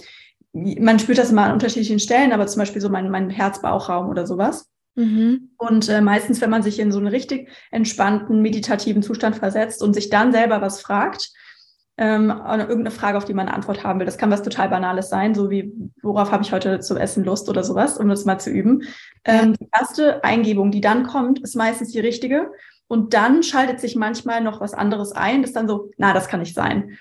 man 0.53 0.99
spürt 0.99 1.17
das 1.17 1.31
immer 1.31 1.45
an 1.45 1.53
unterschiedlichen 1.53 1.99
Stellen, 1.99 2.33
aber 2.33 2.47
zum 2.47 2.59
Beispiel 2.59 2.81
so 2.81 2.89
mein, 2.89 3.09
mein 3.09 3.29
Herz-Bauchraum 3.29 4.09
oder 4.09 4.27
sowas. 4.27 4.69
Mhm. 4.95 5.51
Und 5.57 5.87
äh, 5.87 6.01
meistens, 6.01 6.41
wenn 6.41 6.49
man 6.49 6.63
sich 6.63 6.79
in 6.79 6.91
so 6.91 6.97
einen 6.97 7.07
richtig 7.07 7.49
entspannten, 7.71 8.41
meditativen 8.41 9.03
Zustand 9.03 9.37
versetzt 9.37 9.81
und 9.81 9.93
sich 9.93 10.09
dann 10.09 10.33
selber 10.33 10.61
was 10.61 10.81
fragt, 10.81 11.31
ähm, 11.97 12.29
irgendeine 12.29 12.91
Frage, 12.91 13.17
auf 13.17 13.25
die 13.25 13.33
man 13.33 13.47
eine 13.47 13.55
Antwort 13.55 13.83
haben 13.83 13.99
will. 13.99 14.05
Das 14.05 14.17
kann 14.17 14.31
was 14.31 14.41
total 14.41 14.69
Banales 14.69 15.09
sein, 15.09 15.35
so 15.35 15.49
wie, 15.49 15.71
worauf 16.01 16.31
habe 16.31 16.43
ich 16.43 16.51
heute 16.51 16.79
zu 16.79 16.97
essen 16.97 17.23
Lust 17.23 17.47
oder 17.47 17.63
sowas, 17.63 17.97
um 17.97 18.09
das 18.09 18.25
mal 18.25 18.39
zu 18.39 18.49
üben. 18.49 18.83
Ähm, 19.23 19.53
die 19.53 19.69
erste 19.77 20.23
Eingebung, 20.23 20.71
die 20.71 20.81
dann 20.81 21.03
kommt, 21.03 21.39
ist 21.39 21.55
meistens 21.55 21.91
die 21.91 21.99
richtige. 21.99 22.51
Und 22.87 23.13
dann 23.13 23.43
schaltet 23.43 23.79
sich 23.79 23.95
manchmal 23.95 24.41
noch 24.41 24.59
was 24.59 24.73
anderes 24.73 25.13
ein, 25.13 25.43
das 25.43 25.53
dann 25.53 25.67
so, 25.67 25.91
na, 25.97 26.13
das 26.13 26.27
kann 26.27 26.41
nicht 26.41 26.55
sein 26.55 26.97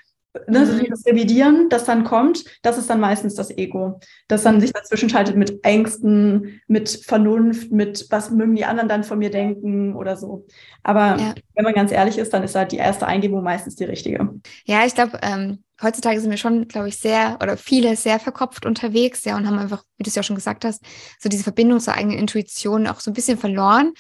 ne, 0.47 0.67
so 0.67 0.79
dieses 0.79 1.05
Revidieren, 1.07 1.69
das 1.69 1.85
dann 1.85 2.05
kommt, 2.05 2.45
das 2.63 2.79
ist 2.79 2.89
dann 2.89 3.01
meistens 3.01 3.35
das 3.35 3.51
Ego, 3.51 4.01
das 4.29 4.43
dann 4.43 4.61
sich 4.61 4.73
dazwischen 4.73 5.09
schaltet 5.09 5.37
mit 5.37 5.65
Ängsten, 5.65 6.61
mit 6.67 6.89
Vernunft, 7.05 7.73
mit 7.73 8.07
was 8.11 8.31
mögen 8.31 8.55
die 8.55 8.65
anderen 8.65 8.89
dann 8.89 9.05
von 9.05 9.19
mir 9.19 9.31
denken 9.31 9.97
oder 9.97 10.17
so. 10.17 10.47
Aber 10.83 11.17
ja. 11.19 11.35
wenn 11.55 11.65
man 11.65 11.75
ganz 11.75 11.93
ehrlich 11.93 12.19
ist, 12.19 12.33
dann 12.33 12.43
ist 12.43 12.55
halt 12.55 12.73
die 12.73 12.77
erste 12.77 13.07
Eingebung 13.07 13.43
meistens 13.43 13.77
die 13.77 13.85
richtige. 13.85 14.41
Ja, 14.65 14.87
ich 14.87 14.95
glaube, 14.95 15.19
ähm, 15.23 15.65
heutzutage 15.83 16.21
sind 16.21 16.31
wir 16.31 16.39
schon, 16.39 16.69
glaube 16.69 16.89
ich, 16.89 16.97
sehr 16.97 17.39
oder 17.43 17.57
viele 17.57 17.97
sehr 17.97 18.21
verkopft 18.21 18.67
unterwegs, 18.67 19.25
ja, 19.25 19.37
und 19.37 19.47
haben 19.47 19.59
einfach, 19.59 19.85
wie 19.97 20.05
du 20.05 20.09
es 20.09 20.15
ja 20.15 20.23
schon 20.23 20.37
gesagt 20.37 20.65
hast, 20.65 20.83
so 21.19 21.29
diese 21.29 21.45
Verbindung 21.45 21.81
zur 21.81 21.95
eigenen 21.95 22.19
Intuition 22.19 22.87
auch 22.87 23.01
so 23.01 23.11
ein 23.11 23.15
bisschen 23.15 23.39
verloren. 23.39 23.93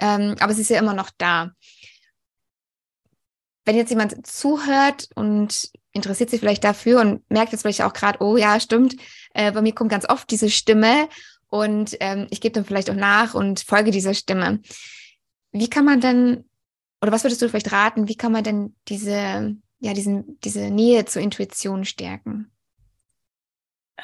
Ähm, 0.00 0.34
aber 0.40 0.54
sie 0.54 0.62
ist 0.62 0.70
ja 0.70 0.78
immer 0.78 0.94
noch 0.94 1.10
da 1.18 1.50
wenn 3.64 3.76
jetzt 3.76 3.90
jemand 3.90 4.26
zuhört 4.26 5.08
und 5.14 5.70
interessiert 5.92 6.30
sich 6.30 6.40
vielleicht 6.40 6.64
dafür 6.64 7.00
und 7.00 7.28
merkt 7.30 7.52
jetzt 7.52 7.62
vielleicht 7.62 7.82
auch 7.82 7.92
gerade, 7.92 8.22
oh 8.22 8.36
ja, 8.36 8.58
stimmt, 8.60 8.96
äh, 9.32 9.52
bei 9.52 9.62
mir 9.62 9.74
kommt 9.74 9.90
ganz 9.90 10.08
oft 10.08 10.30
diese 10.30 10.50
Stimme 10.50 11.08
und 11.48 11.96
ähm, 12.00 12.26
ich 12.30 12.40
gebe 12.40 12.52
dann 12.52 12.64
vielleicht 12.64 12.90
auch 12.90 12.96
nach 12.96 13.34
und 13.34 13.60
folge 13.60 13.90
dieser 13.90 14.14
Stimme. 14.14 14.60
Wie 15.52 15.70
kann 15.70 15.84
man 15.84 16.00
denn, 16.00 16.44
oder 17.00 17.12
was 17.12 17.24
würdest 17.24 17.40
du 17.42 17.48
vielleicht 17.48 17.72
raten, 17.72 18.08
wie 18.08 18.16
kann 18.16 18.32
man 18.32 18.44
denn 18.44 18.74
diese, 18.88 19.56
ja, 19.78 19.94
diesen, 19.94 20.38
diese 20.40 20.70
Nähe 20.70 21.04
zur 21.04 21.22
Intuition 21.22 21.84
stärken? 21.84 22.50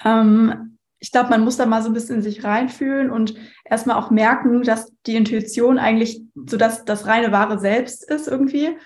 Ähm, 0.04 0.78
ich 1.00 1.10
glaube, 1.10 1.30
man 1.30 1.42
muss 1.42 1.56
da 1.56 1.66
mal 1.66 1.82
so 1.82 1.88
ein 1.88 1.94
bisschen 1.94 2.16
in 2.16 2.22
sich 2.22 2.44
reinfühlen 2.44 3.10
und 3.10 3.34
erstmal 3.64 3.96
auch 3.96 4.10
merken, 4.10 4.62
dass 4.62 4.92
die 5.06 5.16
Intuition 5.16 5.78
eigentlich 5.78 6.22
so 6.46 6.56
das, 6.56 6.84
das 6.84 7.06
reine 7.06 7.32
wahre 7.32 7.58
Selbst 7.58 8.08
ist 8.08 8.28
irgendwie 8.28 8.76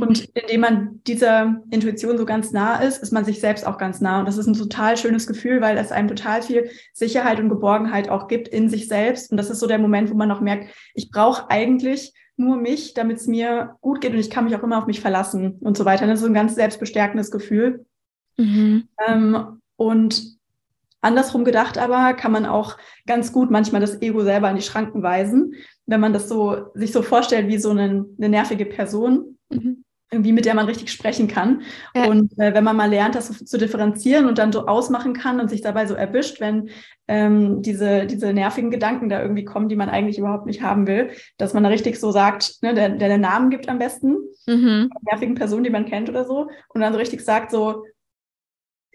und 0.00 0.28
indem 0.34 0.60
man 0.60 1.00
dieser 1.06 1.62
Intuition 1.70 2.18
so 2.18 2.24
ganz 2.24 2.52
nah 2.52 2.80
ist, 2.80 3.02
ist 3.02 3.12
man 3.12 3.24
sich 3.24 3.40
selbst 3.40 3.66
auch 3.66 3.78
ganz 3.78 4.00
nah. 4.00 4.18
Und 4.18 4.26
das 4.26 4.36
ist 4.36 4.46
ein 4.46 4.54
total 4.54 4.96
schönes 4.96 5.26
Gefühl, 5.26 5.60
weil 5.60 5.76
es 5.78 5.92
einem 5.92 6.08
total 6.08 6.42
viel 6.42 6.70
Sicherheit 6.92 7.40
und 7.40 7.48
Geborgenheit 7.48 8.08
auch 8.08 8.28
gibt 8.28 8.48
in 8.48 8.68
sich 8.68 8.88
selbst. 8.88 9.30
Und 9.30 9.36
das 9.36 9.50
ist 9.50 9.60
so 9.60 9.66
der 9.66 9.78
Moment, 9.78 10.10
wo 10.10 10.14
man 10.14 10.28
noch 10.28 10.40
merkt, 10.40 10.72
ich 10.94 11.10
brauche 11.10 11.50
eigentlich 11.50 12.12
nur 12.36 12.56
mich, 12.56 12.94
damit 12.94 13.18
es 13.18 13.26
mir 13.26 13.76
gut 13.80 14.00
geht 14.00 14.12
und 14.12 14.18
ich 14.18 14.30
kann 14.30 14.44
mich 14.44 14.54
auch 14.54 14.62
immer 14.62 14.78
auf 14.78 14.86
mich 14.86 15.00
verlassen 15.00 15.56
und 15.60 15.76
so 15.76 15.84
weiter. 15.84 16.06
Das 16.06 16.16
ist 16.16 16.22
so 16.22 16.30
ein 16.30 16.34
ganz 16.34 16.54
selbstbestärkendes 16.54 17.30
Gefühl. 17.30 17.84
Mhm. 18.36 18.88
Ähm, 19.06 19.60
und 19.76 20.38
andersrum 21.00 21.44
gedacht 21.44 21.78
aber 21.78 22.14
kann 22.14 22.32
man 22.32 22.46
auch 22.46 22.76
ganz 23.06 23.32
gut 23.32 23.50
manchmal 23.50 23.80
das 23.80 24.02
Ego 24.02 24.22
selber 24.22 24.48
an 24.48 24.56
die 24.56 24.62
Schranken 24.62 25.02
weisen, 25.02 25.54
wenn 25.86 26.00
man 26.00 26.12
das 26.12 26.28
so 26.28 26.70
sich 26.74 26.92
so 26.92 27.02
vorstellt 27.02 27.48
wie 27.48 27.58
so 27.58 27.70
eine, 27.70 28.04
eine 28.18 28.28
nervige 28.28 28.66
Person, 28.66 29.38
Mhm. 29.50 29.84
Irgendwie, 30.10 30.32
mit 30.32 30.46
der 30.46 30.54
man 30.54 30.64
richtig 30.64 30.90
sprechen 30.90 31.28
kann. 31.28 31.62
Ja. 31.94 32.06
Und 32.06 32.32
äh, 32.38 32.54
wenn 32.54 32.64
man 32.64 32.76
mal 32.76 32.88
lernt, 32.88 33.14
das 33.14 33.44
zu 33.44 33.58
differenzieren 33.58 34.26
und 34.26 34.38
dann 34.38 34.52
so 34.52 34.66
ausmachen 34.66 35.12
kann 35.12 35.38
und 35.38 35.50
sich 35.50 35.60
dabei 35.60 35.84
so 35.84 35.94
erwischt, 35.94 36.40
wenn 36.40 36.70
ähm, 37.08 37.60
diese, 37.60 38.06
diese 38.06 38.32
nervigen 38.32 38.70
Gedanken 38.70 39.10
da 39.10 39.20
irgendwie 39.20 39.44
kommen, 39.44 39.68
die 39.68 39.76
man 39.76 39.90
eigentlich 39.90 40.18
überhaupt 40.18 40.46
nicht 40.46 40.62
haben 40.62 40.86
will, 40.86 41.10
dass 41.36 41.52
man 41.52 41.62
da 41.62 41.68
richtig 41.68 42.00
so 42.00 42.10
sagt, 42.10 42.62
ne, 42.62 42.72
der, 42.72 42.88
der 42.88 43.08
den 43.08 43.20
Namen 43.20 43.50
gibt 43.50 43.68
am 43.68 43.78
besten, 43.78 44.16
mhm. 44.46 44.90
nervigen 45.02 45.34
Person, 45.34 45.62
die 45.62 45.70
man 45.70 45.84
kennt 45.84 46.08
oder 46.08 46.24
so, 46.24 46.48
und 46.68 46.80
dann 46.80 46.94
so 46.94 46.98
richtig 46.98 47.20
sagt, 47.20 47.50
so, 47.50 47.84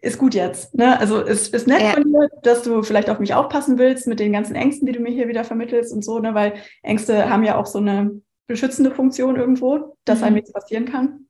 ist 0.03 0.17
gut 0.17 0.33
jetzt. 0.33 0.75
Ne? 0.75 0.99
Also 0.99 1.21
es 1.21 1.47
ist 1.47 1.65
nett 1.65 1.81
ja. 1.81 1.91
von 1.91 2.03
dir, 2.03 2.29
dass 2.43 2.63
du 2.63 2.83
vielleicht 2.83 3.09
auf 3.09 3.19
mich 3.19 3.33
aufpassen 3.33 3.77
willst 3.77 4.05
mit 4.05 4.19
den 4.19 4.33
ganzen 4.33 4.53
Ängsten, 4.53 4.85
die 4.85 4.91
du 4.91 4.99
mir 4.99 5.11
hier 5.11 5.29
wieder 5.29 5.45
vermittelst 5.45 5.93
und 5.93 6.03
so, 6.03 6.19
ne? 6.19 6.33
weil 6.33 6.55
Ängste 6.81 7.29
haben 7.29 7.43
ja 7.43 7.57
auch 7.57 7.65
so 7.65 7.79
eine 7.79 8.21
beschützende 8.47 8.91
Funktion 8.91 9.35
irgendwo, 9.35 9.97
dass 10.05 10.19
mhm. 10.19 10.25
einem 10.25 10.35
nichts 10.35 10.51
passieren 10.51 10.85
kann. 10.85 11.27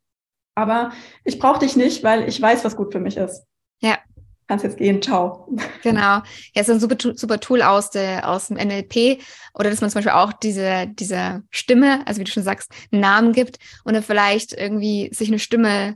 Aber 0.55 0.91
ich 1.23 1.39
brauche 1.39 1.59
dich 1.59 1.75
nicht, 1.75 2.03
weil 2.03 2.27
ich 2.27 2.41
weiß, 2.41 2.63
was 2.63 2.75
gut 2.75 2.91
für 2.91 2.99
mich 2.99 3.17
ist. 3.17 3.45
Ja. 3.81 3.97
Kannst 4.47 4.65
jetzt 4.65 4.77
gehen, 4.77 5.01
ciao. 5.01 5.47
Genau. 5.83 6.21
Ja, 6.53 6.61
ist 6.61 6.69
ein 6.69 6.79
super, 6.79 6.97
super 7.15 7.39
Tool 7.39 7.61
aus, 7.61 7.91
der, 7.91 8.29
aus 8.29 8.47
dem 8.47 8.57
NLP. 8.57 9.21
Oder 9.53 9.69
dass 9.69 9.81
man 9.81 9.89
zum 9.89 9.99
Beispiel 9.99 10.11
auch 10.11 10.33
diese, 10.33 10.87
diese 10.87 11.43
Stimme, 11.49 12.05
also 12.05 12.19
wie 12.19 12.25
du 12.25 12.31
schon 12.31 12.43
sagst, 12.43 12.71
einen 12.91 13.01
Namen 13.01 13.31
gibt 13.31 13.57
und 13.83 13.93
dann 13.93 14.03
vielleicht 14.03 14.53
irgendwie 14.53 15.09
sich 15.13 15.29
eine 15.29 15.39
Stimme 15.39 15.95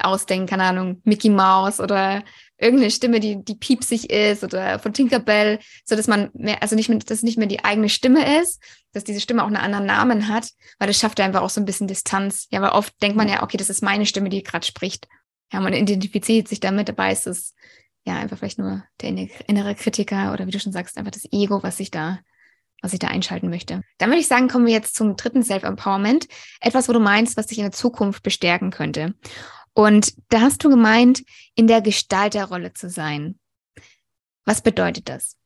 ausdenken, 0.00 0.46
keine 0.46 0.64
Ahnung, 0.64 1.02
Mickey 1.04 1.28
Mouse 1.28 1.80
oder 1.80 2.22
irgendeine 2.58 2.90
Stimme, 2.90 3.20
die, 3.20 3.42
die 3.42 3.54
piepsig 3.54 4.10
ist 4.10 4.42
oder 4.42 4.78
von 4.78 4.92
Tinkerbell, 4.92 5.60
so 5.84 5.96
dass 5.96 6.08
man 6.08 6.30
mehr, 6.34 6.62
also 6.62 6.74
nicht 6.74 6.88
mehr, 6.88 6.98
dass 6.98 7.18
es 7.18 7.22
nicht 7.22 7.38
mehr 7.38 7.46
die 7.46 7.64
eigene 7.64 7.88
Stimme 7.88 8.40
ist, 8.40 8.60
dass 8.92 9.04
diese 9.04 9.20
Stimme 9.20 9.42
auch 9.42 9.46
einen 9.46 9.56
anderen 9.56 9.86
Namen 9.86 10.28
hat, 10.28 10.50
weil 10.78 10.88
das 10.88 10.98
schafft 10.98 11.18
ja 11.18 11.24
einfach 11.24 11.42
auch 11.42 11.50
so 11.50 11.60
ein 11.60 11.64
bisschen 11.64 11.86
Distanz. 11.86 12.48
Ja, 12.50 12.60
weil 12.60 12.70
oft 12.70 13.00
denkt 13.00 13.16
man 13.16 13.28
ja, 13.28 13.42
okay, 13.42 13.56
das 13.56 13.70
ist 13.70 13.82
meine 13.82 14.06
Stimme, 14.06 14.28
die 14.28 14.42
gerade 14.42 14.66
spricht. 14.66 15.08
Ja, 15.52 15.60
man 15.60 15.72
identifiziert 15.72 16.48
sich 16.48 16.60
damit, 16.60 16.88
dabei 16.88 17.12
ist 17.12 17.26
es 17.26 17.54
ja 18.04 18.16
einfach 18.16 18.38
vielleicht 18.38 18.58
nur 18.58 18.84
der 19.00 19.28
innere 19.46 19.74
Kritiker 19.74 20.32
oder 20.32 20.46
wie 20.46 20.50
du 20.50 20.60
schon 20.60 20.72
sagst, 20.72 20.98
einfach 20.98 21.12
das 21.12 21.28
Ego, 21.30 21.62
was 21.62 21.76
sich 21.76 21.90
da 21.90 22.18
was 22.80 22.92
ich 22.92 22.98
da 22.98 23.08
einschalten 23.08 23.50
möchte. 23.50 23.82
Dann 23.98 24.10
würde 24.10 24.20
ich 24.20 24.28
sagen, 24.28 24.48
kommen 24.48 24.66
wir 24.66 24.72
jetzt 24.72 24.94
zum 24.94 25.16
dritten 25.16 25.42
Self-Empowerment. 25.42 26.28
Etwas, 26.60 26.88
wo 26.88 26.92
du 26.92 27.00
meinst, 27.00 27.36
was 27.36 27.48
dich 27.48 27.58
in 27.58 27.64
der 27.64 27.72
Zukunft 27.72 28.22
bestärken 28.22 28.70
könnte. 28.70 29.14
Und 29.78 30.12
da 30.30 30.40
hast 30.40 30.64
du 30.64 30.70
gemeint, 30.70 31.22
in 31.54 31.68
der 31.68 31.80
Gestalterrolle 31.80 32.72
zu 32.72 32.90
sein. 32.90 33.38
Was 34.44 34.60
bedeutet 34.60 35.08
das? 35.08 35.36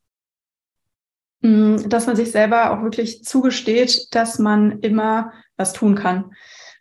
Mm, 1.42 1.87
dass 1.90 2.07
man 2.07 2.16
sich 2.16 2.31
selber 2.31 2.71
auch 2.71 2.83
wirklich 2.83 3.25
zugesteht, 3.25 4.07
dass 4.12 4.38
man 4.38 4.81
immer 4.81 5.35
was 5.59 5.75
tun 5.75 5.97
kann. 5.97 6.33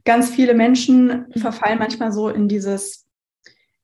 Ganz 0.06 0.30
viele 0.30 0.54
Menschen 0.54 1.26
mhm. 1.28 1.42
verfallen 1.42 1.78
manchmal 1.78 2.14
so 2.14 2.30
in 2.30 2.48
dieses, 2.48 3.06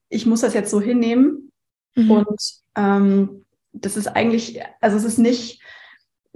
ich 0.08 0.24
muss 0.24 0.40
das 0.40 0.54
jetzt 0.54 0.70
so 0.70 0.80
hinnehmen. 0.80 1.52
Mhm. 1.94 2.10
Und 2.10 2.40
ähm, 2.74 3.44
das 3.72 3.98
ist 3.98 4.06
eigentlich, 4.06 4.62
also 4.80 4.96
es 4.96 5.04
ist 5.04 5.18
nicht, 5.18 5.60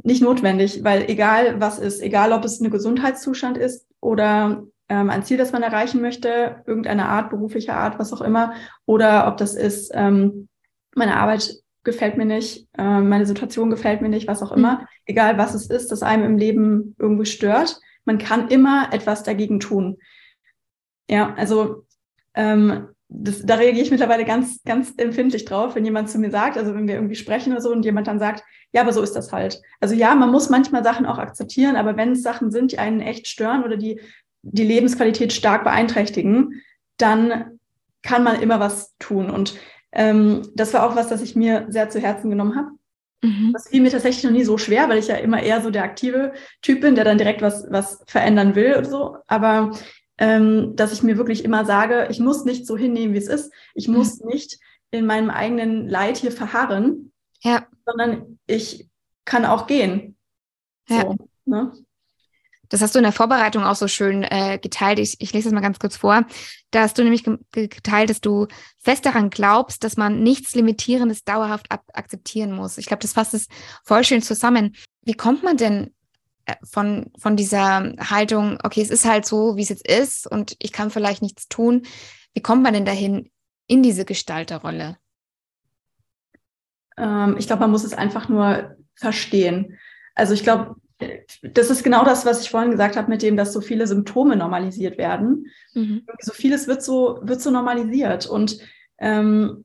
nicht 0.03 0.21
notwendig, 0.21 0.85
weil 0.85 1.09
egal 1.09 1.63
was 1.63 1.79
ist, 1.79 2.03
egal 2.03 2.35
ob 2.35 2.45
es 2.45 2.61
ein 2.61 2.71
Gesundheitszustand 2.71 3.57
ist 3.57 3.87
oder 4.01 4.67
ähm, 4.93 5.09
ein 5.09 5.25
Ziel, 5.25 5.39
das 5.39 5.53
man 5.53 5.63
erreichen 5.63 6.03
möchte, 6.03 6.63
irgendeine 6.67 7.09
Art, 7.09 7.31
berufliche 7.31 7.73
Art, 7.73 7.99
was 7.99 8.13
auch 8.13 8.21
immer, 8.21 8.53
oder 8.85 9.27
ob 9.27 9.39
das 9.39 9.55
ist, 9.55 9.91
ähm, 9.95 10.49
meine 10.95 11.17
Arbeit 11.17 11.51
gefällt 11.83 12.19
mir 12.19 12.27
nicht, 12.27 12.69
äh, 12.77 13.01
meine 13.01 13.25
Situation 13.25 13.71
gefällt 13.71 14.03
mir 14.03 14.11
nicht, 14.11 14.29
was 14.29 14.43
auch 14.43 14.53
immer, 14.53 14.81
mhm. 14.81 14.87
egal 15.07 15.39
was 15.39 15.55
es 15.55 15.71
ist, 15.71 15.91
das 15.93 16.03
einem 16.03 16.25
im 16.25 16.37
Leben 16.37 16.95
irgendwie 16.99 17.25
stört, 17.25 17.81
man 18.05 18.19
kann 18.19 18.49
immer 18.49 18.89
etwas 18.93 19.23
dagegen 19.23 19.61
tun. 19.61 19.97
Ja, 21.09 21.33
also 21.39 21.87
ähm, 22.35 22.89
das, 23.09 23.47
da 23.47 23.55
reagiere 23.55 23.85
ich 23.85 23.91
mittlerweile 23.91 24.27
ganz, 24.27 24.63
ganz 24.65 24.93
empfindlich 24.99 25.47
drauf, 25.47 25.75
wenn 25.75 25.87
jemand 25.87 26.11
zu 26.11 26.19
mir 26.19 26.31
sagt, 26.31 26.59
also 26.59 26.75
wenn 26.75 26.87
wir 26.87 26.97
irgendwie 26.97 27.15
sprechen 27.15 27.53
oder 27.53 27.63
so 27.63 27.71
und 27.71 27.85
jemand 27.85 28.09
dann 28.09 28.19
sagt, 28.19 28.45
ja, 28.73 28.83
aber 28.83 28.93
so 28.93 29.03
ist 29.03 29.15
das 29.15 29.33
halt. 29.33 29.61
Also 29.81 29.95
ja, 29.95 30.15
man 30.15 30.31
muss 30.31 30.51
manchmal 30.51 30.85
Sachen 30.85 31.07
auch 31.07 31.19
akzeptieren, 31.19 31.77
aber 31.77 31.97
wenn 31.97 32.13
es 32.13 32.23
Sachen 32.23 32.51
sind, 32.51 32.73
die 32.73 32.79
einen 32.79 33.01
echt 33.01 33.27
stören 33.27 33.65
oder 33.65 33.77
die 33.77 34.01
die 34.43 34.65
Lebensqualität 34.65 35.33
stark 35.33 35.65
beeinträchtigen, 35.65 36.63
dann 36.99 37.59
kann 38.03 38.25
man 38.25 38.43
immer 38.43 38.61
was 38.61 38.97
tun. 38.99 39.31
Und 39.31 39.55
ähm, 39.93 40.49
das 40.55 40.75
war 40.75 40.85
auch 40.85 40.97
was, 40.97 41.09
das 41.09 41.23
ich 41.23 41.37
mir 41.37 41.67
sehr 41.69 41.89
zu 41.89 42.01
Herzen 42.01 42.31
genommen 42.31 42.57
habe. 42.57 42.71
Mhm. 43.23 43.53
Das 43.53 43.69
fiel 43.69 43.81
mir 43.81 43.91
tatsächlich 43.91 44.25
noch 44.25 44.33
nie 44.33 44.45
so 44.45 44.59
schwer, 44.59 44.89
weil 44.89 44.99
ich 44.99 45.09
ja 45.09 45.17
immer 45.17 45.43
eher 45.43 45.63
so 45.63 45.71
der 45.71 45.85
aktive 45.85 46.33
Typ 46.61 46.81
bin, 46.81 46.95
der 46.95 47.05
dann 47.05 47.19
direkt 47.19 47.43
was, 47.43 47.67
was 47.71 48.03
verändern 48.07 48.55
will 48.55 48.75
oder 48.77 48.89
so. 48.89 49.17
Aber 49.29 49.73
ähm, 50.19 50.75
dass 50.77 50.93
ich 50.93 51.03
mir 51.03 51.17
wirklich 51.17 51.45
immer 51.45 51.65
sage, 51.65 52.09
ich 52.11 52.21
muss 52.21 52.45
nicht 52.45 52.67
so 52.67 52.77
hinnehmen, 52.77 53.15
wie 53.15 53.19
es 53.19 53.29
ist. 53.29 53.53
Ich 53.75 53.89
mhm. 53.89 53.95
muss 53.95 54.21
nicht 54.21 54.59
in 54.91 55.07
meinem 55.07 55.31
eigenen 55.31 55.89
Leid 55.89 56.17
hier 56.17 56.33
verharren, 56.33 57.13
ja. 57.43 57.67
sondern 57.87 58.39
ich 58.47 58.89
kann 59.25 59.45
auch 59.45 59.67
gehen. 59.67 60.17
Ja. 60.89 61.03
So, 61.03 61.17
ne? 61.45 61.73
Das 62.73 62.81
hast 62.81 62.95
du 62.95 62.99
in 62.99 63.03
der 63.03 63.13
Vorbereitung 63.13 63.65
auch 63.65 63.75
so 63.75 63.87
schön 63.87 64.23
äh, 64.23 64.59
geteilt. 64.59 64.99
Ich, 64.99 65.17
ich 65.19 65.35
lese 65.35 65.45
das 65.45 65.53
mal 65.53 65.61
ganz 65.61 65.79
kurz 65.79 65.99
vor. 65.99 66.25
Da 66.71 66.81
hast 66.81 66.97
du 66.97 67.05
nämlich 67.05 67.23
geteilt, 67.53 68.09
dass 68.09 68.23
du 68.23 68.47
fest 68.79 69.05
daran 69.05 69.29
glaubst, 69.29 69.85
dass 69.85 69.99
man 69.99 70.23
nichts 70.23 70.55
Limitierendes 70.55 71.23
dauerhaft 71.23 71.67
akzeptieren 71.71 72.53
muss. 72.53 72.79
Ich 72.79 72.87
glaube, 72.87 73.03
das 73.03 73.13
fasst 73.13 73.35
es 73.35 73.49
voll 73.85 74.05
schön 74.05 74.23
zusammen. 74.23 74.75
Wie 75.03 75.13
kommt 75.13 75.43
man 75.43 75.59
denn 75.59 75.93
äh, 76.47 76.55
von, 76.65 77.13
von 77.19 77.37
dieser 77.37 77.93
Haltung, 78.01 78.59
okay, 78.63 78.81
es 78.81 78.89
ist 78.89 79.05
halt 79.05 79.27
so, 79.27 79.59
wie 79.59 79.63
es 79.63 79.69
jetzt 79.69 79.87
ist 79.87 80.27
und 80.27 80.57
ich 80.59 80.73
kann 80.73 80.91
vielleicht 80.91 81.21
nichts 81.21 81.49
tun. 81.49 81.83
Wie 82.33 82.41
kommt 82.41 82.63
man 82.63 82.73
denn 82.73 82.87
dahin 82.87 83.31
in 83.67 83.83
diese 83.83 84.07
Gestalterrolle? 84.07 84.97
Ähm, 86.97 87.37
ich 87.39 87.47
glaube, 87.47 87.61
man 87.61 87.71
muss 87.71 87.85
es 87.85 87.93
einfach 87.93 88.31
nur 88.31 88.77
verstehen. 88.95 89.79
Also 90.15 90.33
ich 90.33 90.43
glaube, 90.43 90.77
das 91.43 91.71
ist 91.71 91.83
genau 91.83 92.05
das, 92.05 92.27
was 92.27 92.43
ich 92.43 92.51
vorhin 92.51 92.71
gesagt 92.71 92.97
habe, 92.97 93.11
mit 93.11 93.23
dem, 93.23 93.37
dass 93.37 93.53
so 93.53 93.61
viele 93.61 93.87
Symptome 93.87 94.37
normalisiert 94.37 94.99
werden. 94.99 95.47
Mhm. 95.75 96.07
So 96.21 96.33
vieles 96.33 96.67
wird 96.67 96.83
so, 96.83 97.21
wird 97.23 97.41
so 97.41 97.51
normalisiert. 97.51 98.27
Und 98.27 98.59
ähm, 98.99 99.65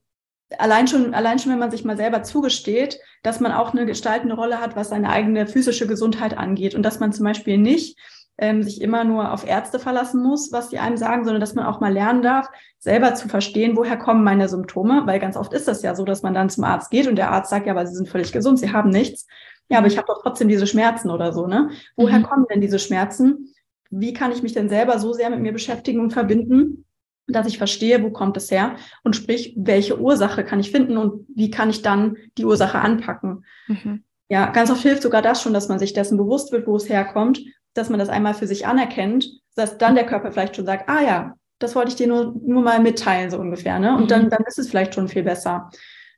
allein 0.57 0.87
schon, 0.87 1.13
allein 1.13 1.39
schon, 1.39 1.51
wenn 1.51 1.59
man 1.59 1.71
sich 1.71 1.83
mal 1.83 1.97
selber 1.97 2.23
zugesteht, 2.23 2.99
dass 3.23 3.39
man 3.39 3.51
auch 3.51 3.73
eine 3.73 3.85
gestaltende 3.85 4.35
Rolle 4.35 4.61
hat, 4.61 4.75
was 4.75 4.89
seine 4.89 5.09
eigene 5.09 5.47
physische 5.47 5.87
Gesundheit 5.87 6.37
angeht 6.37 6.75
und 6.75 6.83
dass 6.83 6.99
man 6.99 7.11
zum 7.11 7.25
Beispiel 7.25 7.57
nicht 7.57 7.97
ähm, 8.37 8.63
sich 8.63 8.81
immer 8.81 9.03
nur 9.03 9.31
auf 9.31 9.47
Ärzte 9.47 9.79
verlassen 9.79 10.21
muss, 10.21 10.51
was 10.51 10.69
die 10.69 10.79
einem 10.79 10.97
sagen, 10.97 11.23
sondern 11.23 11.41
dass 11.41 11.55
man 11.55 11.65
auch 11.65 11.79
mal 11.79 11.91
lernen 11.91 12.21
darf, 12.21 12.47
selber 12.77 13.15
zu 13.15 13.27
verstehen, 13.27 13.75
woher 13.75 13.97
kommen 13.97 14.23
meine 14.23 14.47
Symptome, 14.47 15.03
weil 15.05 15.19
ganz 15.19 15.35
oft 15.35 15.53
ist 15.53 15.67
das 15.67 15.81
ja 15.81 15.95
so, 15.95 16.05
dass 16.05 16.21
man 16.21 16.33
dann 16.33 16.49
zum 16.49 16.63
Arzt 16.63 16.91
geht 16.91 17.07
und 17.07 17.15
der 17.15 17.31
Arzt 17.31 17.49
sagt, 17.49 17.65
ja, 17.65 17.73
aber 17.73 17.85
Sie 17.87 17.95
sind 17.95 18.07
völlig 18.07 18.31
gesund, 18.31 18.59
Sie 18.59 18.71
haben 18.71 18.89
nichts. 18.89 19.27
Ja, 19.69 19.79
aber 19.79 19.87
ich 19.87 19.97
habe 19.97 20.07
doch 20.07 20.21
trotzdem 20.21 20.47
diese 20.47 20.67
Schmerzen 20.67 21.09
oder 21.09 21.33
so, 21.33 21.47
ne? 21.47 21.69
Woher 21.95 22.19
mhm. 22.19 22.23
kommen 22.23 22.45
denn 22.49 22.61
diese 22.61 22.79
Schmerzen? 22.79 23.53
Wie 23.89 24.13
kann 24.13 24.31
ich 24.31 24.43
mich 24.43 24.53
denn 24.53 24.69
selber 24.69 24.99
so 24.99 25.13
sehr 25.13 25.29
mit 25.29 25.39
mir 25.39 25.53
beschäftigen 25.53 25.99
und 25.99 26.11
verbinden, 26.11 26.85
dass 27.27 27.47
ich 27.47 27.57
verstehe, 27.57 28.01
wo 28.03 28.09
kommt 28.09 28.37
es 28.37 28.49
her 28.49 28.77
und 29.03 29.15
sprich, 29.15 29.53
welche 29.57 29.99
Ursache 29.99 30.45
kann 30.45 30.59
ich 30.59 30.71
finden 30.71 30.97
und 30.97 31.25
wie 31.35 31.51
kann 31.51 31.69
ich 31.69 31.81
dann 31.81 32.15
die 32.37 32.45
Ursache 32.45 32.79
anpacken? 32.79 33.45
Mhm. 33.67 34.03
Ja, 34.29 34.49
ganz 34.51 34.71
oft 34.71 34.81
hilft 34.81 35.03
sogar 35.03 35.21
das 35.21 35.41
schon, 35.41 35.53
dass 35.53 35.69
man 35.69 35.79
sich 35.79 35.93
dessen 35.93 36.17
bewusst 36.17 36.51
wird, 36.51 36.67
wo 36.67 36.75
es 36.75 36.89
herkommt, 36.89 37.41
dass 37.73 37.89
man 37.89 37.99
das 37.99 38.09
einmal 38.09 38.33
für 38.33 38.47
sich 38.47 38.65
anerkennt, 38.65 39.29
dass 39.55 39.77
dann 39.77 39.95
der 39.95 40.05
Körper 40.05 40.31
vielleicht 40.31 40.55
schon 40.55 40.65
sagt, 40.65 40.89
ah 40.89 41.01
ja, 41.01 41.33
das 41.59 41.75
wollte 41.75 41.89
ich 41.89 41.95
dir 41.95 42.07
nur, 42.07 42.35
nur 42.45 42.61
mal 42.61 42.79
mitteilen, 42.79 43.31
so 43.31 43.39
ungefähr, 43.39 43.79
ne? 43.79 43.95
Und 43.95 44.03
mhm. 44.03 44.07
dann, 44.07 44.29
dann 44.29 44.43
ist 44.47 44.59
es 44.59 44.69
vielleicht 44.69 44.93
schon 44.93 45.07
viel 45.07 45.23
besser. 45.23 45.69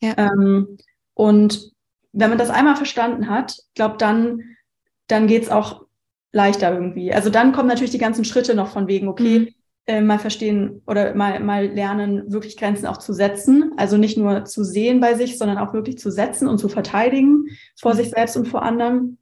Ja. 0.02 0.14
Ähm, 0.18 0.78
und 1.14 1.72
wenn 2.12 2.30
man 2.30 2.38
das 2.38 2.50
einmal 2.50 2.76
verstanden 2.76 3.30
hat, 3.30 3.58
glaube 3.76 3.98
dann, 3.98 4.56
dann 5.08 5.28
geht's 5.28 5.50
auch 5.50 5.86
leichter 6.32 6.74
irgendwie. 6.74 7.14
Also 7.14 7.30
dann 7.30 7.52
kommen 7.52 7.68
natürlich 7.68 7.92
die 7.92 7.98
ganzen 7.98 8.26
Schritte 8.26 8.56
noch 8.56 8.70
von 8.70 8.88
wegen, 8.88 9.08
okay, 9.08 9.40
mhm. 9.40 9.48
äh, 9.88 10.02
mal 10.02 10.20
verstehen 10.20 10.82
oder 10.86 11.16
mal, 11.16 11.40
mal 11.40 11.68
lernen, 11.68 12.32
wirklich 12.32 12.58
Grenzen 12.58 12.86
auch 12.86 12.98
zu 12.98 13.14
setzen. 13.14 13.74
Also 13.78 13.98
nicht 13.98 14.18
nur 14.18 14.46
zu 14.46 14.64
sehen 14.64 15.00
bei 15.00 15.16
sich, 15.16 15.38
sondern 15.38 15.58
auch 15.58 15.74
wirklich 15.74 15.98
zu 15.98 16.12
setzen 16.12 16.48
und 16.48 16.60
zu 16.60 16.70
verteidigen 16.70 17.46
vor 17.80 17.94
mhm. 17.94 17.98
sich 17.98 18.10
selbst 18.10 18.38
und 18.38 18.48
vor 18.48 18.64
anderen. 18.64 19.18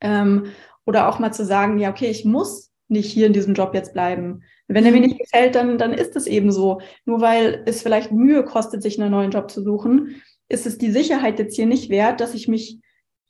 Ähm, 0.00 0.46
oder 0.84 1.08
auch 1.08 1.18
mal 1.18 1.32
zu 1.32 1.44
sagen, 1.44 1.78
ja, 1.78 1.90
okay, 1.90 2.06
ich 2.06 2.24
muss 2.24 2.70
nicht 2.88 3.10
hier 3.10 3.26
in 3.26 3.32
diesem 3.32 3.54
Job 3.54 3.74
jetzt 3.74 3.92
bleiben. 3.92 4.42
Wenn 4.68 4.84
er 4.84 4.92
mir 4.92 4.98
mhm. 4.98 5.06
nicht 5.06 5.18
gefällt, 5.18 5.54
dann, 5.54 5.78
dann 5.78 5.92
ist 5.92 6.14
es 6.16 6.26
eben 6.26 6.52
so. 6.52 6.80
Nur 7.04 7.20
weil 7.20 7.62
es 7.66 7.82
vielleicht 7.82 8.12
Mühe 8.12 8.44
kostet, 8.44 8.82
sich 8.82 9.00
einen 9.00 9.10
neuen 9.10 9.30
Job 9.30 9.50
zu 9.50 9.62
suchen, 9.62 10.22
ist 10.48 10.66
es 10.66 10.78
die 10.78 10.90
Sicherheit 10.90 11.38
jetzt 11.38 11.56
hier 11.56 11.66
nicht 11.66 11.90
wert, 11.90 12.20
dass 12.20 12.34
ich 12.34 12.48
mich 12.48 12.78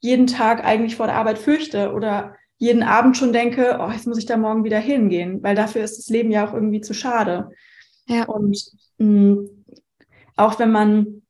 jeden 0.00 0.26
Tag 0.26 0.64
eigentlich 0.64 0.96
vor 0.96 1.06
der 1.06 1.16
Arbeit 1.16 1.38
fürchte 1.38 1.92
oder 1.92 2.34
jeden 2.58 2.82
Abend 2.82 3.16
schon 3.16 3.32
denke, 3.32 3.78
oh, 3.80 3.90
jetzt 3.90 4.06
muss 4.06 4.18
ich 4.18 4.26
da 4.26 4.36
morgen 4.36 4.64
wieder 4.64 4.78
hingehen, 4.78 5.42
weil 5.42 5.54
dafür 5.54 5.82
ist 5.82 5.98
das 5.98 6.08
Leben 6.08 6.30
ja 6.30 6.46
auch 6.46 6.54
irgendwie 6.54 6.80
zu 6.80 6.94
schade. 6.94 7.50
Ja. 8.06 8.24
Und 8.24 8.58
mh, 8.98 9.34
mm, 9.34 9.48
auch 10.36 10.58
wenn 10.58 10.70
man, 10.70 11.22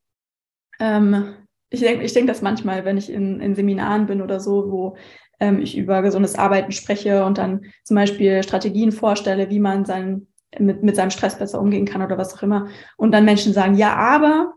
ähm, 0.79 1.35
ich 1.71 1.81
denke 1.81 2.05
ich 2.05 2.13
denk 2.13 2.27
das 2.29 2.43
manchmal, 2.43 2.85
wenn 2.85 2.97
ich 2.97 3.11
in, 3.11 3.41
in 3.41 3.55
Seminaren 3.55 4.07
bin 4.07 4.23
oder 4.23 4.41
so, 4.41 4.71
wo 4.71 4.97
ähm, 5.41 5.61
ich 5.61 5.77
über 5.77 6.03
gesundes 6.03 6.37
Arbeiten 6.37 6.73
spreche 6.73 7.25
und 7.25 7.39
dann 7.39 7.65
zum 7.85 7.97
Beispiel 7.97 8.43
Strategien 8.43 8.93
vorstelle, 8.93 9.51
wie 9.51 9.61
man 9.61 9.85
sein, 9.85 10.29
mit, 10.59 10.83
mit 10.83 10.97
seinem 10.97 11.11
Stress 11.11 11.39
besser 11.39 11.61
umgehen 11.61 11.87
kann 11.87 12.03
oder 12.03 12.19
was 12.19 12.35
auch 12.35 12.43
immer. 12.43 12.69
Und 12.97 13.13
dann 13.13 13.25
Menschen 13.25 13.53
sagen, 13.53 13.75
ja, 13.75 13.95
aber 13.95 14.55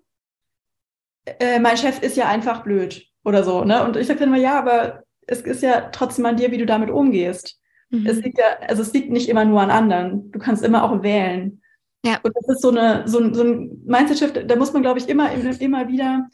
äh, 1.25 1.59
mein 1.59 1.77
Chef 1.77 2.01
ist 2.01 2.17
ja 2.17 2.27
einfach 2.27 2.63
blöd 2.63 3.05
oder 3.23 3.43
so. 3.43 3.63
Ne? 3.63 3.83
Und 3.83 3.97
ich 3.97 4.07
sage 4.07 4.19
dann 4.19 4.29
immer, 4.29 4.37
ja, 4.37 4.57
aber 4.57 5.03
es 5.27 5.41
ist 5.41 5.61
ja 5.61 5.89
trotzdem 5.91 6.25
an 6.25 6.37
dir, 6.37 6.51
wie 6.51 6.57
du 6.57 6.65
damit 6.65 6.89
umgehst. 6.89 7.59
Mhm. 7.89 8.05
Es 8.05 8.17
liegt 8.17 8.37
ja, 8.37 8.45
also 8.67 8.81
es 8.81 8.93
liegt 8.93 9.11
nicht 9.11 9.29
immer 9.29 9.45
nur 9.45 9.61
an 9.61 9.71
anderen. 9.71 10.31
Du 10.31 10.39
kannst 10.39 10.63
immer 10.63 10.83
auch 10.83 11.03
wählen. 11.03 11.61
Ja. 12.05 12.19
Und 12.23 12.33
das 12.35 12.55
ist 12.55 12.61
so 12.61 12.69
eine, 12.69 13.03
so 13.07 13.19
ein, 13.19 13.33
so 13.33 13.43
ein 13.43 13.81
Mindset-Shift, 13.85 14.49
da 14.49 14.55
muss 14.55 14.73
man, 14.73 14.81
glaube 14.81 14.99
ich, 14.99 15.09
immer, 15.09 15.31
immer 15.31 15.87
wieder 15.87 16.29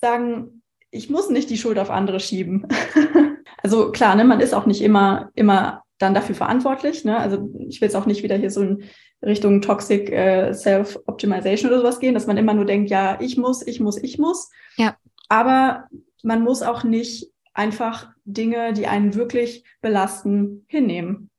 sagen, 0.00 0.62
ich 0.90 1.10
muss 1.10 1.30
nicht 1.30 1.50
die 1.50 1.58
Schuld 1.58 1.78
auf 1.78 1.90
andere 1.90 2.20
schieben. 2.20 2.68
also 3.62 3.90
klar, 3.90 4.14
ne, 4.14 4.24
man 4.24 4.40
ist 4.40 4.54
auch 4.54 4.66
nicht 4.66 4.82
immer, 4.82 5.30
immer 5.34 5.82
dann 5.98 6.14
dafür 6.14 6.34
verantwortlich. 6.34 7.04
Ne? 7.04 7.18
Also 7.18 7.50
ich 7.68 7.80
will 7.80 7.86
jetzt 7.86 7.96
auch 7.96 8.06
nicht 8.06 8.22
wieder 8.22 8.36
hier 8.36 8.50
so 8.50 8.62
in 8.62 8.84
Richtung 9.24 9.60
Toxic 9.60 10.10
äh, 10.10 10.52
Self-Optimization 10.52 11.70
oder 11.70 11.80
sowas 11.80 12.00
gehen, 12.00 12.14
dass 12.14 12.26
man 12.26 12.36
immer 12.36 12.54
nur 12.54 12.64
denkt, 12.64 12.90
ja, 12.90 13.18
ich 13.20 13.36
muss, 13.36 13.66
ich 13.66 13.80
muss, 13.80 13.96
ich 13.96 14.18
muss. 14.18 14.50
Ja. 14.76 14.96
Aber 15.28 15.88
man 16.22 16.42
muss 16.42 16.62
auch 16.62 16.84
nicht 16.84 17.30
einfach 17.52 18.08
Dinge, 18.24 18.72
die 18.72 18.86
einen 18.86 19.14
wirklich 19.14 19.64
belasten, 19.80 20.64
hinnehmen. 20.68 21.30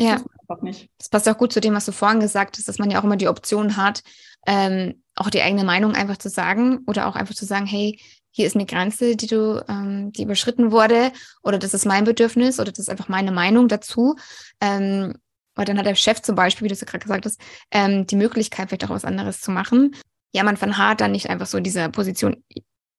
Ja. 0.00 0.22
Das, 0.48 0.62
nicht. 0.62 0.88
das 0.98 1.08
passt 1.10 1.28
auch 1.28 1.36
gut 1.36 1.52
zu 1.52 1.60
dem, 1.60 1.74
was 1.74 1.84
du 1.84 1.92
vorhin 1.92 2.20
gesagt 2.20 2.56
hast, 2.56 2.68
dass 2.68 2.78
man 2.78 2.90
ja 2.90 2.98
auch 2.98 3.04
immer 3.04 3.16
die 3.16 3.28
Option 3.28 3.76
hat, 3.76 4.02
ähm, 4.46 5.02
auch 5.14 5.28
die 5.28 5.42
eigene 5.42 5.64
Meinung 5.64 5.94
einfach 5.94 6.16
zu 6.16 6.30
sagen 6.30 6.80
oder 6.86 7.06
auch 7.06 7.16
einfach 7.16 7.34
zu 7.34 7.44
sagen, 7.44 7.66
hey, 7.66 8.00
hier 8.30 8.46
ist 8.46 8.54
eine 8.54 8.66
Grenze, 8.66 9.16
die 9.16 9.26
du, 9.26 9.64
ähm, 9.68 10.12
die 10.12 10.22
überschritten 10.22 10.70
wurde, 10.70 11.12
oder 11.42 11.58
das 11.58 11.74
ist 11.74 11.84
mein 11.84 12.04
Bedürfnis 12.04 12.60
oder 12.60 12.70
das 12.70 12.78
ist 12.78 12.88
einfach 12.88 13.08
meine 13.08 13.32
Meinung 13.32 13.68
dazu. 13.68 14.14
Ähm, 14.60 15.14
weil 15.58 15.64
dann 15.64 15.76
hat 15.76 15.86
der 15.86 15.96
Chef 15.96 16.22
zum 16.22 16.36
Beispiel, 16.36 16.64
wie 16.64 16.68
du 16.68 16.74
es 16.74 16.80
ja 16.80 16.86
gerade 16.86 17.02
gesagt 17.02 17.26
hast, 17.26 17.40
ähm, 17.72 18.06
die 18.06 18.16
Möglichkeit, 18.16 18.68
vielleicht 18.68 18.84
auch 18.84 18.90
was 18.90 19.04
anderes 19.04 19.40
zu 19.40 19.50
machen. 19.50 19.96
Ja, 20.32 20.44
man 20.44 20.56
verharrt 20.56 21.00
dann 21.00 21.12
nicht 21.12 21.28
einfach 21.28 21.46
so 21.46 21.58
in 21.58 21.64
dieser 21.64 21.88
Position, 21.88 22.44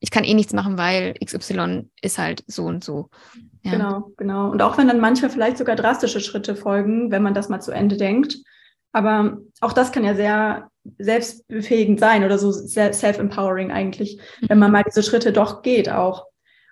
ich 0.01 0.12
kann 0.12 0.26
eh 0.26 0.34
nichts 0.34 0.51
machen, 0.51 0.78
weil 0.78 1.14
XY 1.24 1.89
ist 2.01 2.18
halt 2.18 2.43
so 2.47 2.66
und 2.66 2.84
so. 2.84 3.10
Ja. 3.64 3.72
Genau, 3.72 4.12
genau. 4.18 4.49
Und 4.49 4.62
auch 4.62 4.78
wenn 4.78 4.88
dann 4.88 4.99
manchmal 4.99 5.32
vielleicht 5.32 5.57
sogar 5.57 5.78
drastische 5.78 6.20
Schritte 6.20 6.55
folgen, 6.55 7.12
wenn 7.12 7.24
man 7.24 7.34
das 7.34 7.47
mal 7.47 7.62
zu 7.62 7.72
Ende 7.72 7.95
denkt. 7.95 8.38
Aber 8.91 9.38
auch 9.62 9.74
das 9.74 9.91
kann 9.93 10.03
ja 10.03 10.16
sehr 10.16 10.70
selbstbefähigend 10.97 11.99
sein 11.99 12.26
oder 12.26 12.38
so 12.38 12.51
self-empowering 12.51 13.72
eigentlich, 13.72 14.20
wenn 14.41 14.60
man 14.60 14.72
mal 14.72 14.84
diese 14.84 15.03
Schritte 15.03 15.32
doch 15.32 15.62
geht 15.62 15.89
auch. 15.89 16.26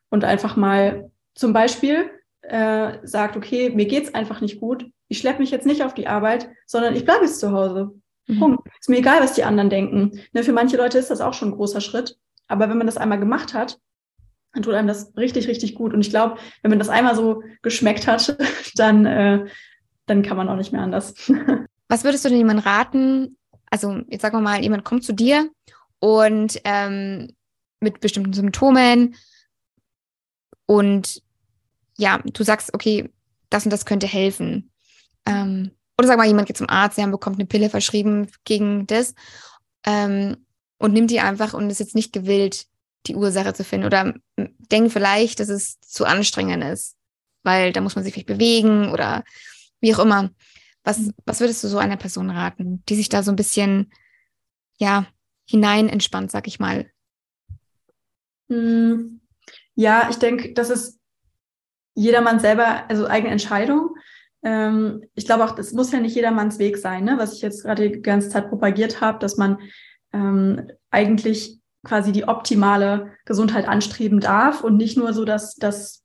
Und 0.09 0.25
einfach 0.25 0.57
mal 0.57 1.11
zum 1.33 1.53
Beispiel 1.53 2.09
äh, 2.41 2.97
sagt, 3.03 3.37
okay, 3.37 3.69
mir 3.69 3.85
geht's 3.85 4.13
einfach 4.13 4.41
nicht 4.41 4.59
gut. 4.59 4.85
Ich 5.07 5.19
schleppe 5.19 5.39
mich 5.39 5.51
jetzt 5.51 5.65
nicht 5.65 5.83
auf 5.83 5.93
die 5.93 6.07
Arbeit, 6.07 6.49
sondern 6.65 6.95
ich 6.95 7.05
bleibe 7.05 7.25
jetzt 7.25 7.39
zu 7.39 7.51
Hause. 7.51 7.91
Mhm. 8.27 8.39
Punkt. 8.39 8.69
Ist 8.79 8.89
mir 8.89 8.97
egal, 8.97 9.21
was 9.21 9.33
die 9.33 9.43
anderen 9.43 9.69
denken. 9.69 10.19
Ne, 10.33 10.43
für 10.43 10.53
manche 10.53 10.77
Leute 10.77 10.97
ist 10.97 11.09
das 11.09 11.21
auch 11.21 11.33
schon 11.33 11.49
ein 11.49 11.55
großer 11.55 11.81
Schritt. 11.81 12.17
Aber 12.47 12.69
wenn 12.69 12.77
man 12.77 12.87
das 12.87 12.97
einmal 12.97 13.19
gemacht 13.19 13.53
hat, 13.53 13.79
dann 14.53 14.63
tut 14.63 14.73
einem 14.73 14.87
das 14.87 15.15
richtig, 15.17 15.47
richtig 15.47 15.75
gut. 15.75 15.93
Und 15.93 16.01
ich 16.01 16.09
glaube, 16.09 16.37
wenn 16.61 16.69
man 16.69 16.79
das 16.79 16.89
einmal 16.89 17.15
so 17.15 17.43
geschmeckt 17.61 18.07
hat, 18.07 18.37
dann, 18.75 19.05
äh, 19.05 19.45
dann 20.05 20.23
kann 20.23 20.37
man 20.37 20.49
auch 20.49 20.55
nicht 20.55 20.71
mehr 20.71 20.81
anders. 20.81 21.13
Was 21.89 22.03
würdest 22.03 22.25
du 22.25 22.29
denn 22.29 22.37
jemandem 22.37 22.65
raten? 22.65 23.37
Also, 23.69 24.01
jetzt 24.09 24.21
sagen 24.21 24.37
wir 24.37 24.41
mal, 24.41 24.61
jemand 24.61 24.83
kommt 24.83 25.03
zu 25.03 25.13
dir 25.13 25.49
und 25.99 26.59
ähm, 26.63 27.33
mit 27.79 27.99
bestimmten 27.99 28.33
Symptomen 28.33 29.15
und 30.65 31.21
ja, 31.97 32.19
du 32.23 32.43
sagst, 32.43 32.73
okay, 32.73 33.11
das 33.49 33.65
und 33.65 33.71
das 33.71 33.85
könnte 33.85 34.07
helfen. 34.07 34.71
Ähm, 35.27 35.71
oder 35.97 36.07
sag 36.07 36.17
mal, 36.17 36.27
jemand 36.27 36.47
geht 36.47 36.57
zum 36.57 36.69
Arzt, 36.69 36.97
der 36.97 37.07
bekommt 37.07 37.37
eine 37.37 37.47
Pille 37.47 37.69
verschrieben 37.69 38.27
gegen 38.43 38.87
das. 38.87 39.15
Ähm, 39.85 40.37
und 40.79 40.93
nimmt 40.93 41.09
die 41.09 41.19
einfach 41.19 41.53
und 41.53 41.69
ist 41.69 41.79
jetzt 41.79 41.95
nicht 41.95 42.13
gewillt, 42.13 42.67
die 43.07 43.15
Ursache 43.15 43.53
zu 43.53 43.63
finden 43.63 43.85
oder 43.85 44.13
denkt 44.37 44.93
vielleicht, 44.93 45.39
dass 45.39 45.49
es 45.49 45.79
zu 45.79 46.05
anstrengend 46.05 46.63
ist, 46.63 46.95
weil 47.43 47.73
da 47.73 47.81
muss 47.81 47.95
man 47.95 48.03
sich 48.03 48.13
vielleicht 48.13 48.27
bewegen 48.27 48.91
oder 48.91 49.23
wie 49.79 49.93
auch 49.95 49.99
immer. 49.99 50.29
Was, 50.83 50.99
mhm. 50.99 51.13
was 51.25 51.39
würdest 51.39 51.63
du 51.63 51.67
so 51.67 51.77
einer 51.77 51.97
Person 51.97 52.29
raten, 52.29 52.83
die 52.87 52.95
sich 52.95 53.09
da 53.09 53.23
so 53.23 53.31
ein 53.31 53.35
bisschen, 53.35 53.91
ja, 54.77 55.05
hinein 55.45 55.89
entspannt, 55.89 56.31
sag 56.31 56.47
ich 56.47 56.59
mal? 56.59 56.91
Hm. 58.49 59.21
Ja, 59.75 60.09
ich 60.09 60.17
denke, 60.17 60.53
das 60.53 60.69
ist 60.69 60.99
jedermann 61.95 62.39
selber, 62.39 62.89
also 62.89 63.07
eigene 63.07 63.31
Entscheidung. 63.31 63.95
Ähm, 64.43 65.03
ich 65.15 65.25
glaube 65.25 65.43
auch, 65.43 65.51
das 65.51 65.73
muss 65.73 65.91
ja 65.91 65.99
nicht 65.99 66.15
jedermanns 66.15 66.59
Weg 66.59 66.77
sein, 66.77 67.03
ne? 67.03 67.15
was 67.17 67.33
ich 67.33 67.41
jetzt 67.41 67.63
gerade 67.63 67.89
die 67.89 68.01
ganze 68.01 68.29
Zeit 68.29 68.49
propagiert 68.49 69.01
habe, 69.01 69.19
dass 69.19 69.37
man 69.37 69.57
ähm, 70.13 70.67
eigentlich 70.91 71.59
quasi 71.83 72.11
die 72.11 72.27
optimale 72.27 73.13
Gesundheit 73.25 73.67
anstreben 73.67 74.19
darf 74.19 74.63
und 74.63 74.77
nicht 74.77 74.97
nur 74.97 75.13
so, 75.13 75.25
dass 75.25 75.55
das 75.55 76.03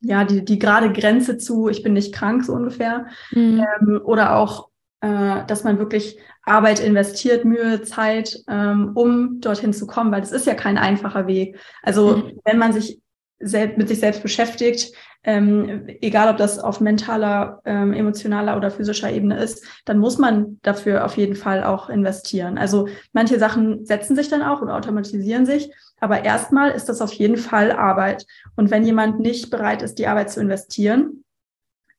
ja 0.00 0.24
die, 0.24 0.44
die 0.44 0.58
gerade 0.58 0.92
Grenze 0.92 1.38
zu, 1.38 1.68
ich 1.68 1.82
bin 1.82 1.92
nicht 1.92 2.14
krank, 2.14 2.44
so 2.44 2.52
ungefähr. 2.52 3.06
Mhm. 3.30 3.64
Ähm, 3.80 4.00
oder 4.04 4.36
auch, 4.36 4.68
äh, 5.00 5.44
dass 5.46 5.64
man 5.64 5.78
wirklich 5.78 6.18
Arbeit 6.44 6.80
investiert, 6.80 7.44
Mühe, 7.44 7.82
Zeit, 7.82 8.40
ähm, 8.48 8.92
um 8.94 9.40
dorthin 9.40 9.72
zu 9.72 9.86
kommen, 9.86 10.10
weil 10.12 10.20
das 10.20 10.32
ist 10.32 10.46
ja 10.46 10.54
kein 10.54 10.76
einfacher 10.76 11.26
Weg. 11.26 11.58
Also 11.82 12.16
mhm. 12.16 12.40
wenn 12.44 12.58
man 12.58 12.72
sich 12.72 13.00
selbst, 13.38 13.78
mit 13.78 13.88
sich 13.88 14.00
selbst 14.00 14.22
beschäftigt, 14.22 14.92
ähm, 15.24 15.86
egal 16.00 16.30
ob 16.30 16.36
das 16.36 16.58
auf 16.58 16.80
mentaler, 16.80 17.60
ähm, 17.64 17.92
emotionaler 17.92 18.56
oder 18.56 18.70
physischer 18.70 19.10
Ebene 19.10 19.38
ist, 19.38 19.64
dann 19.84 19.98
muss 19.98 20.18
man 20.18 20.58
dafür 20.62 21.04
auf 21.04 21.16
jeden 21.16 21.36
Fall 21.36 21.62
auch 21.62 21.88
investieren. 21.88 22.58
Also 22.58 22.88
manche 23.12 23.38
Sachen 23.38 23.86
setzen 23.86 24.16
sich 24.16 24.28
dann 24.28 24.42
auch 24.42 24.60
und 24.62 24.70
automatisieren 24.70 25.46
sich, 25.46 25.72
aber 26.00 26.24
erstmal 26.24 26.70
ist 26.72 26.88
das 26.88 27.00
auf 27.00 27.12
jeden 27.12 27.36
Fall 27.36 27.70
Arbeit. 27.70 28.26
Und 28.56 28.70
wenn 28.70 28.84
jemand 28.84 29.20
nicht 29.20 29.50
bereit 29.50 29.82
ist, 29.82 29.98
die 29.98 30.08
Arbeit 30.08 30.30
zu 30.30 30.40
investieren, 30.40 31.24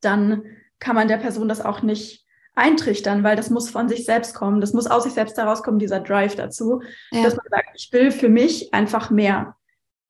dann 0.02 0.44
kann 0.80 0.96
man 0.96 1.08
der 1.08 1.18
Person 1.18 1.48
das 1.48 1.64
auch 1.64 1.82
nicht 1.82 2.26
eintrichtern, 2.56 3.24
weil 3.24 3.36
das 3.36 3.50
muss 3.50 3.70
von 3.70 3.88
sich 3.88 4.06
selbst 4.06 4.36
kommen. 4.36 4.60
Das 4.60 4.74
muss 4.74 4.88
aus 4.88 5.04
sich 5.04 5.14
selbst 5.14 5.38
herauskommen, 5.38 5.80
dieser 5.80 6.02
Drive 6.02 6.36
dazu, 6.36 6.82
ja. 7.12 7.24
dass 7.24 7.36
man 7.36 7.46
sagt, 7.50 7.70
ich 7.76 7.92
will 7.92 8.12
für 8.12 8.30
mich 8.30 8.74
einfach 8.74 9.10
mehr, 9.10 9.56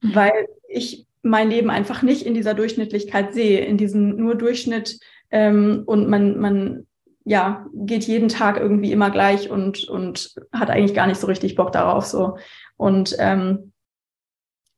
mhm. 0.01 0.15
weil 0.15 0.47
ich 0.67 1.05
mein 1.23 1.49
Leben 1.49 1.69
einfach 1.69 2.03
nicht 2.03 2.25
in 2.25 2.33
dieser 2.33 2.53
Durchschnittlichkeit 2.53 3.33
sehe, 3.33 3.65
in 3.65 3.77
diesem 3.77 4.15
nur 4.17 4.35
Durchschnitt 4.35 4.99
ähm, 5.31 5.83
und 5.85 6.07
man, 6.07 6.39
man 6.39 6.87
ja, 7.25 7.65
geht 7.73 8.03
jeden 8.03 8.29
Tag 8.29 8.57
irgendwie 8.57 8.91
immer 8.91 9.09
gleich 9.09 9.49
und, 9.49 9.87
und 9.87 10.35
hat 10.51 10.69
eigentlich 10.69 10.93
gar 10.93 11.07
nicht 11.07 11.19
so 11.19 11.27
richtig 11.27 11.55
Bock 11.55 11.71
darauf. 11.71 12.05
So. 12.05 12.37
Und 12.75 13.15
ähm, 13.17 13.72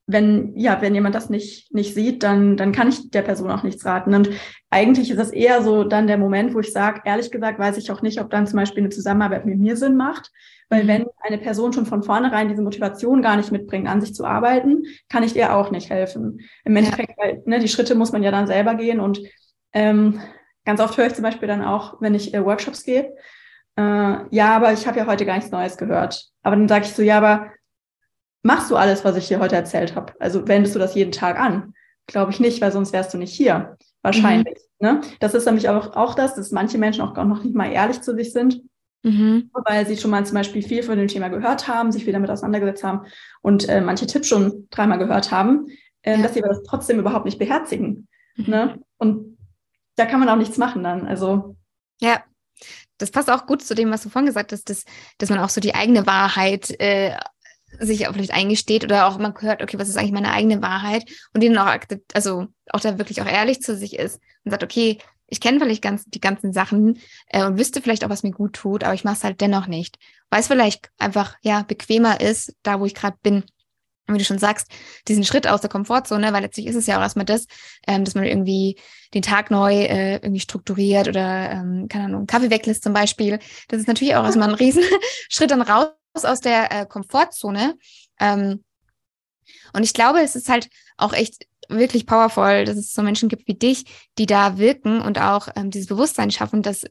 wenn, 0.07 0.55
ja, 0.55 0.81
wenn 0.81 0.93
jemand 0.93 1.15
das 1.15 1.29
nicht, 1.29 1.73
nicht 1.73 1.95
sieht, 1.95 2.21
dann, 2.21 2.57
dann 2.57 2.71
kann 2.71 2.89
ich 2.89 3.09
der 3.09 3.23
Person 3.23 3.49
auch 3.49 3.63
nichts 3.63 3.85
raten. 3.85 4.13
Und 4.13 4.29
eigentlich 4.69 5.09
ist 5.09 5.17
das 5.17 5.31
eher 5.31 5.63
so 5.63 5.83
dann 5.83 6.05
der 6.05 6.17
Moment, 6.17 6.53
wo 6.53 6.59
ich 6.59 6.71
sage, 6.71 7.01
ehrlich 7.05 7.31
gesagt, 7.31 7.57
weiß 7.57 7.77
ich 7.77 7.91
auch 7.91 8.03
nicht, 8.03 8.21
ob 8.21 8.29
dann 8.29 8.45
zum 8.45 8.57
Beispiel 8.57 8.83
eine 8.83 8.89
Zusammenarbeit 8.89 9.45
mit 9.45 9.57
mir 9.57 9.75
Sinn 9.75 9.95
macht. 9.95 10.31
Weil 10.69 10.83
mhm. 10.83 10.87
wenn 10.87 11.05
eine 11.21 11.37
Person 11.39 11.73
schon 11.73 11.87
von 11.87 12.03
vornherein 12.03 12.49
diese 12.49 12.61
Motivation 12.61 13.21
gar 13.23 13.35
nicht 13.35 13.51
mitbringt, 13.51 13.87
an 13.87 14.01
sich 14.01 14.13
zu 14.13 14.25
arbeiten, 14.25 14.83
kann 15.09 15.23
ich 15.23 15.35
ihr 15.35 15.55
auch 15.55 15.71
nicht 15.71 15.89
helfen. 15.89 16.39
Im 16.63 16.75
Endeffekt, 16.75 17.17
weil 17.17 17.41
ne, 17.45 17.59
die 17.59 17.67
Schritte 17.67 17.95
muss 17.95 18.11
man 18.11 18.23
ja 18.23 18.31
dann 18.31 18.47
selber 18.47 18.75
gehen. 18.75 18.99
Und 18.99 19.21
ähm, 19.73 20.21
ganz 20.65 20.79
oft 20.79 20.97
höre 20.97 21.07
ich 21.07 21.15
zum 21.15 21.23
Beispiel 21.23 21.47
dann 21.47 21.63
auch, 21.63 21.99
wenn 21.99 22.13
ich 22.13 22.33
äh, 22.33 22.45
Workshops 22.45 22.83
gehe, 22.83 23.15
äh, 23.77 23.81
ja, 24.29 24.55
aber 24.55 24.71
ich 24.71 24.87
habe 24.87 24.99
ja 24.99 25.07
heute 25.07 25.25
gar 25.25 25.35
nichts 25.35 25.51
Neues 25.51 25.77
gehört. 25.77 26.29
Aber 26.43 26.55
dann 26.55 26.67
sage 26.67 26.85
ich 26.85 26.93
so, 26.93 27.01
ja, 27.01 27.17
aber 27.17 27.51
machst 28.45 28.69
du 28.69 28.75
alles, 28.75 29.03
was 29.03 29.17
ich 29.17 29.27
dir 29.27 29.39
heute 29.39 29.55
erzählt 29.55 29.95
habe? 29.95 30.13
Also 30.19 30.47
wendest 30.47 30.75
du 30.75 30.79
das 30.79 30.93
jeden 30.93 31.11
Tag 31.11 31.39
an? 31.39 31.73
Glaube 32.05 32.31
ich 32.31 32.39
nicht, 32.39 32.61
weil 32.61 32.71
sonst 32.71 32.93
wärst 32.93 33.13
du 33.13 33.17
nicht 33.17 33.33
hier. 33.33 33.75
Wahrscheinlich. 34.03 34.59
Mhm. 34.79 34.87
Ne? 34.87 35.01
Das 35.19 35.33
ist 35.33 35.45
nämlich 35.45 35.67
auch, 35.67 35.95
auch 35.95 36.13
das, 36.13 36.35
dass 36.35 36.51
manche 36.51 36.77
Menschen 36.77 37.01
auch 37.01 37.15
noch 37.15 37.43
nicht 37.43 37.55
mal 37.55 37.71
ehrlich 37.71 38.01
zu 38.01 38.15
sich 38.15 38.31
sind. 38.31 38.61
Mhm. 39.01 39.49
Weil 39.51 39.87
sie 39.87 39.97
schon 39.97 40.11
mal 40.11 40.25
zum 40.27 40.35
Beispiel 40.35 40.61
viel 40.61 40.83
von 40.83 40.97
dem 40.97 41.07
Thema 41.07 41.29
gehört 41.29 41.67
haben, 41.67 41.91
sich 41.91 42.03
viel 42.03 42.13
damit 42.13 42.29
auseinandergesetzt 42.29 42.83
haben 42.83 43.07
und 43.41 43.67
äh, 43.67 43.81
manche 43.81 44.05
Tipps 44.05 44.27
schon 44.27 44.67
dreimal 44.69 44.99
gehört 44.99 45.31
haben, 45.31 45.67
äh, 46.03 46.15
ja. 46.15 46.21
dass 46.21 46.35
sie 46.35 46.43
aber 46.43 46.53
das 46.53 46.63
trotzdem 46.63 46.99
überhaupt 46.99 47.25
nicht 47.25 47.39
beherzigen. 47.39 48.07
Mhm. 48.35 48.45
Ne? 48.47 48.79
Und 48.97 49.37
da 49.95 50.05
kann 50.05 50.19
man 50.19 50.29
auch 50.29 50.37
nichts 50.37 50.57
machen 50.57 50.83
dann. 50.83 51.07
Also 51.07 51.55
ja, 51.99 52.23
das 52.99 53.09
passt 53.09 53.29
auch 53.29 53.47
gut 53.47 53.63
zu 53.63 53.73
dem, 53.73 53.91
was 53.91 54.03
du 54.03 54.09
vorhin 54.09 54.27
gesagt 54.27 54.51
hast, 54.51 54.69
dass, 54.69 54.85
dass 55.17 55.29
man 55.29 55.39
auch 55.39 55.49
so 55.49 55.61
die 55.61 55.75
eigene 55.75 56.05
Wahrheit 56.05 56.79
äh, 56.79 57.17
sich 57.79 58.07
auch 58.07 58.13
vielleicht 58.13 58.33
eingesteht 58.33 58.83
oder 58.83 59.07
auch 59.07 59.17
man 59.17 59.33
hört, 59.39 59.61
okay, 59.61 59.77
was 59.77 59.89
ist 59.89 59.97
eigentlich 59.97 60.11
meine 60.11 60.31
eigene 60.31 60.61
Wahrheit 60.61 61.05
und 61.33 61.41
die 61.41 61.49
dann 61.49 61.57
auch, 61.57 61.75
also 62.13 62.47
auch 62.71 62.79
da 62.79 62.97
wirklich 62.97 63.21
auch 63.21 63.27
ehrlich 63.27 63.61
zu 63.61 63.75
sich 63.75 63.97
ist 63.97 64.19
und 64.43 64.51
sagt, 64.51 64.63
okay, 64.63 64.99
ich 65.27 65.39
kenne 65.39 65.59
vielleicht 65.59 65.81
ganz, 65.81 66.05
die 66.05 66.19
ganzen 66.19 66.53
Sachen 66.53 66.99
äh, 67.27 67.43
und 67.43 67.57
wüsste 67.57 67.81
vielleicht 67.81 68.03
auch, 68.05 68.09
was 68.09 68.23
mir 68.23 68.31
gut 68.31 68.53
tut, 68.53 68.83
aber 68.83 68.93
ich 68.93 69.03
mache 69.03 69.15
es 69.15 69.23
halt 69.23 69.41
dennoch 69.41 69.67
nicht, 69.67 69.97
weil 70.29 70.41
es 70.41 70.47
vielleicht 70.47 70.89
einfach 70.97 71.35
ja 71.41 71.63
bequemer 71.63 72.21
ist, 72.21 72.55
da 72.63 72.79
wo 72.79 72.85
ich 72.85 72.95
gerade 72.95 73.17
bin. 73.23 73.43
Und 74.07 74.13
wie 74.13 74.19
du 74.19 74.23
schon 74.23 74.37
sagst, 74.37 74.71
diesen 75.07 75.23
Schritt 75.23 75.47
aus 75.47 75.61
der 75.61 75.69
Komfortzone, 75.69 76.31
weil 76.31 76.43
letztlich 76.43 76.67
ist 76.67 76.75
es 76.75 76.85
ja 76.85 76.97
auch 76.97 77.01
erstmal 77.01 77.25
das, 77.25 77.47
ähm, 77.87 78.05
dass 78.05 78.13
man 78.13 78.23
irgendwie 78.23 78.77
den 79.15 79.23
Tag 79.23 79.49
neu 79.49 79.73
äh, 79.73 80.17
irgendwie 80.17 80.41
strukturiert 80.41 81.07
oder, 81.07 81.49
ähm, 81.51 81.87
keine 81.89 82.05
Ahnung, 82.05 82.27
Kaffee 82.27 82.51
weglässt 82.51 82.83
zum 82.83 82.93
Beispiel. 82.93 83.39
Das 83.67 83.79
ist 83.79 83.87
natürlich 83.87 84.15
auch 84.15 84.23
erstmal 84.23 84.49
ein 84.49 84.55
Riesenschritt 84.59 85.49
dann 85.49 85.63
raus 85.63 85.87
aus 86.23 86.39
der 86.39 86.71
äh, 86.71 86.85
Komfortzone. 86.85 87.77
Ähm, 88.19 88.63
und 89.73 89.83
ich 89.83 89.93
glaube, 89.93 90.21
es 90.21 90.35
ist 90.35 90.49
halt 90.49 90.69
auch 90.97 91.13
echt 91.13 91.47
wirklich 91.67 92.05
powerful, 92.05 92.65
dass 92.65 92.77
es 92.77 92.93
so 92.93 93.01
Menschen 93.01 93.29
gibt 93.29 93.47
wie 93.47 93.55
dich, 93.55 93.85
die 94.17 94.25
da 94.25 94.57
wirken 94.57 95.01
und 95.01 95.19
auch 95.19 95.49
ähm, 95.55 95.71
dieses 95.71 95.87
Bewusstsein 95.87 96.31
schaffen, 96.31 96.61
dass 96.61 96.85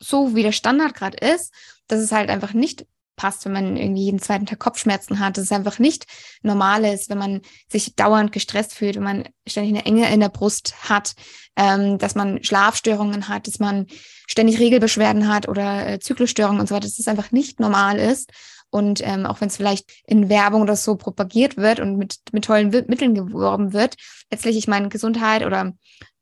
so 0.00 0.34
wie 0.34 0.42
der 0.42 0.52
Standard 0.52 0.94
gerade 0.94 1.16
ist, 1.18 1.52
dass 1.86 2.00
es 2.00 2.12
halt 2.12 2.30
einfach 2.30 2.52
nicht 2.52 2.86
passt, 3.16 3.44
wenn 3.44 3.52
man 3.52 3.76
irgendwie 3.76 4.04
jeden 4.04 4.18
zweiten 4.18 4.46
Tag 4.46 4.58
Kopfschmerzen 4.58 5.20
hat, 5.20 5.36
dass 5.36 5.44
es 5.44 5.52
einfach 5.52 5.78
nicht 5.78 6.06
normal 6.42 6.84
ist, 6.84 7.08
wenn 7.10 7.18
man 7.18 7.42
sich 7.68 7.94
dauernd 7.94 8.32
gestresst 8.32 8.74
fühlt, 8.74 8.96
wenn 8.96 9.02
man 9.04 9.28
ständig 9.46 9.74
eine 9.74 9.86
Enge 9.86 10.12
in 10.12 10.20
der 10.20 10.30
Brust 10.30 10.74
hat, 10.88 11.14
ähm, 11.56 11.98
dass 11.98 12.14
man 12.14 12.42
Schlafstörungen 12.42 13.28
hat, 13.28 13.46
dass 13.46 13.60
man 13.60 13.86
ständig 14.26 14.58
Regelbeschwerden 14.58 15.28
hat 15.28 15.48
oder 15.48 15.86
äh, 15.86 16.00
Zyklusstörungen 16.00 16.60
und 16.60 16.68
so 16.68 16.74
weiter, 16.74 16.88
dass 16.88 16.98
es 16.98 17.08
einfach 17.08 17.30
nicht 17.30 17.60
normal 17.60 17.98
ist. 17.98 18.30
Und 18.74 19.06
ähm, 19.06 19.24
auch 19.24 19.40
wenn 19.40 19.46
es 19.46 19.56
vielleicht 19.56 20.02
in 20.04 20.28
Werbung 20.28 20.62
oder 20.62 20.74
so 20.74 20.96
propagiert 20.96 21.56
wird 21.56 21.78
und 21.78 21.96
mit, 21.96 22.16
mit 22.32 22.44
tollen 22.44 22.70
Mitteln 22.70 23.14
geworben 23.14 23.72
wird, 23.72 23.94
letztlich, 24.32 24.56
ich 24.56 24.66
meine, 24.66 24.88
Gesundheit 24.88 25.46
oder 25.46 25.74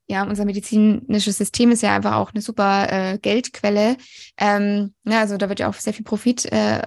ja, 0.05 0.21
unser 0.21 0.45
medizinisches 0.45 1.39
System 1.39 1.71
ist 1.71 1.81
ja 1.81 1.95
einfach 1.95 2.13
auch 2.13 2.31
eine 2.31 2.43
super 2.43 2.91
äh, 2.91 3.17
Geldquelle. 3.17 3.97
Ähm, 4.37 4.93
ja, 5.03 5.21
also 5.21 5.37
da 5.37 5.49
wird 5.49 5.61
ja 5.61 5.67
auch 5.67 5.73
sehr 5.73 5.95
viel 5.95 6.05
Profit 6.05 6.45
äh, 6.51 6.83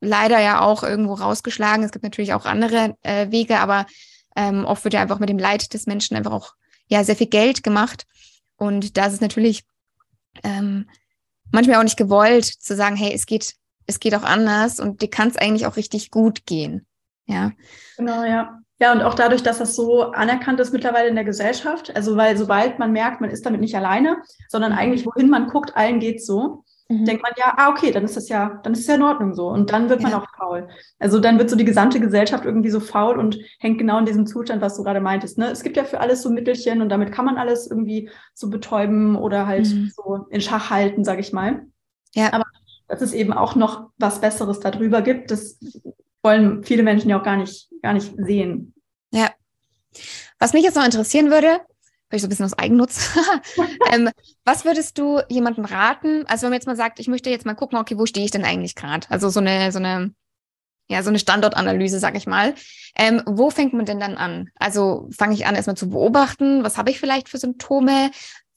leider 0.00 0.40
ja 0.40 0.60
auch 0.60 0.82
irgendwo 0.82 1.14
rausgeschlagen. 1.14 1.84
Es 1.84 1.92
gibt 1.92 2.02
natürlich 2.02 2.34
auch 2.34 2.44
andere 2.44 2.96
äh, 3.02 3.30
Wege, 3.30 3.60
aber 3.60 3.86
ähm, 4.34 4.64
oft 4.64 4.82
wird 4.82 4.94
ja 4.94 5.02
einfach 5.02 5.20
mit 5.20 5.28
dem 5.28 5.38
Leid 5.38 5.72
des 5.72 5.86
Menschen 5.86 6.16
einfach 6.16 6.32
auch 6.32 6.54
ja 6.88 7.04
sehr 7.04 7.14
viel 7.14 7.28
Geld 7.28 7.62
gemacht. 7.62 8.06
Und 8.56 8.96
da 8.96 9.06
ist 9.06 9.12
es 9.12 9.20
natürlich 9.20 9.62
ähm, 10.42 10.90
manchmal 11.52 11.76
auch 11.76 11.84
nicht 11.84 11.96
gewollt 11.96 12.44
zu 12.44 12.74
sagen, 12.74 12.96
hey, 12.96 13.12
es 13.14 13.26
geht, 13.26 13.54
es 13.86 14.00
geht 14.00 14.14
auch 14.14 14.24
anders 14.24 14.80
und 14.80 15.02
dir 15.02 15.10
kann 15.10 15.28
es 15.28 15.36
eigentlich 15.36 15.66
auch 15.66 15.76
richtig 15.76 16.10
gut 16.10 16.46
gehen. 16.46 16.86
Ja. 17.26 17.52
Genau, 17.96 18.24
ja. 18.24 18.60
Ja, 18.78 18.92
und 18.92 19.00
auch 19.00 19.14
dadurch, 19.14 19.42
dass 19.42 19.58
das 19.58 19.74
so 19.74 20.12
anerkannt 20.12 20.60
ist 20.60 20.72
mittlerweile 20.72 21.08
in 21.08 21.14
der 21.14 21.24
Gesellschaft, 21.24 21.96
also 21.96 22.16
weil 22.18 22.36
sobald 22.36 22.78
man 22.78 22.92
merkt, 22.92 23.22
man 23.22 23.30
ist 23.30 23.46
damit 23.46 23.62
nicht 23.62 23.74
alleine, 23.74 24.18
sondern 24.48 24.72
mhm. 24.72 24.78
eigentlich 24.78 25.06
wohin 25.06 25.30
man 25.30 25.48
guckt, 25.48 25.74
allen 25.74 25.98
geht's 25.98 26.26
so, 26.26 26.62
mhm. 26.90 27.06
denkt 27.06 27.22
man 27.22 27.32
ja, 27.38 27.54
ah, 27.56 27.70
okay, 27.70 27.90
dann 27.90 28.04
ist 28.04 28.18
das 28.18 28.28
ja, 28.28 28.60
dann 28.64 28.74
ist 28.74 28.80
es 28.80 28.86
ja 28.86 28.96
in 28.96 29.02
Ordnung 29.02 29.34
so. 29.34 29.48
Und 29.48 29.72
dann 29.72 29.88
wird 29.88 30.02
man 30.02 30.10
ja. 30.12 30.18
auch 30.18 30.26
faul. 30.36 30.68
Also 30.98 31.20
dann 31.20 31.38
wird 31.38 31.48
so 31.48 31.56
die 31.56 31.64
gesamte 31.64 32.00
Gesellschaft 32.00 32.44
irgendwie 32.44 32.68
so 32.68 32.80
faul 32.80 33.18
und 33.18 33.38
hängt 33.60 33.78
genau 33.78 33.98
in 33.98 34.04
diesem 34.04 34.26
Zustand, 34.26 34.60
was 34.60 34.76
du 34.76 34.82
gerade 34.82 35.00
meintest. 35.00 35.38
Ne? 35.38 35.50
Es 35.50 35.62
gibt 35.62 35.78
ja 35.78 35.84
für 35.84 36.00
alles 36.00 36.20
so 36.20 36.28
Mittelchen 36.28 36.82
und 36.82 36.90
damit 36.90 37.12
kann 37.12 37.24
man 37.24 37.38
alles 37.38 37.70
irgendwie 37.70 38.10
so 38.34 38.50
betäuben 38.50 39.16
oder 39.16 39.46
halt 39.46 39.68
mhm. 39.68 39.90
so 39.96 40.26
in 40.28 40.42
Schach 40.42 40.68
halten, 40.68 41.02
sag 41.02 41.18
ich 41.18 41.32
mal. 41.32 41.62
Ja. 42.14 42.30
Aber 42.34 42.44
dass 42.88 43.00
es 43.00 43.12
eben 43.12 43.32
auch 43.32 43.54
noch 43.54 43.90
was 43.98 44.20
Besseres 44.20 44.60
darüber 44.60 45.02
gibt, 45.02 45.30
das 45.30 45.58
wollen 46.22 46.64
viele 46.64 46.82
Menschen 46.82 47.10
ja 47.10 47.18
auch 47.18 47.24
gar 47.24 47.36
nicht, 47.36 47.68
gar 47.82 47.92
nicht 47.92 48.12
sehen. 48.16 48.74
Ja. 49.12 49.30
Was 50.38 50.52
mich 50.52 50.64
jetzt 50.64 50.74
noch 50.74 50.84
interessieren 50.84 51.30
würde, 51.30 51.60
vielleicht 52.08 52.22
so 52.22 52.26
ein 52.26 52.30
bisschen 52.30 52.44
aus 52.44 52.58
Eigennutz, 52.58 53.16
ähm, 53.92 54.10
was 54.44 54.64
würdest 54.64 54.98
du 54.98 55.20
jemandem 55.28 55.64
raten? 55.64 56.24
Also 56.26 56.42
wenn 56.42 56.50
man 56.50 56.58
jetzt 56.58 56.66
mal 56.66 56.76
sagt, 56.76 57.00
ich 57.00 57.08
möchte 57.08 57.30
jetzt 57.30 57.46
mal 57.46 57.54
gucken, 57.54 57.78
okay, 57.78 57.98
wo 57.98 58.06
stehe 58.06 58.24
ich 58.24 58.32
denn 58.32 58.44
eigentlich 58.44 58.74
gerade? 58.74 59.06
Also 59.10 59.28
so 59.28 59.40
eine, 59.40 59.72
so 59.72 59.78
eine, 59.78 60.12
ja, 60.88 61.02
so 61.02 61.10
eine 61.10 61.18
Standortanalyse, 61.18 61.98
sag 61.98 62.16
ich 62.16 62.26
mal. 62.26 62.54
Ähm, 62.96 63.22
wo 63.26 63.50
fängt 63.50 63.72
man 63.72 63.86
denn 63.86 64.00
dann 64.00 64.16
an? 64.16 64.50
Also 64.56 65.08
fange 65.16 65.34
ich 65.34 65.46
an, 65.46 65.54
erstmal 65.54 65.76
zu 65.76 65.90
beobachten, 65.90 66.62
was 66.64 66.78
habe 66.78 66.90
ich 66.90 67.00
vielleicht 67.00 67.28
für 67.28 67.38
Symptome? 67.38 68.10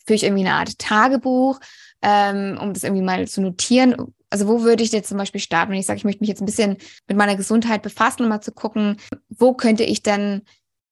Führe 0.05 0.15
ich 0.15 0.23
irgendwie 0.23 0.45
eine 0.45 0.55
Art 0.55 0.77
Tagebuch, 0.77 1.59
ähm, 2.01 2.57
um 2.61 2.73
das 2.73 2.83
irgendwie 2.83 3.03
mal 3.03 3.27
zu 3.27 3.41
notieren? 3.41 4.13
Also 4.29 4.47
wo 4.47 4.61
würde 4.61 4.83
ich 4.83 4.91
jetzt 4.91 5.09
zum 5.09 5.17
Beispiel 5.17 5.41
starten, 5.41 5.71
wenn 5.71 5.79
ich 5.79 5.85
sage, 5.85 5.97
ich 5.97 6.03
möchte 6.03 6.21
mich 6.21 6.29
jetzt 6.29 6.41
ein 6.41 6.45
bisschen 6.45 6.77
mit 7.07 7.17
meiner 7.17 7.35
Gesundheit 7.35 7.81
befassen, 7.81 8.23
um 8.23 8.29
mal 8.29 8.41
zu 8.41 8.51
gucken, 8.51 8.97
wo 9.29 9.53
könnte 9.53 9.83
ich 9.83 10.03
denn, 10.03 10.43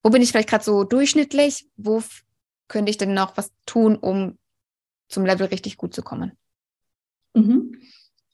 wo 0.04 0.10
bin 0.10 0.22
ich 0.22 0.32
vielleicht 0.32 0.50
gerade 0.50 0.64
so 0.64 0.84
durchschnittlich, 0.84 1.68
wo 1.78 2.02
könnte 2.68 2.90
ich 2.90 2.98
denn 2.98 3.14
noch 3.14 3.38
was 3.38 3.52
tun, 3.66 3.96
um 3.96 4.38
zum 5.08 5.26
Level 5.26 5.48
richtig 5.48 5.78
gut 5.78 5.94
zu 5.94 6.02
kommen? 6.02 6.32
Mhm. 7.34 7.80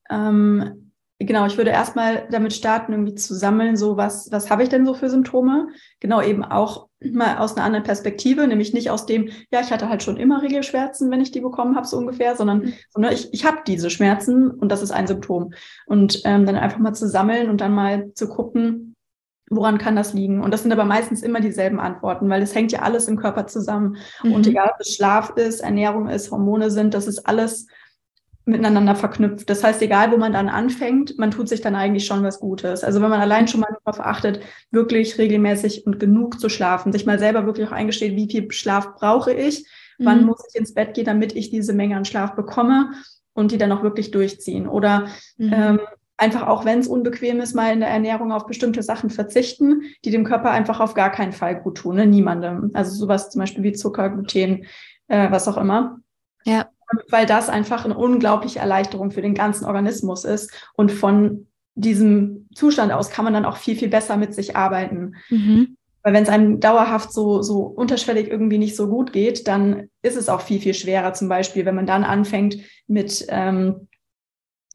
Ähm, 0.10 0.83
genau, 1.26 1.46
ich 1.46 1.58
würde 1.58 1.72
erstmal 1.72 2.28
damit 2.32 2.54
starten, 2.54 2.92
irgendwie 2.94 3.16
zu 3.16 3.34
sammeln, 3.34 3.76
so 3.76 3.98
was, 3.98 4.32
was 4.32 4.50
habe 4.50 4.64
ich 4.64 4.70
denn 4.70 4.86
so 4.86 4.94
für 4.94 5.10
Symptome? 5.10 5.70
Genau, 6.00 6.22
eben 6.22 6.44
auch 6.44 6.88
mal 7.02 7.38
aus 7.38 7.56
einer 7.56 7.66
anderen 7.66 7.84
Perspektive, 7.84 8.48
nämlich 8.48 8.74
nicht 8.74 8.90
aus 8.90 9.06
dem, 9.06 9.30
ja, 9.52 9.62
ich 9.62 9.72
hatte 9.72 9.90
halt 9.90 10.04
schon 10.04 10.18
immer 10.18 10.42
Regelschmerzen, 10.42 11.12
wenn 11.12 11.22
ich 11.22 11.32
die 11.32 11.42
bekommen 11.42 11.76
habe, 11.76 11.88
so 11.88 11.98
ungefähr, 11.98 12.36
sondern, 12.36 12.60
mhm. 12.60 12.74
sondern 12.90 13.14
ich, 13.14 13.34
ich 13.34 13.46
habe 13.46 13.60
diese 13.68 13.90
Schmerzen 13.90 14.50
und 14.50 14.72
das 14.72 14.82
ist 14.82 14.92
ein 14.92 15.08
Symptom. 15.08 15.54
Und 15.86 16.22
ähm, 16.26 16.46
dann 16.46 16.56
einfach 16.56 16.80
mal 16.80 16.94
zu 16.94 17.08
sammeln 17.08 17.50
und 17.50 17.62
dann 17.62 17.74
mal 17.74 18.14
zu 18.14 18.30
gucken, 18.30 18.96
woran 19.50 19.78
kann 19.78 19.96
das 19.96 20.14
liegen? 20.14 20.42
Und 20.42 20.52
das 20.52 20.64
sind 20.64 20.72
aber 20.72 20.86
meistens 20.86 21.22
immer 21.22 21.42
dieselben 21.42 21.80
Antworten, 21.80 22.30
weil 22.30 22.42
es 22.42 22.56
hängt 22.56 22.72
ja 22.72 22.82
alles 22.82 23.08
im 23.08 23.18
Körper 23.18 23.48
zusammen. 23.48 23.98
Mhm. 24.24 24.34
Und 24.34 24.48
egal, 24.48 24.72
ob 24.74 24.80
es 24.80 24.96
Schlaf 24.96 25.32
ist, 25.32 25.60
Ernährung 25.62 26.08
ist, 26.08 26.32
Hormone 26.32 26.72
sind, 26.72 26.94
das 26.94 27.08
ist 27.08 27.28
alles 27.28 27.68
miteinander 28.46 28.96
verknüpft. 28.96 29.50
Das 29.50 29.64
heißt, 29.64 29.82
egal 29.82 30.12
wo 30.12 30.18
man 30.18 30.34
dann 30.34 30.50
anfängt, 30.50 31.18
man 31.18 31.32
tut 31.32 31.48
sich 31.48 31.62
dann 31.62 31.76
eigentlich 31.76 32.06
schon 32.06 32.24
was 32.24 32.40
Gutes. 32.40 32.84
Also 32.84 33.02
wenn 33.02 33.10
man 33.10 33.22
allein 33.22 33.48
schon 33.48 33.62
mal 33.62 33.76
darauf 33.84 34.00
achtet, 34.00 34.42
wirklich 34.72 35.18
regelmäßig 35.18 35.86
und 35.86 36.00
genug 36.00 36.40
zu 36.40 36.50
schlafen, 36.50 36.92
sich 36.92 37.06
mal 37.06 37.20
selber 37.20 37.46
wirklich 37.46 37.68
auch 37.68 37.72
eingesteht, 37.72 38.16
wie 38.16 38.30
viel 38.30 38.52
Schlaf 38.52 38.96
brauche 38.96 39.34
ich, 39.34 39.66
mhm. 39.98 40.06
wann 40.06 40.26
muss 40.26 40.44
ich 40.50 40.60
ins 40.60 40.74
Bett 40.74 40.94
gehen, 40.94 41.06
damit 41.06 41.36
ich 41.36 41.52
diese 41.52 41.74
Menge 41.74 41.96
an 41.96 42.06
Schlaf 42.06 42.36
bekomme 42.36 42.92
und 43.34 43.52
die 43.52 43.58
dann 43.58 43.72
auch 43.72 43.84
wirklich 43.84 44.12
durchziehen. 44.12 44.68
Oder 44.68 45.08
mhm. 45.38 45.54
ähm, 45.54 45.80
einfach 46.18 46.46
auch, 46.46 46.66
wenn 46.66 46.80
es 46.80 46.88
unbequem 46.88 47.40
ist, 47.40 47.56
mal 47.56 47.72
in 47.72 47.80
der 47.80 47.90
Ernährung 47.90 48.34
auf 48.34 48.46
bestimmte 48.46 48.84
Sachen 48.84 49.10
verzichten, 49.10 49.84
die 50.04 50.12
dem 50.12 50.26
Körper 50.26 50.52
einfach 50.52 50.82
auf 50.82 50.96
gar 50.96 51.12
keinen 51.12 51.32
Fall 51.32 51.62
gut 51.62 51.78
tun, 51.78 51.96
ne? 51.96 52.06
niemandem. 52.06 52.72
Also 52.74 52.94
sowas 52.94 53.30
zum 53.30 53.40
Beispiel 53.40 53.64
wie 53.64 53.74
Zucker, 53.74 54.10
Gluten, 54.10 54.66
äh, 55.08 55.32
was 55.32 55.48
auch 55.48 55.58
immer. 55.58 56.00
Ja 56.46 56.68
weil 57.10 57.26
das 57.26 57.50
einfach 57.50 57.86
eine 57.86 57.98
unglaubliche 57.98 58.60
Erleichterung 58.60 59.12
für 59.12 59.22
den 59.22 59.34
ganzen 59.34 59.66
Organismus 59.66 60.24
ist. 60.24 60.52
Und 60.76 60.92
von 60.92 61.48
diesem 61.76 62.48
Zustand 62.54 62.92
aus 62.92 63.10
kann 63.10 63.26
man 63.26 63.34
dann 63.34 63.46
auch 63.46 63.58
viel, 63.58 63.76
viel 63.76 63.90
besser 63.90 64.18
mit 64.18 64.34
sich 64.34 64.56
arbeiten. 64.56 65.16
Mhm. 65.30 65.78
Weil 66.04 66.14
wenn 66.14 66.24
es 66.24 66.30
einem 66.30 66.60
dauerhaft 66.60 67.14
so, 67.14 67.42
so 67.42 67.62
unterschwellig 67.62 68.28
irgendwie 68.30 68.58
nicht 68.58 68.76
so 68.76 68.88
gut 68.88 69.14
geht, 69.14 69.48
dann 69.48 69.90
ist 70.02 70.18
es 70.18 70.28
auch 70.30 70.42
viel, 70.42 70.60
viel 70.60 70.74
schwerer. 70.74 71.14
Zum 71.14 71.30
Beispiel, 71.30 71.66
wenn 71.66 71.76
man 71.76 71.88
dann 71.88 72.04
anfängt 72.04 72.58
mit, 72.88 73.26
ähm, 73.30 73.88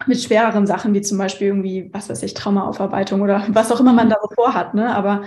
mit 0.07 0.21
schwereren 0.21 0.67
Sachen, 0.67 0.95
wie 0.95 1.03
zum 1.03 1.19
Beispiel 1.19 1.49
irgendwie, 1.49 1.91
was 1.93 2.09
weiß 2.09 2.23
ich, 2.23 2.33
Traumaaufarbeitung 2.33 3.21
oder 3.21 3.45
was 3.51 3.71
auch 3.71 3.81
immer 3.81 3.93
man 3.93 4.09
da 4.09 4.17
so 4.23 4.29
vorhat. 4.35 4.75
Ne? 4.75 4.95
Aber 4.95 5.23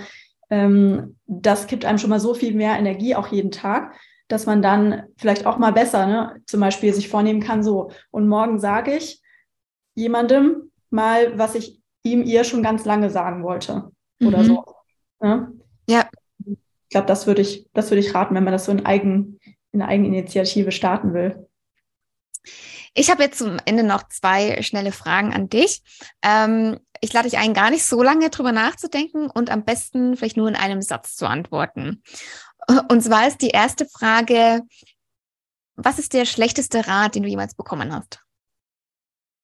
ähm, 0.50 1.16
das 1.26 1.68
gibt 1.68 1.84
einem 1.84 1.98
schon 1.98 2.10
mal 2.10 2.20
so 2.20 2.34
viel 2.34 2.52
mehr 2.54 2.76
Energie 2.78 3.14
auch 3.14 3.28
jeden 3.28 3.52
Tag 3.52 3.94
dass 4.32 4.46
man 4.46 4.62
dann 4.62 5.02
vielleicht 5.18 5.44
auch 5.46 5.58
mal 5.58 5.72
besser, 5.72 6.06
ne, 6.06 6.40
zum 6.46 6.60
Beispiel 6.60 6.94
sich 6.94 7.08
vornehmen 7.08 7.40
kann, 7.40 7.62
so, 7.62 7.92
und 8.10 8.28
morgen 8.28 8.58
sage 8.58 8.96
ich 8.96 9.20
jemandem 9.94 10.72
mal, 10.90 11.38
was 11.38 11.54
ich 11.54 11.82
ihm, 12.02 12.22
ihr 12.22 12.44
schon 12.44 12.62
ganz 12.62 12.84
lange 12.84 13.10
sagen 13.10 13.44
wollte. 13.44 13.92
Oder 14.24 14.38
mhm. 14.38 14.44
so. 14.44 14.64
Ne? 15.20 15.52
Ja. 15.88 16.08
Ich 16.46 16.88
glaube, 16.88 17.06
das 17.06 17.26
würde 17.26 17.42
ich, 17.42 17.68
das 17.74 17.90
würde 17.90 18.00
ich 18.00 18.14
raten, 18.14 18.34
wenn 18.34 18.44
man 18.44 18.52
das 18.52 18.64
so 18.64 18.72
in, 18.72 18.86
Eigen, 18.86 19.38
in 19.72 19.82
Eigeninitiative 19.82 20.72
starten 20.72 21.12
will. 21.14 21.46
Ich 22.94 23.10
habe 23.10 23.22
jetzt 23.22 23.38
zum 23.38 23.58
Ende 23.64 23.82
noch 23.82 24.08
zwei 24.08 24.62
schnelle 24.62 24.92
Fragen 24.92 25.32
an 25.32 25.48
dich. 25.48 25.82
Ähm, 26.22 26.78
ich 27.00 27.12
lade 27.12 27.28
dich 27.28 27.38
ein, 27.38 27.54
gar 27.54 27.70
nicht 27.70 27.84
so 27.84 28.02
lange 28.02 28.30
drüber 28.30 28.52
nachzudenken 28.52 29.30
und 29.30 29.50
am 29.50 29.64
besten 29.64 30.16
vielleicht 30.16 30.36
nur 30.36 30.48
in 30.48 30.56
einem 30.56 30.82
Satz 30.82 31.16
zu 31.16 31.26
antworten. 31.26 32.02
Und 32.88 33.02
zwar 33.02 33.26
ist 33.26 33.42
die 33.42 33.48
erste 33.48 33.86
Frage, 33.86 34.62
was 35.76 35.98
ist 35.98 36.12
der 36.12 36.24
schlechteste 36.24 36.86
Rat, 36.86 37.14
den 37.14 37.22
du 37.22 37.28
jemals 37.28 37.54
bekommen 37.54 37.92
hast? 37.92 38.20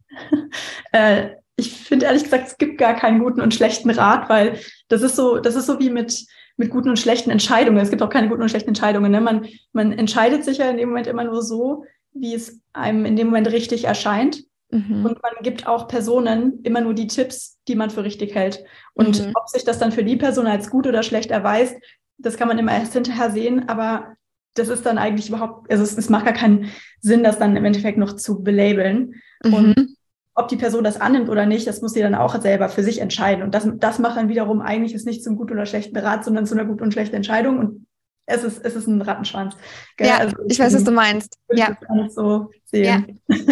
äh, 0.93 1.31
ich 1.57 1.73
finde 1.73 2.07
ehrlich 2.07 2.25
gesagt, 2.25 2.47
es 2.47 2.57
gibt 2.57 2.79
gar 2.79 2.95
keinen 2.95 3.19
guten 3.19 3.41
und 3.41 3.53
schlechten 3.53 3.91
Rat, 3.91 4.29
weil 4.29 4.61
das 4.89 5.03
ist 5.03 5.17
so, 5.17 5.39
das 5.39 5.57
ist 5.57 5.67
so 5.67 5.81
wie 5.81 5.91
mit, 5.91 6.25
mit 6.57 6.71
guten 6.71 6.91
und 6.91 6.99
schlechten 6.99 7.31
Entscheidungen. 7.31 7.79
Es 7.79 7.91
gibt 7.91 8.03
auch 8.03 8.11
keine 8.11 8.29
guten 8.29 8.43
und 8.43 8.49
schlechten 8.49 8.71
Entscheidungen. 8.71 9.11
Ne? 9.11 9.21
Man, 9.21 9.49
man 9.73 9.93
entscheidet 9.93 10.45
sich 10.45 10.59
ja 10.59 10.71
in 10.71 10.77
dem 10.77 10.91
Moment 10.91 11.09
immer 11.09 11.25
nur 11.25 11.43
so, 11.43 11.85
wie 12.13 12.35
es 12.35 12.61
einem 12.73 13.05
in 13.05 13.17
dem 13.17 13.27
Moment 13.27 13.49
richtig 13.49 13.85
erscheint. 13.85 14.45
Mhm. 14.71 15.05
Und 15.05 15.23
man 15.23 15.33
gibt 15.43 15.67
auch 15.67 15.89
Personen 15.89 16.61
immer 16.63 16.81
nur 16.81 16.95
die 16.95 17.07
Tipps, 17.07 17.59
die 17.67 17.75
man 17.75 17.91
für 17.91 18.05
richtig 18.05 18.35
hält. 18.35 18.65
Und 18.95 19.27
mhm. 19.27 19.33
ob 19.35 19.49
sich 19.49 19.65
das 19.65 19.79
dann 19.79 19.93
für 19.93 20.05
die 20.05 20.17
Person 20.17 20.47
als 20.47 20.71
gut 20.71 20.87
oder 20.87 21.03
schlecht 21.03 21.31
erweist, 21.31 21.77
das 22.19 22.37
kann 22.37 22.49
man 22.49 22.59
immer 22.59 22.73
erst 22.73 22.93
hinterher 22.93 23.31
sehen, 23.31 23.69
aber 23.69 24.17
das 24.55 24.69
ist 24.69 24.85
dann 24.85 24.99
eigentlich 24.99 25.29
überhaupt, 25.29 25.71
also 25.71 25.83
es, 25.83 25.97
es 25.97 26.09
macht 26.09 26.25
gar 26.25 26.35
keinen 26.35 26.71
Sinn, 27.01 27.23
das 27.23 27.39
dann 27.39 27.57
im 27.57 27.65
Endeffekt 27.65 27.99
noch 27.99 28.15
zu 28.17 28.43
belabeln. 28.43 29.15
Mhm. 29.45 29.55
Und 29.55 29.97
ob 30.35 30.49
die 30.49 30.57
Person 30.57 30.85
das 30.85 31.01
annimmt 31.01 31.29
oder 31.29 31.47
nicht, 31.47 31.67
das 31.67 31.81
muss 31.81 31.93
sie 31.93 32.01
dann 32.01 32.15
auch 32.15 32.41
selber 32.41 32.69
für 32.69 32.83
sich 32.83 33.01
entscheiden. 33.01 33.43
Und 33.43 33.55
das, 33.55 33.69
das 33.77 33.99
macht 33.99 34.17
dann 34.17 34.29
wiederum 34.29 34.61
eigentlich 34.61 34.95
es 34.95 35.05
nicht 35.05 35.23
zum 35.23 35.37
guten 35.37 35.53
oder 35.53 35.67
schlechten 35.67 35.97
Rat, 35.97 36.25
sondern 36.25 36.47
zu 36.47 36.55
einer 36.55 36.65
guten 36.65 36.85
und 36.85 36.93
schlechten 36.93 37.17
Entscheidung. 37.17 37.59
Und 37.59 37.87
es 38.27 38.45
ist, 38.45 38.65
es 38.65 38.77
ist 38.77 38.87
ein 38.87 39.03
Rattenschwanz. 39.03 39.57
Gell? 39.97 40.09
Ja, 40.09 40.19
also 40.19 40.37
ich 40.49 40.59
weiß, 40.59 40.75
was 40.75 40.85
du 40.85 40.93
meinst. 40.93 41.39
Ja. 41.51 41.77
Das 41.89 42.15
so 42.15 42.51
sehen. 42.65 43.21
Ja. 43.29 43.37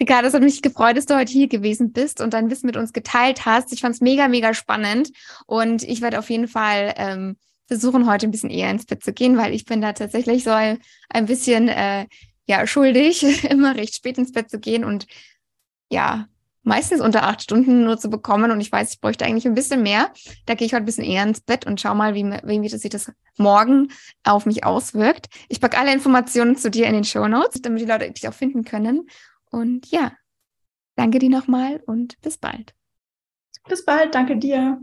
Ricardo, 0.00 0.28
es 0.28 0.34
hat 0.34 0.42
mich 0.42 0.62
gefreut, 0.62 0.96
dass 0.96 1.06
du 1.06 1.14
heute 1.14 1.30
hier 1.30 1.46
gewesen 1.46 1.92
bist 1.92 2.22
und 2.22 2.32
dein 2.32 2.50
Wissen 2.50 2.66
mit 2.66 2.76
uns 2.76 2.94
geteilt 2.94 3.44
hast. 3.44 3.72
Ich 3.72 3.82
fand 3.82 3.94
es 3.94 4.00
mega, 4.00 4.28
mega 4.28 4.54
spannend 4.54 5.10
und 5.46 5.82
ich 5.82 6.00
werde 6.00 6.18
auf 6.18 6.30
jeden 6.30 6.48
Fall 6.48 6.94
ähm, 6.96 7.36
versuchen, 7.70 8.10
heute 8.10 8.26
ein 8.26 8.32
bisschen 8.32 8.50
eher 8.50 8.68
ins 8.68 8.84
Bett 8.84 9.04
zu 9.04 9.12
gehen, 9.12 9.36
weil 9.36 9.54
ich 9.54 9.64
bin 9.64 9.80
da 9.80 9.92
tatsächlich 9.92 10.42
so 10.42 10.50
ein, 10.50 10.80
bisschen 11.26 11.68
äh, 11.68 12.06
ja, 12.46 12.66
schuldig, 12.66 13.44
immer 13.48 13.76
recht 13.76 13.94
spät 13.94 14.18
ins 14.18 14.32
Bett 14.32 14.50
zu 14.50 14.58
gehen. 14.58 14.84
Und 14.84 15.06
ja, 15.88 16.26
meistens 16.64 17.00
unter 17.00 17.22
acht 17.22 17.42
Stunden 17.42 17.84
nur 17.84 17.96
zu 17.96 18.10
bekommen 18.10 18.50
und 18.50 18.60
ich 18.60 18.72
weiß, 18.72 18.94
ich 18.94 19.00
bräuchte 19.00 19.24
eigentlich 19.24 19.46
ein 19.46 19.54
bisschen 19.54 19.84
mehr. 19.84 20.12
Da 20.46 20.54
gehe 20.54 20.66
ich 20.66 20.72
heute 20.72 20.82
ein 20.82 20.86
bisschen 20.86 21.04
eher 21.04 21.22
ins 21.22 21.42
Bett 21.42 21.64
und 21.64 21.80
schau 21.80 21.94
mal, 21.94 22.16
wie, 22.16 22.24
wie 22.24 22.68
sich 22.68 22.90
das 22.90 23.12
morgen 23.36 23.92
auf 24.24 24.46
mich 24.46 24.64
auswirkt. 24.64 25.28
Ich 25.48 25.60
packe 25.60 25.78
alle 25.78 25.92
Informationen 25.92 26.56
zu 26.56 26.72
dir 26.72 26.88
in 26.88 26.94
den 26.94 27.04
Show 27.04 27.28
Notes, 27.28 27.62
damit 27.62 27.82
die 27.82 27.86
Leute 27.86 28.10
dich 28.10 28.26
auch 28.26 28.34
finden 28.34 28.64
können. 28.64 29.08
Und 29.52 29.92
ja, 29.92 30.10
danke 30.96 31.20
dir 31.20 31.30
nochmal 31.30 31.80
und 31.86 32.20
bis 32.20 32.36
bald. 32.36 32.74
Bis 33.68 33.84
bald, 33.84 34.12
danke 34.12 34.36
dir. 34.36 34.82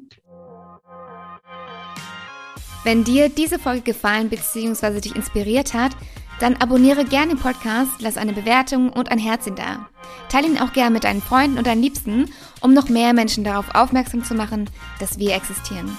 Wenn 2.88 3.04
dir 3.04 3.28
diese 3.28 3.60
Folge 3.60 3.82
gefallen 3.82 4.30
bzw. 4.30 5.02
dich 5.02 5.14
inspiriert 5.14 5.74
hat, 5.74 5.92
dann 6.40 6.56
abonniere 6.56 7.04
gerne 7.04 7.34
den 7.34 7.38
Podcast, 7.38 7.92
lass 8.00 8.16
eine 8.16 8.32
Bewertung 8.32 8.94
und 8.94 9.12
ein 9.12 9.20
Herzchen 9.20 9.58
da. 9.58 9.90
Teile 10.30 10.48
ihn 10.48 10.58
auch 10.58 10.72
gerne 10.72 10.92
mit 10.92 11.04
deinen 11.04 11.22
Freunden 11.22 11.58
und 11.58 11.68
deinen 11.68 11.82
Liebsten, 11.82 12.32
um 12.62 12.74
noch 12.74 12.88
mehr 12.88 13.12
Menschen 13.12 13.44
darauf 13.44 13.76
aufmerksam 13.76 14.24
zu 14.24 14.36
machen, 14.36 14.70
dass 15.02 15.20
wir 15.20 15.36
existieren. 15.36 15.98